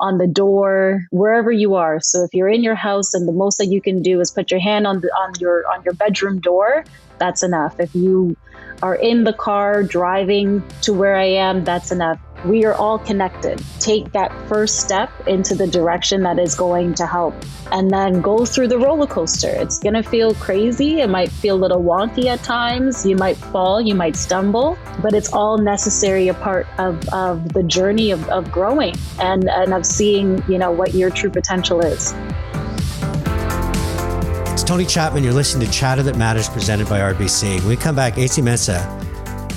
on 0.00 0.18
the 0.18 0.26
door 0.26 1.06
wherever 1.10 1.50
you 1.50 1.74
are. 1.74 2.00
So 2.00 2.24
if 2.24 2.34
you're 2.34 2.48
in 2.48 2.62
your 2.62 2.74
house 2.74 3.14
and 3.14 3.26
the 3.26 3.32
most 3.32 3.58
that 3.58 3.66
you 3.66 3.80
can 3.80 4.02
do 4.02 4.20
is 4.20 4.30
put 4.30 4.50
your 4.50 4.60
hand 4.60 4.86
on 4.86 5.00
the 5.00 5.08
on 5.08 5.32
your 5.38 5.64
on 5.72 5.82
your 5.84 5.94
bedroom 5.94 6.40
door, 6.40 6.84
that's 7.18 7.42
enough. 7.42 7.78
If 7.78 7.94
you 7.94 8.36
are 8.82 8.96
in 8.96 9.24
the 9.24 9.32
car 9.32 9.82
driving 9.84 10.62
to 10.82 10.92
where 10.92 11.14
I 11.14 11.26
am, 11.26 11.62
that's 11.62 11.92
enough. 11.92 12.18
We 12.44 12.64
are 12.64 12.74
all 12.74 12.98
connected. 12.98 13.62
Take 13.78 14.10
that 14.12 14.32
first 14.48 14.80
step 14.80 15.10
into 15.28 15.54
the 15.54 15.66
direction 15.66 16.22
that 16.22 16.40
is 16.40 16.56
going 16.56 16.94
to 16.94 17.06
help, 17.06 17.34
and 17.70 17.90
then 17.90 18.20
go 18.20 18.44
through 18.44 18.68
the 18.68 18.78
roller 18.78 19.06
coaster. 19.06 19.48
It's 19.48 19.78
going 19.78 19.94
to 19.94 20.02
feel 20.02 20.34
crazy. 20.34 21.00
It 21.00 21.08
might 21.08 21.30
feel 21.30 21.54
a 21.54 21.60
little 21.62 21.82
wonky 21.82 22.26
at 22.26 22.42
times. 22.42 23.06
You 23.06 23.14
might 23.14 23.36
fall, 23.36 23.80
you 23.80 23.94
might 23.94 24.16
stumble, 24.16 24.76
but 25.00 25.14
it's 25.14 25.32
all 25.32 25.56
necessary 25.58 26.26
a 26.28 26.34
part 26.34 26.66
of, 26.78 27.08
of 27.10 27.52
the 27.52 27.62
journey 27.62 28.10
of, 28.10 28.28
of 28.28 28.50
growing 28.50 28.94
and, 29.20 29.48
and 29.48 29.72
of 29.72 29.86
seeing, 29.86 30.42
you 30.48 30.58
know, 30.58 30.72
what 30.72 30.94
your 30.94 31.10
true 31.10 31.30
potential 31.30 31.80
is. 31.80 32.12
It's 34.52 34.64
Tony 34.64 34.84
Chapman. 34.84 35.22
You're 35.22 35.32
listening 35.32 35.66
to 35.66 35.72
Chatter 35.72 36.02
That 36.02 36.16
Matters 36.16 36.48
presented 36.48 36.88
by 36.88 36.98
RBC. 36.98 37.60
When 37.60 37.68
we 37.68 37.76
come 37.76 37.94
back, 37.94 38.18
AC 38.18 38.42
Mensah 38.42 39.11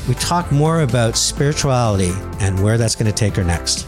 we 0.07 0.13
talk 0.15 0.51
more 0.51 0.81
about 0.81 1.17
spirituality 1.17 2.11
and 2.39 2.61
where 2.61 2.77
that's 2.77 2.95
going 2.95 3.11
to 3.11 3.17
take 3.17 3.35
her 3.35 3.43
next. 3.43 3.87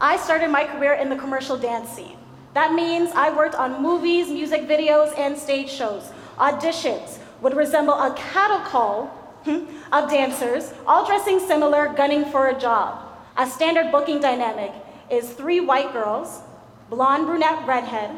I 0.00 0.16
started 0.16 0.48
my 0.50 0.64
career 0.64 0.94
in 0.94 1.08
the 1.08 1.16
commercial 1.16 1.56
dance 1.56 1.90
scene. 1.90 2.16
That 2.54 2.72
means 2.72 3.10
I 3.14 3.34
worked 3.34 3.56
on 3.56 3.82
movies, 3.82 4.28
music 4.28 4.62
videos, 4.62 5.16
and 5.18 5.36
stage 5.36 5.68
shows. 5.68 6.12
Auditions 6.38 7.18
would 7.40 7.56
resemble 7.56 7.94
a 7.94 8.14
cattle 8.14 8.60
call 8.60 9.06
hmm, 9.44 9.64
of 9.92 10.08
dancers, 10.08 10.72
all 10.86 11.04
dressing 11.04 11.40
similar, 11.40 11.92
gunning 11.94 12.24
for 12.26 12.48
a 12.48 12.58
job. 12.58 13.02
A 13.36 13.46
standard 13.46 13.90
booking 13.90 14.20
dynamic 14.20 14.72
is 15.10 15.30
three 15.30 15.60
white 15.60 15.92
girls, 15.92 16.42
blonde, 16.88 17.26
brunette, 17.26 17.66
redhead, 17.66 18.10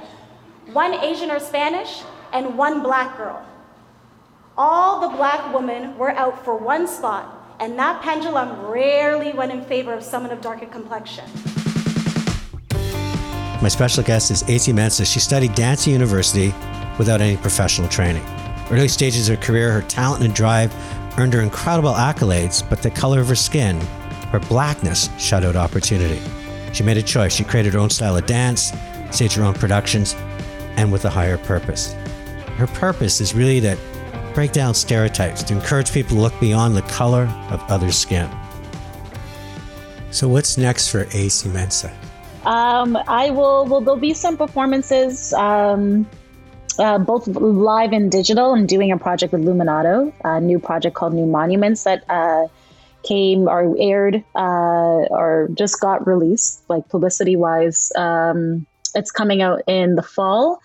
one 0.72 0.92
Asian 0.94 1.30
or 1.30 1.40
Spanish, 1.40 2.02
and 2.32 2.58
one 2.58 2.82
black 2.82 3.16
girl. 3.16 3.44
All 4.56 5.00
the 5.00 5.16
black 5.16 5.54
women 5.54 5.96
were 5.96 6.10
out 6.10 6.44
for 6.44 6.56
one 6.56 6.86
spot 6.86 7.37
and 7.60 7.78
that 7.78 8.00
pendulum 8.02 8.66
rarely 8.66 9.32
went 9.32 9.52
in 9.52 9.62
favor 9.64 9.92
of 9.92 10.02
someone 10.02 10.32
of 10.32 10.40
darker 10.40 10.66
complexion. 10.66 11.24
My 13.60 13.68
special 13.68 14.04
guest 14.04 14.30
is 14.30 14.48
AC 14.48 14.72
Mensah. 14.72 15.10
She 15.10 15.18
studied 15.18 15.54
dance 15.54 15.82
at 15.88 15.92
university 15.92 16.54
without 16.96 17.20
any 17.20 17.36
professional 17.36 17.88
training. 17.88 18.24
Early 18.70 18.86
stages 18.86 19.28
of 19.28 19.38
her 19.38 19.44
career, 19.44 19.72
her 19.72 19.82
talent 19.82 20.24
and 20.24 20.32
drive 20.34 20.72
earned 21.18 21.32
her 21.34 21.40
incredible 21.40 21.92
accolades, 21.92 22.68
but 22.68 22.82
the 22.82 22.90
color 22.90 23.20
of 23.20 23.28
her 23.28 23.34
skin, 23.34 23.80
her 24.30 24.38
blackness, 24.38 25.08
shut 25.18 25.42
out 25.42 25.56
opportunity. 25.56 26.20
She 26.72 26.84
made 26.84 26.98
a 26.98 27.02
choice. 27.02 27.34
She 27.34 27.44
created 27.44 27.72
her 27.72 27.80
own 27.80 27.90
style 27.90 28.16
of 28.16 28.26
dance, 28.26 28.72
staged 29.10 29.34
her 29.34 29.42
own 29.42 29.54
productions, 29.54 30.14
and 30.76 30.92
with 30.92 31.04
a 31.04 31.10
higher 31.10 31.38
purpose. 31.38 31.94
Her 32.56 32.68
purpose 32.68 33.20
is 33.20 33.34
really 33.34 33.58
that 33.60 33.78
break 34.38 34.52
down 34.52 34.72
stereotypes, 34.72 35.42
to 35.42 35.52
encourage 35.52 35.90
people 35.90 36.14
to 36.14 36.22
look 36.22 36.38
beyond 36.38 36.76
the 36.76 36.82
color 36.82 37.24
of 37.50 37.60
other 37.68 37.90
skin. 37.90 38.30
So, 40.12 40.28
what's 40.28 40.56
next 40.56 40.90
for 40.90 41.08
AC 41.10 41.48
Mensah? 41.48 41.92
Um, 42.46 42.96
I 43.08 43.30
will. 43.30 43.66
Well, 43.66 43.80
there'll 43.80 43.98
be 43.98 44.14
some 44.14 44.36
performances, 44.36 45.32
um, 45.32 46.08
uh, 46.78 46.98
both 46.98 47.26
live 47.26 47.90
and 47.90 48.12
digital. 48.12 48.54
I'm 48.54 48.64
doing 48.64 48.92
a 48.92 48.96
project 48.96 49.32
with 49.32 49.44
Luminato, 49.44 50.12
a 50.22 50.40
new 50.40 50.60
project 50.60 50.94
called 50.94 51.14
New 51.14 51.26
Monuments 51.26 51.82
that 51.82 52.04
uh, 52.08 52.46
came 53.02 53.48
or 53.48 53.74
aired 53.76 54.22
uh, 54.36 55.02
or 55.10 55.48
just 55.54 55.80
got 55.80 56.06
released, 56.06 56.62
like 56.68 56.88
publicity 56.90 57.34
wise. 57.34 57.90
Um, 57.96 58.66
it's 58.94 59.10
coming 59.10 59.42
out 59.42 59.62
in 59.66 59.96
the 59.96 60.02
fall. 60.04 60.60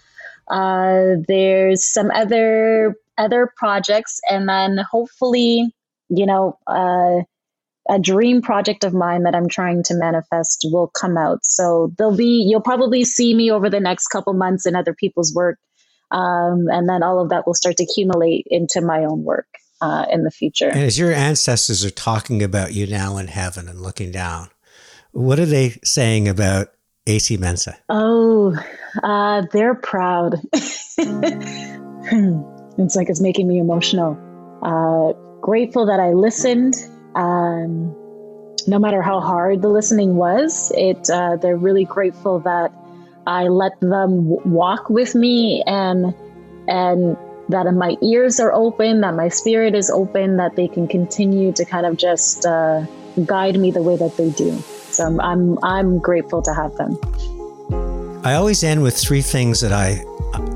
Uh, 0.47 1.15
there's 1.27 1.83
some 1.83 2.12
other 2.12 2.95
other 3.17 3.52
projects, 3.58 4.19
and 4.30 4.47
then 4.47 4.80
hopefully, 4.89 5.73
you 6.10 6.26
know, 6.26 6.58
uh, 6.67 7.23
a 7.89 7.99
dream 7.99 8.41
project 8.41 8.84
of 8.84 8.93
mine 8.93 9.23
that 9.23 9.36
I'm 9.36 9.49
trying 9.49 9.84
to 9.84 9.95
manifest 9.95 10.65
will 10.71 10.88
come 10.88 11.17
out. 11.17 11.39
So 11.43 11.91
there'll 11.97 12.15
be 12.15 12.45
you'll 12.47 12.62
probably 12.62 13.04
see 13.04 13.36
me 13.36 13.52
over 13.52 13.69
the 13.69 13.80
next 13.80 14.08
couple 14.08 14.34
months 14.34 14.65
in 14.65 14.76
other 14.76 14.93
people's 14.93 15.34
work, 15.34 15.60
um, 16.12 16.67
and 16.69 16.88
then 16.88 17.04
all 17.04 17.19
of 17.19 17.30
that 17.30 17.45
will 17.45 17.54
start 17.54 17.78
to 17.78 17.84
accumulate 17.84 18.47
into 18.49 18.82
my 18.82 19.04
own 19.04 19.23
work 19.23 19.47
uh, 19.82 20.06
in 20.10 20.23
the 20.23 20.32
future. 20.32 20.69
And 20.69 20.84
as 20.84 20.97
your 20.97 21.12
ancestors 21.12 21.84
are 21.84 21.91
talking 21.91 22.41
about 22.41 22.73
you 22.73 22.88
now 22.88 23.17
in 23.17 23.28
heaven 23.28 23.67
and 23.67 23.82
looking 23.82 24.12
down, 24.12 24.49
what 25.12 25.39
are 25.39 25.45
they 25.45 25.71
saying 25.84 26.28
about 26.28 26.69
AC 27.06 27.38
Mensah? 27.38 27.76
Oh, 27.89 28.56
uh, 29.04 29.43
they're 29.52 29.76
proud. 29.76 30.39
It's 32.77 32.95
like 32.95 33.09
it's 33.09 33.21
making 33.21 33.47
me 33.47 33.59
emotional. 33.59 34.17
Uh, 34.62 35.13
grateful 35.41 35.86
that 35.88 35.99
I 35.99 36.12
listened. 36.13 36.75
Um, 37.15 37.95
no 38.65 38.79
matter 38.79 39.01
how 39.01 39.19
hard 39.19 39.62
the 39.62 39.67
listening 39.67 40.15
was, 40.15 40.71
it 40.75 41.09
uh, 41.09 41.38
they're 41.38 41.57
really 41.57 41.86
grateful 41.86 42.39
that 42.39 42.71
I 43.27 43.47
let 43.47 43.79
them 43.81 44.29
w- 44.29 44.41
walk 44.45 44.89
with 44.89 45.15
me 45.15 45.63
and 45.67 46.13
and 46.67 47.17
that 47.49 47.65
my 47.73 47.97
ears 48.01 48.39
are 48.39 48.53
open, 48.53 49.01
that 49.01 49.15
my 49.15 49.27
spirit 49.27 49.75
is 49.75 49.89
open, 49.89 50.38
that 50.38 50.55
they 50.55 50.67
can 50.67 50.88
continue 50.88 51.51
to 51.51 51.65
kind 51.65 51.86
of 51.86 51.97
just 51.97 52.45
uh, 52.45 52.86
guide 53.25 53.59
me 53.59 53.69
the 53.69 53.81
way 53.81 53.97
that 53.97 54.15
they 54.15 54.29
do. 54.31 54.57
So 54.91 55.05
I'm, 55.05 55.19
I'm 55.19 55.59
I'm 55.63 55.99
grateful 55.99 56.41
to 56.41 56.53
have 56.53 56.75
them. 56.77 56.97
I 58.23 58.36
always 58.36 58.63
end 58.63 58.81
with 58.81 58.97
three 58.97 59.21
things 59.21 59.59
that 59.59 59.73
I 59.73 60.05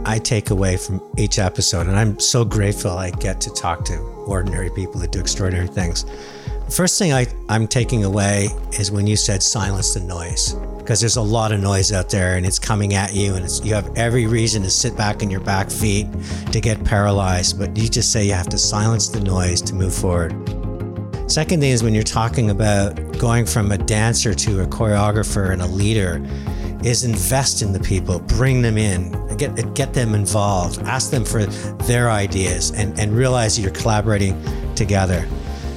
I 0.06 0.20
take 0.20 0.50
away 0.50 0.78
from 0.78 1.02
each 1.18 1.38
episode, 1.40 1.88
and 1.88 1.98
I'm 1.98 2.20
so 2.20 2.44
grateful 2.44 2.92
I 2.92 3.12
get 3.12 3.40
to 3.42 3.54
talk 3.54 3.86
to 3.86 3.98
ordinary 4.26 4.70
people 4.72 5.00
that 5.02 5.12
do 5.12 5.20
extraordinary 5.20 5.68
things. 5.68 6.06
First 6.70 7.00
thing 7.00 7.14
I, 7.14 7.28
I'm 7.48 7.68
taking 7.68 8.04
away 8.04 8.50
is 8.74 8.92
when 8.92 9.08
you 9.08 9.16
said 9.16 9.42
silence 9.42 9.94
the 9.94 10.02
noise, 10.02 10.54
because 10.80 11.00
there's 11.00 11.16
a 11.16 11.22
lot 11.22 11.52
of 11.52 11.62
noise 11.62 11.92
out 11.92 12.10
there 12.10 12.36
and 12.36 12.46
it's 12.46 12.60
coming 12.60 12.94
at 12.94 13.14
you, 13.14 13.36
and 13.36 13.50
you 13.64 13.74
have 13.74 13.90
every 13.96 14.26
reason 14.26 14.64
to 14.64 14.70
sit 14.70 14.98
back 14.98 15.22
on 15.24 15.30
your 15.30 15.40
back 15.40 15.70
feet 15.70 16.08
to 16.52 16.60
get 16.60 16.84
paralyzed, 16.84 17.60
but 17.60 17.78
you 17.78 17.88
just 17.88 18.12
say 18.12 18.26
you 18.26 18.34
have 18.34 18.50
to 18.50 18.58
silence 18.58 19.08
the 19.10 19.22
noise 19.22 19.62
to 19.62 19.76
move 19.76 19.94
forward. 19.94 20.34
Second 21.30 21.60
thing 21.60 21.72
is 21.72 21.84
when 21.84 21.94
you're 21.94 22.04
talking 22.04 22.50
about 22.50 22.96
going 23.18 23.46
from 23.46 23.72
a 23.72 23.78
dancer 23.78 24.34
to 24.34 24.62
a 24.62 24.66
choreographer 24.66 25.52
and 25.52 25.62
a 25.62 25.68
leader 25.68 26.26
is 26.84 27.04
invest 27.04 27.62
in 27.62 27.74
the 27.74 27.80
people, 27.80 28.20
bring 28.20 28.62
them 28.62 28.78
in, 28.78 29.12
get 29.38 29.74
get 29.74 29.94
them 29.94 30.16
involved, 30.16 30.80
ask 30.82 31.12
them 31.12 31.26
for 31.26 31.46
their 31.86 32.10
ideas, 32.10 32.72
and 32.72 32.98
and 33.00 33.16
realize 33.16 33.56
that 33.56 33.62
you're 33.62 33.72
collaborating 33.72 34.40
together. 34.76 35.28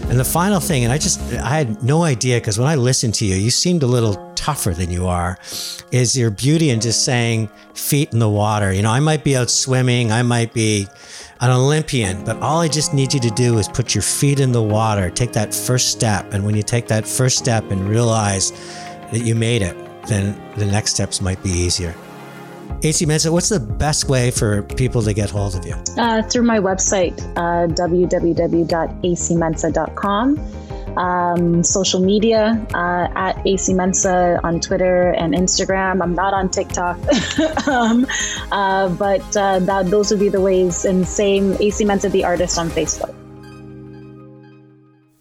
And 0.09 0.19
the 0.19 0.25
final 0.25 0.59
thing, 0.59 0.85
and 0.85 0.93
I 0.93 0.99
just 0.99 1.21
I 1.35 1.57
had 1.57 1.83
no 1.83 2.03
idea 2.03 2.39
because 2.39 2.59
when 2.59 2.69
I 2.69 2.75
listened 2.75 3.15
to 3.15 3.25
you, 3.25 3.37
you 3.37 3.51
seemed 3.51 3.83
a 3.83 3.87
little 3.87 4.31
tougher 4.35 4.73
than 4.73 4.91
you 4.91 5.07
are, 5.07 5.39
is 5.93 6.17
your 6.17 6.31
beauty 6.31 6.71
in 6.71 6.81
just 6.81 7.05
saying 7.05 7.49
feet 7.75 8.13
in 8.13 8.19
the 8.19 8.29
water. 8.29 8.73
You 8.73 8.83
know, 8.83 8.91
I 8.91 9.01
might 9.01 9.23
be 9.23 9.37
out 9.37 9.51
swimming, 9.51 10.11
I 10.11 10.23
might 10.23 10.53
be 10.53 10.89
an 11.41 11.51
Olympian, 11.51 12.25
but 12.25 12.37
all 12.39 12.61
I 12.61 12.69
just 12.69 12.93
need 12.93 13.15
you 13.15 13.21
to 13.21 13.31
do 13.31 13.59
is 13.59 13.69
put 13.69 13.95
your 13.95 14.03
feet 14.03 14.41
in 14.41 14.53
the 14.53 14.63
water, 14.63 15.11
take 15.11 15.33
that 15.33 15.55
first 15.55 15.89
step. 15.89 16.33
And 16.33 16.45
when 16.45 16.57
you 16.57 16.63
take 16.63 16.89
that 16.89 17.07
first 17.07 17.39
step 17.39 17.71
and 17.71 17.89
realize 17.89 18.51
that 19.13 19.21
you 19.25 19.35
made 19.35 19.63
it, 19.63 19.77
then 20.07 20.41
the 20.57 20.67
next 20.67 20.95
steps 20.95 21.21
might 21.21 21.43
be 21.43 21.51
easier. 21.51 21.95
AC 22.83 23.05
Mensah, 23.05 23.31
what's 23.31 23.51
the 23.51 23.61
best 23.61 24.09
way 24.09 24.31
for 24.31 24.63
people 24.63 25.03
to 25.03 25.13
get 25.13 25.29
hold 25.29 25.55
of 25.55 25.67
you? 25.67 25.75
Uh, 25.99 26.23
through 26.23 26.45
my 26.45 26.59
website, 26.59 27.21
uh, 27.37 27.67
www.acmensa.com. 27.75 30.39
Um, 30.97 31.63
social 31.63 32.01
media 32.01 32.67
uh, 32.75 33.07
at 33.15 33.47
AC 33.47 33.75
Mensah 33.75 34.43
on 34.43 34.59
Twitter 34.61 35.13
and 35.13 35.35
Instagram. 35.35 36.03
I'm 36.03 36.15
not 36.15 36.33
on 36.35 36.51
TikTok, 36.51 36.99
um, 37.69 38.09
uh, 38.51 38.89
but 38.89 39.37
uh, 39.37 39.61
that, 39.61 39.87
those 39.87 40.11
would 40.11 40.19
be 40.19 40.29
the 40.29 40.41
ways. 40.41 40.85
And 40.85 41.07
same 41.07 41.53
AC 41.61 41.85
Mensah, 41.85 42.11
the 42.11 42.25
artist 42.25 42.59
on 42.59 42.71
Facebook. 42.71 43.15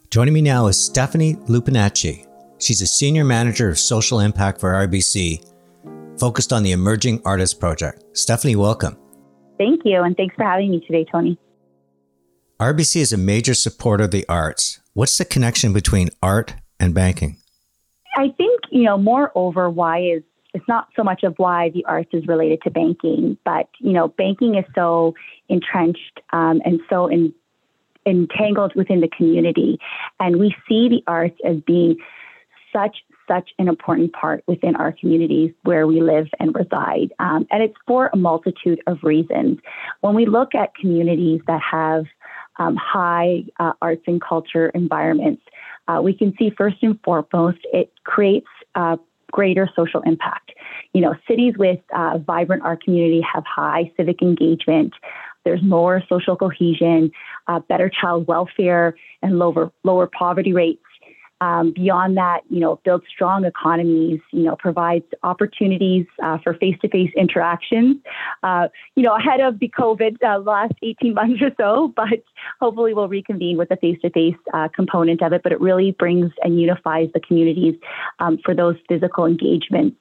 Joining 0.10 0.34
me 0.34 0.42
now 0.42 0.65
is 0.68 0.84
Stephanie 0.84 1.36
Lupinacci. 1.36 2.26
She's 2.60 2.82
a 2.82 2.88
senior 2.88 3.24
manager 3.24 3.70
of 3.70 3.80
social 3.80 4.20
impact 4.20 4.60
for 4.60 4.74
RBC, 4.74 5.49
focused 6.20 6.51
on 6.51 6.62
the 6.62 6.74
Emerging 6.74 7.22
Artists 7.26 7.57
Project. 7.57 8.03
Stephanie, 8.18 8.57
welcome. 8.57 8.97
Thank 9.57 9.82
you, 9.86 10.03
and 10.03 10.16
thanks 10.16 10.36
for 10.36 10.43
having 10.43 10.70
me 10.70 10.82
today, 10.86 11.05
Tony. 11.10 11.38
RBC 12.60 12.97
is 12.97 13.14
a 13.14 13.18
major 13.18 13.53
supporter 13.53 14.03
of 14.03 14.12
the 14.12 14.26
arts. 14.28 14.82
What's 14.93 15.18
the 15.18 15.26
connection 15.26 15.72
between 15.72 16.10
art 16.22 16.55
and 16.80 16.93
banking? 16.93 17.38
I 18.18 18.34
think, 18.38 18.62
you 18.70 18.84
know, 18.84 18.97
moreover, 18.97 19.70
why 19.70 20.01
is 20.01 20.24
it's 20.53 20.68
not 20.68 20.89
so 20.95 21.03
much 21.03 21.24
of 21.24 21.36
why 21.38 21.70
the 21.70 21.86
arts 21.86 22.10
is 22.12 22.28
related 22.28 22.62
to 22.64 22.72
banking, 22.72 23.38
but, 23.45 23.70
you 23.80 23.93
know, 23.93 24.07
banking 24.10 24.55
is 24.55 24.66
so 24.74 25.14
entrenched 25.47 26.20
um, 26.34 26.60
and 26.66 26.82
so 26.89 27.07
in, 27.07 27.34
entangled 28.05 28.74
within 28.76 28.99
the 28.99 29.10
community. 29.16 29.80
And 30.20 30.39
we 30.39 30.55
see 30.68 30.89
the 30.89 31.03
arts 31.07 31.38
as 31.45 31.57
being 31.68 31.97
such 32.74 32.97
such 33.28 33.51
an 33.59 33.67
important 33.67 34.11
part 34.11 34.43
within 34.47 34.76
our 34.76 34.91
communities 34.91 35.51
where 35.61 35.86
we 35.86 36.01
live 36.01 36.28
and 36.39 36.55
reside. 36.55 37.13
Um, 37.20 37.45
and 37.51 37.61
it's 37.61 37.76
for 37.86 38.09
a 38.11 38.17
multitude 38.17 38.82
of 38.88 38.97
reasons. 39.03 39.59
When 40.01 40.15
we 40.15 40.26
look 40.26 40.55
at 40.55 40.74
communities 40.74 41.41
that 41.45 41.61
have 41.61 42.05
um, 42.57 42.76
high 42.76 43.43
uh, 43.59 43.74
arts 43.84 44.01
and 44.07 44.20
culture 44.20 44.70
environments, 44.70 45.43
uh, 45.88 46.01
we 46.01 46.13
can 46.13 46.34
see 46.39 46.49
first 46.57 46.78
and 46.82 46.99
foremost 47.03 47.59
it 47.72 47.93
creates 48.03 48.47
uh, 48.74 48.97
greater 49.32 49.70
social 49.76 50.01
impact. 50.01 50.51
You 50.93 51.01
know, 51.01 51.15
cities 51.28 51.53
with 51.57 51.80
uh, 51.95 52.17
vibrant 52.17 52.63
art 52.63 52.84
community 52.84 53.22
have 53.34 53.43
high 53.45 53.91
civic 53.95 54.22
engagement. 54.22 54.93
There's 55.45 55.61
more 55.63 56.03
social 56.09 56.36
cohesion, 56.36 57.11
uh, 57.47 57.59
better 57.59 57.89
child 57.89 58.28
welfare, 58.28 58.95
and 59.22 59.39
lower 59.39 59.72
lower 59.84 60.07
poverty 60.07 60.53
rates. 60.53 60.82
Um, 61.42 61.72
beyond 61.74 62.18
that, 62.18 62.42
you 62.50 62.60
know, 62.60 62.82
builds 62.84 63.06
strong 63.08 63.46
economies, 63.46 64.20
you 64.32 64.44
know, 64.44 64.56
provides 64.58 65.06
opportunities 65.24 66.06
uh, 66.22 66.38
for 66.44 66.54
face-to-face 66.54 67.12
interactions, 67.16 67.98
uh, 68.44 68.68
you 68.96 69.04
know, 69.04 69.16
ahead 69.16 69.40
of 69.40 69.60
the 69.60 69.70
COVID 69.70 70.18
uh, 70.24 70.40
last 70.40 70.74
18 70.84 71.14
months 71.20 71.42
or 71.42 71.52
so, 71.58 71.94
but 71.96 72.24
hopefully 72.60 72.94
we'll 72.94 73.08
reconvene 73.08 73.58
with 73.58 73.70
the 73.70 73.78
face-to-face 73.78 74.36
uh, 74.54 74.68
component 74.76 75.22
of 75.22 75.32
it, 75.32 75.42
but 75.44 75.52
it 75.52 75.62
really 75.62 75.92
brings 75.92 76.32
and 76.44 76.60
unifies 76.60 77.10
the 77.14 77.20
communities 77.22 77.76
um, 78.20 78.38
for 78.44 78.54
those 78.54 78.76
physical 78.88 79.26
engagements. 79.26 79.96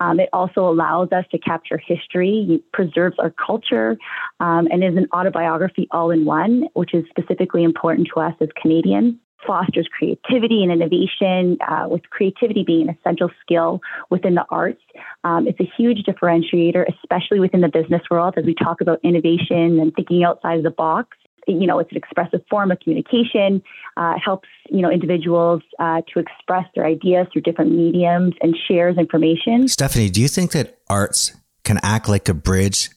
Um, 0.00 0.20
it 0.20 0.28
also 0.32 0.68
allows 0.68 1.08
us 1.12 1.24
to 1.32 1.38
capture 1.38 1.78
history, 1.78 2.62
preserves 2.72 3.16
our 3.18 3.30
culture, 3.30 3.98
um, 4.40 4.68
and 4.70 4.82
is 4.82 4.96
an 4.96 5.06
autobiography 5.14 5.86
all 5.90 6.10
in 6.10 6.24
one, 6.24 6.68
which 6.74 6.94
is 6.94 7.04
specifically 7.10 7.62
important 7.62 8.08
to 8.14 8.20
us 8.20 8.34
as 8.40 8.48
Canadians 8.60 9.14
fosters 9.46 9.88
creativity 9.96 10.62
and 10.62 10.72
innovation, 10.72 11.58
uh, 11.66 11.88
with 11.88 12.02
creativity 12.10 12.64
being 12.64 12.88
an 12.88 12.96
essential 12.98 13.30
skill 13.42 13.80
within 14.10 14.34
the 14.34 14.44
arts. 14.50 14.82
Um, 15.24 15.46
it's 15.46 15.60
a 15.60 15.70
huge 15.76 16.04
differentiator, 16.04 16.84
especially 17.02 17.40
within 17.40 17.60
the 17.60 17.68
business 17.68 18.02
world 18.10 18.34
as 18.36 18.44
we 18.44 18.54
talk 18.54 18.80
about 18.80 19.00
innovation 19.02 19.78
and 19.80 19.92
thinking 19.94 20.24
outside 20.24 20.58
of 20.58 20.64
the 20.64 20.70
box. 20.70 21.16
You 21.46 21.66
know, 21.66 21.78
it's 21.78 21.90
an 21.90 21.96
expressive 21.96 22.40
form 22.50 22.70
of 22.70 22.78
communication. 22.80 23.62
Uh, 23.96 24.14
helps 24.22 24.48
you 24.68 24.82
know 24.82 24.90
individuals 24.90 25.62
uh, 25.78 26.02
to 26.12 26.20
express 26.20 26.66
their 26.74 26.84
ideas 26.84 27.26
through 27.32 27.42
different 27.42 27.72
mediums 27.72 28.34
and 28.42 28.54
shares 28.68 28.98
information. 28.98 29.66
Stephanie, 29.66 30.10
do 30.10 30.20
you 30.20 30.28
think 30.28 30.52
that 30.52 30.78
arts 30.90 31.34
can 31.64 31.78
act 31.82 32.08
like 32.08 32.28
a 32.28 32.34
bridge 32.34 32.90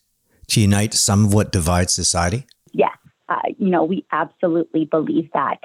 to 0.48 0.60
unite 0.60 0.94
some 0.94 1.26
of 1.26 1.34
what 1.34 1.52
divides 1.52 1.94
society? 1.94 2.46
Yes, 2.74 2.98
uh, 3.30 3.36
you 3.58 3.70
know, 3.70 3.86
we 3.86 4.06
absolutely 4.12 4.84
believe 4.84 5.30
that 5.34 5.60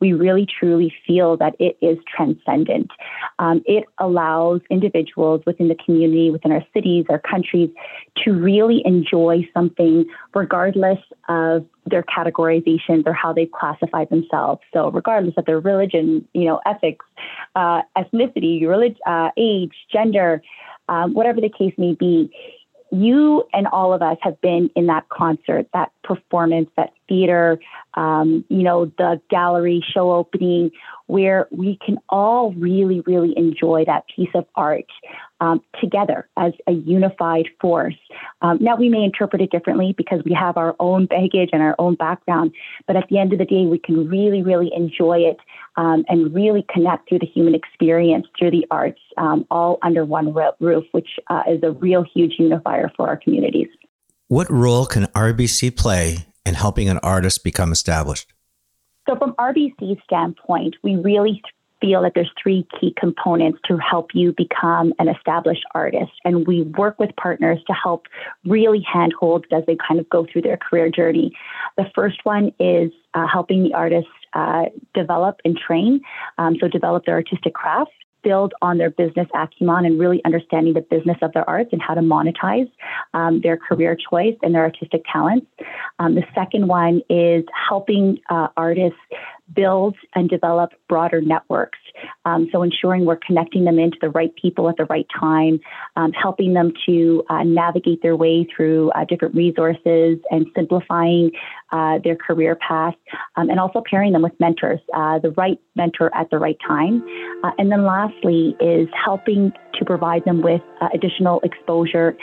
we 0.00 0.12
really 0.12 0.46
truly 0.46 0.92
feel 1.06 1.36
that 1.36 1.54
it 1.58 1.76
is 1.80 1.98
transcendent. 2.08 2.90
Um, 3.38 3.62
it 3.66 3.84
allows 3.98 4.60
individuals 4.70 5.42
within 5.46 5.68
the 5.68 5.74
community, 5.74 6.30
within 6.30 6.52
our 6.52 6.64
cities, 6.72 7.04
our 7.08 7.18
countries, 7.18 7.70
to 8.24 8.32
really 8.32 8.82
enjoy 8.84 9.48
something 9.52 10.06
regardless 10.34 10.98
of 11.28 11.66
their 11.86 12.02
categorizations 12.02 13.06
or 13.06 13.12
how 13.12 13.32
they've 13.32 13.50
classified 13.52 14.08
themselves. 14.10 14.62
So, 14.72 14.90
regardless 14.90 15.34
of 15.36 15.44
their 15.44 15.60
religion, 15.60 16.26
you 16.32 16.46
know, 16.46 16.60
ethics, 16.66 17.04
uh, 17.54 17.82
ethnicity, 17.96 18.66
relig- 18.66 18.98
uh, 19.06 19.30
age, 19.36 19.74
gender, 19.92 20.42
um, 20.88 21.14
whatever 21.14 21.40
the 21.40 21.50
case 21.50 21.74
may 21.78 21.94
be, 21.94 22.30
you 22.92 23.44
and 23.52 23.66
all 23.68 23.92
of 23.92 24.02
us 24.02 24.16
have 24.22 24.40
been 24.40 24.70
in 24.74 24.86
that 24.86 25.08
concert, 25.08 25.66
that 25.72 25.92
performance, 26.02 26.68
that 26.76 26.92
theater, 27.10 27.58
um, 27.94 28.44
you 28.48 28.62
know, 28.62 28.86
the 28.96 29.20
gallery 29.28 29.84
show 29.92 30.12
opening, 30.12 30.70
where 31.08 31.48
we 31.50 31.76
can 31.84 31.98
all 32.08 32.52
really, 32.52 33.00
really 33.00 33.34
enjoy 33.36 33.84
that 33.84 34.04
piece 34.14 34.28
of 34.34 34.46
art 34.54 34.86
um, 35.40 35.60
together 35.80 36.28
as 36.36 36.52
a 36.68 36.72
unified 36.72 37.46
force. 37.60 37.96
Um, 38.42 38.58
now, 38.60 38.76
we 38.76 38.88
may 38.88 39.02
interpret 39.02 39.42
it 39.42 39.50
differently 39.50 39.92
because 39.96 40.22
we 40.24 40.32
have 40.34 40.56
our 40.56 40.76
own 40.78 41.06
baggage 41.06 41.50
and 41.52 41.62
our 41.62 41.74
own 41.80 41.96
background, 41.96 42.52
but 42.86 42.94
at 42.94 43.08
the 43.10 43.18
end 43.18 43.32
of 43.32 43.40
the 43.40 43.44
day, 43.44 43.66
we 43.66 43.78
can 43.78 44.08
really, 44.08 44.42
really 44.42 44.70
enjoy 44.74 45.18
it 45.18 45.38
um, 45.76 46.04
and 46.08 46.32
really 46.32 46.64
connect 46.72 47.08
through 47.08 47.18
the 47.18 47.26
human 47.26 47.56
experience 47.56 48.26
through 48.38 48.52
the 48.52 48.66
arts, 48.70 49.00
um, 49.16 49.44
all 49.50 49.78
under 49.82 50.04
one 50.04 50.32
roof, 50.60 50.84
which 50.92 51.08
uh, 51.28 51.42
is 51.48 51.60
a 51.64 51.72
real 51.72 52.04
huge 52.14 52.34
unifier 52.38 52.90
for 52.96 53.08
our 53.08 53.16
communities. 53.16 53.68
What 54.28 54.48
role 54.48 54.86
can 54.86 55.06
RBC 55.06 55.76
play 55.76 56.18
in 56.44 56.54
helping 56.54 56.88
an 56.88 56.98
artist 56.98 57.44
become 57.44 57.72
established? 57.72 58.32
So, 59.08 59.16
from 59.16 59.34
RBC's 59.34 60.02
standpoint, 60.04 60.76
we 60.82 60.96
really 60.96 61.42
feel 61.80 62.02
that 62.02 62.12
there's 62.14 62.30
three 62.40 62.66
key 62.78 62.94
components 62.98 63.58
to 63.66 63.78
help 63.78 64.10
you 64.14 64.34
become 64.36 64.92
an 64.98 65.08
established 65.08 65.64
artist. 65.74 66.12
And 66.24 66.46
we 66.46 66.62
work 66.62 66.98
with 66.98 67.10
partners 67.16 67.58
to 67.66 67.72
help 67.72 68.06
really 68.44 68.84
handhold 68.92 69.46
as 69.50 69.64
they 69.66 69.76
kind 69.76 69.98
of 69.98 70.08
go 70.10 70.26
through 70.30 70.42
their 70.42 70.58
career 70.58 70.90
journey. 70.90 71.32
The 71.76 71.86
first 71.94 72.18
one 72.24 72.52
is 72.60 72.92
uh, 73.14 73.26
helping 73.26 73.62
the 73.62 73.74
artist 73.74 74.08
uh, 74.34 74.66
develop 74.94 75.40
and 75.44 75.56
train, 75.56 76.02
um, 76.38 76.56
so 76.60 76.68
develop 76.68 77.06
their 77.06 77.14
artistic 77.14 77.54
craft 77.54 77.90
build 78.22 78.54
on 78.62 78.78
their 78.78 78.90
business 78.90 79.28
acumen 79.34 79.84
and 79.84 79.98
really 79.98 80.20
understanding 80.24 80.74
the 80.74 80.80
business 80.80 81.18
of 81.22 81.32
their 81.32 81.48
arts 81.48 81.70
and 81.72 81.80
how 81.80 81.94
to 81.94 82.00
monetize 82.00 82.70
um, 83.14 83.40
their 83.42 83.56
career 83.56 83.96
choice 83.96 84.36
and 84.42 84.54
their 84.54 84.62
artistic 84.62 85.02
talents. 85.10 85.46
Um, 85.98 86.14
the 86.14 86.24
second 86.34 86.68
one 86.68 87.02
is 87.08 87.44
helping 87.68 88.20
uh, 88.28 88.48
artists 88.56 88.98
build 89.54 89.96
and 90.14 90.28
develop 90.28 90.72
broader 90.88 91.20
networks. 91.20 91.78
Um, 92.24 92.48
so 92.52 92.62
ensuring 92.62 93.04
we're 93.04 93.16
connecting 93.16 93.64
them 93.64 93.78
into 93.78 93.96
the 94.00 94.10
right 94.10 94.34
people 94.40 94.68
at 94.68 94.76
the 94.76 94.84
right 94.86 95.06
time, 95.18 95.60
um, 95.96 96.12
helping 96.12 96.54
them 96.54 96.72
to 96.86 97.22
uh, 97.30 97.42
navigate 97.42 98.02
their 98.02 98.16
way 98.16 98.46
through 98.54 98.90
uh, 98.90 99.04
different 99.04 99.34
resources 99.34 100.18
and 100.30 100.46
simplifying 100.54 101.30
uh, 101.72 101.98
their 102.02 102.16
career 102.16 102.56
path, 102.56 102.94
um, 103.36 103.48
and 103.48 103.60
also 103.60 103.82
pairing 103.88 104.12
them 104.12 104.22
with 104.22 104.32
mentors, 104.40 104.80
uh, 104.94 105.18
the 105.18 105.30
right 105.32 105.58
mentor 105.76 106.14
at 106.14 106.28
the 106.30 106.38
right 106.38 106.58
time. 106.66 107.02
Uh, 107.44 107.50
and 107.58 107.70
then 107.70 107.84
lastly 107.84 108.56
is 108.60 108.88
helping 109.04 109.52
to 109.74 109.84
provide 109.84 110.24
them 110.24 110.42
with 110.42 110.60
uh, 110.80 110.88
additional 110.92 111.40
exposure 111.40 112.16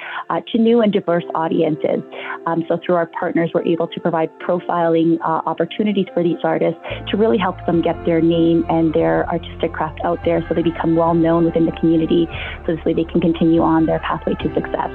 to 0.48 0.58
new 0.58 0.82
and 0.82 0.94
diverse 0.94 1.24
audiences. 1.34 2.04
Um, 2.46 2.64
so 2.68 2.78
through 2.86 2.96
our 2.96 3.08
partners, 3.08 3.50
we're 3.54 3.66
able 3.66 3.88
to 3.88 4.00
provide 4.00 4.30
profiling 4.40 5.20
opportunities 5.22 6.06
for 6.14 6.24
these 6.24 6.38
artists 6.44 6.80
to 7.10 7.17
really 7.18 7.38
help 7.38 7.58
them 7.66 7.82
get 7.82 7.96
their 8.06 8.22
name 8.22 8.66
and 8.70 8.94
their 8.94 9.28
artistic 9.30 9.74
craft 9.74 10.00
out 10.04 10.20
there 10.24 10.46
so 10.48 10.54
they 10.54 10.64
become 10.64 10.96
well 10.96 11.14
known 11.14 11.46
within 11.46 11.66
the 11.66 11.72
community 11.74 12.28
so 12.66 12.76
this 12.76 12.86
way 12.86 12.94
they 12.94 13.04
can 13.04 13.20
continue 13.22 13.62
on 13.62 13.86
their 13.86 14.00
pathway 14.00 14.34
to 14.36 14.54
success. 14.54 14.92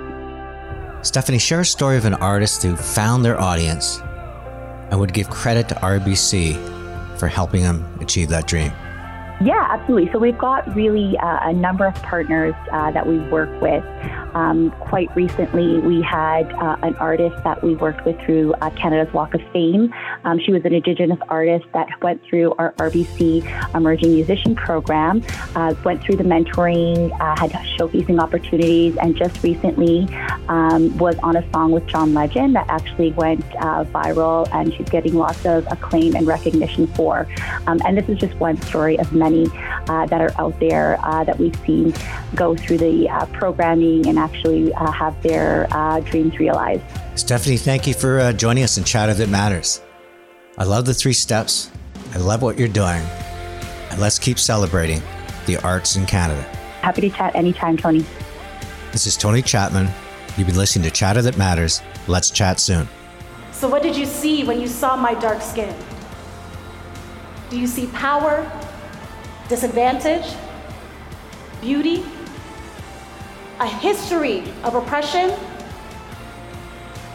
Stephanie, 1.03 1.39
share 1.39 1.61
a 1.61 1.65
story 1.65 1.97
of 1.97 2.05
an 2.05 2.15
artist 2.15 2.63
who 2.63 2.77
found 2.77 3.25
their 3.25 3.41
audience 3.41 4.01
and 4.91 5.01
would 5.01 5.13
give 5.13 5.29
credit 5.31 5.69
to 5.69 5.75
RBC 5.77 7.19
for 7.19 7.27
helping 7.27 7.63
them 7.63 7.85
achieve 8.01 8.29
that 8.29 8.47
dream. 8.47 8.73
Yeah, 9.45 9.67
absolutely. 9.71 10.13
So 10.13 10.19
we've 10.19 10.39
got 10.39 10.73
really 10.77 11.19
uh, 11.19 11.49
a 11.49 11.53
number 11.53 11.85
of 11.85 11.95
partners 12.03 12.55
uh, 12.71 12.93
that 12.93 13.07
we 13.07 13.19
work 13.19 13.51
with. 13.61 13.83
Um, 14.35 14.71
quite 14.81 15.15
recently, 15.17 15.79
we 15.79 16.01
had 16.01 16.51
uh, 16.53 16.77
an 16.83 16.95
artist 16.97 17.37
that 17.43 17.63
we 17.63 17.75
worked 17.75 18.07
with 18.07 18.19
through 18.21 18.55
uh, 18.55 18.71
Canada's 18.71 19.13
Walk 19.13 19.35
of 19.35 19.43
Fame. 19.53 19.93
Um, 20.25 20.39
she 20.39 20.53
was 20.53 20.65
an 20.65 20.73
Indigenous 20.73 21.19
artist 21.29 21.67
that 21.75 21.89
went 22.03 22.23
through 22.25 22.55
our 22.55 22.73
RBC 22.75 23.75
Emerging 23.75 24.13
Musician 24.13 24.55
Program, 24.55 25.23
uh, 25.57 25.75
went 25.85 26.03
through 26.03 26.17
the 26.17 26.25
mentoring, 26.25 27.11
uh, 27.21 27.37
had 27.37 27.51
showcasing 27.79 28.21
opportunities, 28.21 28.97
and 29.03 29.17
just 29.17 29.43
recently 29.43 30.09
um, 30.49 30.97
was 30.99 31.17
on 31.23 31.37
a 31.37 31.53
song 31.53 31.73
with 31.73 31.87
John 31.87 32.15
Legend 32.15 32.55
that 32.55 32.67
actually 32.69 33.13
went 33.13 33.45
viral, 33.51 34.49
and 34.53 34.73
she's 34.75 34.89
getting 34.89 35.15
lots 35.15 35.45
of 35.45 35.67
acclaim 35.71 36.15
and 36.15 36.27
recognition 36.27 36.87
for. 36.89 37.27
Um, 37.67 37.81
and 37.85 37.99
this 37.99 38.09
is 38.09 38.19
just 38.19 38.35
one 38.37 38.61
story 38.63 38.99
of 38.99 39.13
many 39.13 39.32
uh, 39.89 40.07
that 40.07 40.21
are 40.21 40.33
out 40.39 40.59
there 40.61 40.99
that 41.03 41.39
we've 41.39 41.57
seen 41.67 41.95
go 42.35 42.57
through 42.57 42.79
the 42.79 43.09
programming 43.33 44.07
and 44.07 44.19
actually 44.19 44.73
uh, 44.75 44.91
have 44.91 45.21
their 45.23 45.67
uh, 45.71 46.01
dreams 46.01 46.39
realized. 46.39 46.83
Stephanie, 47.15 47.57
thank 47.57 47.87
you 47.87 47.95
for 47.95 48.21
uh, 48.21 48.33
joining 48.33 48.65
us 48.65 48.79
in 48.79 48.85
Chatter 48.85 49.15
That 49.15 49.29
Matters. 49.29 49.83
I 50.59 50.65
love 50.65 50.85
the 50.85 50.95
three 50.95 51.13
steps. 51.13 51.71
I 52.15 52.19
love 52.19 52.43
what 52.43 52.59
you're 52.59 52.69
doing. 52.69 53.03
And 53.91 54.01
let's 54.01 54.19
keep 54.19 54.39
celebrating 54.39 55.03
the 55.47 55.57
arts 55.59 55.97
in 55.97 56.07
Canada. 56.07 56.43
Happy 56.83 57.03
to 57.03 57.11
chat 57.11 57.35
anytime, 57.35 57.77
Tony. 57.77 58.05
This 58.93 59.07
is 59.07 59.17
Tony 59.17 59.43
Chapman. 59.43 59.89
You've 60.37 60.47
been 60.47 60.57
listening 60.57 60.85
to 60.85 60.91
Chatter 60.91 61.23
That 61.23 61.37
Matters. 61.37 61.83
Let's 62.07 62.31
chat 62.31 62.59
soon. 62.59 62.89
So, 63.53 63.69
what 63.69 63.83
did 63.83 63.97
you 63.97 64.07
see 64.07 64.45
when 64.45 64.61
you 64.61 64.67
saw 64.67 64.97
my 64.97 65.15
dark 65.15 65.41
skin? 65.41 65.75
Do 67.51 67.59
you 67.59 67.67
see 67.67 67.87
power, 67.89 68.51
disadvantage, 69.53 70.25
beauty, 71.61 72.03
a 73.61 73.67
history 73.67 74.51
of 74.65 74.75
oppression 74.75 75.31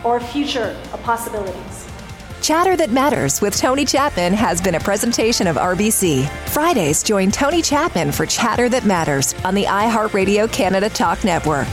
or 0.03 0.17
a 0.17 0.21
future 0.21 0.79
of 0.93 1.01
possibilities. 1.01 1.88
Chatter 2.43 2.75
That 2.75 2.91
Matters 2.91 3.41
with 3.41 3.57
Tony 3.57 3.85
Chapman 3.85 4.33
has 4.33 4.61
been 4.61 4.75
a 4.75 4.79
presentation 4.79 5.47
of 5.47 5.55
RBC. 5.55 6.29
Fridays, 6.49 7.01
join 7.01 7.31
Tony 7.31 7.63
Chapman 7.63 8.11
for 8.11 8.27
Chatter 8.27 8.69
That 8.69 8.85
Matters 8.85 9.33
on 9.43 9.55
the 9.55 9.63
iHeartRadio 9.63 10.49
Canada 10.53 10.89
Talk 10.89 11.23
Network. 11.23 11.67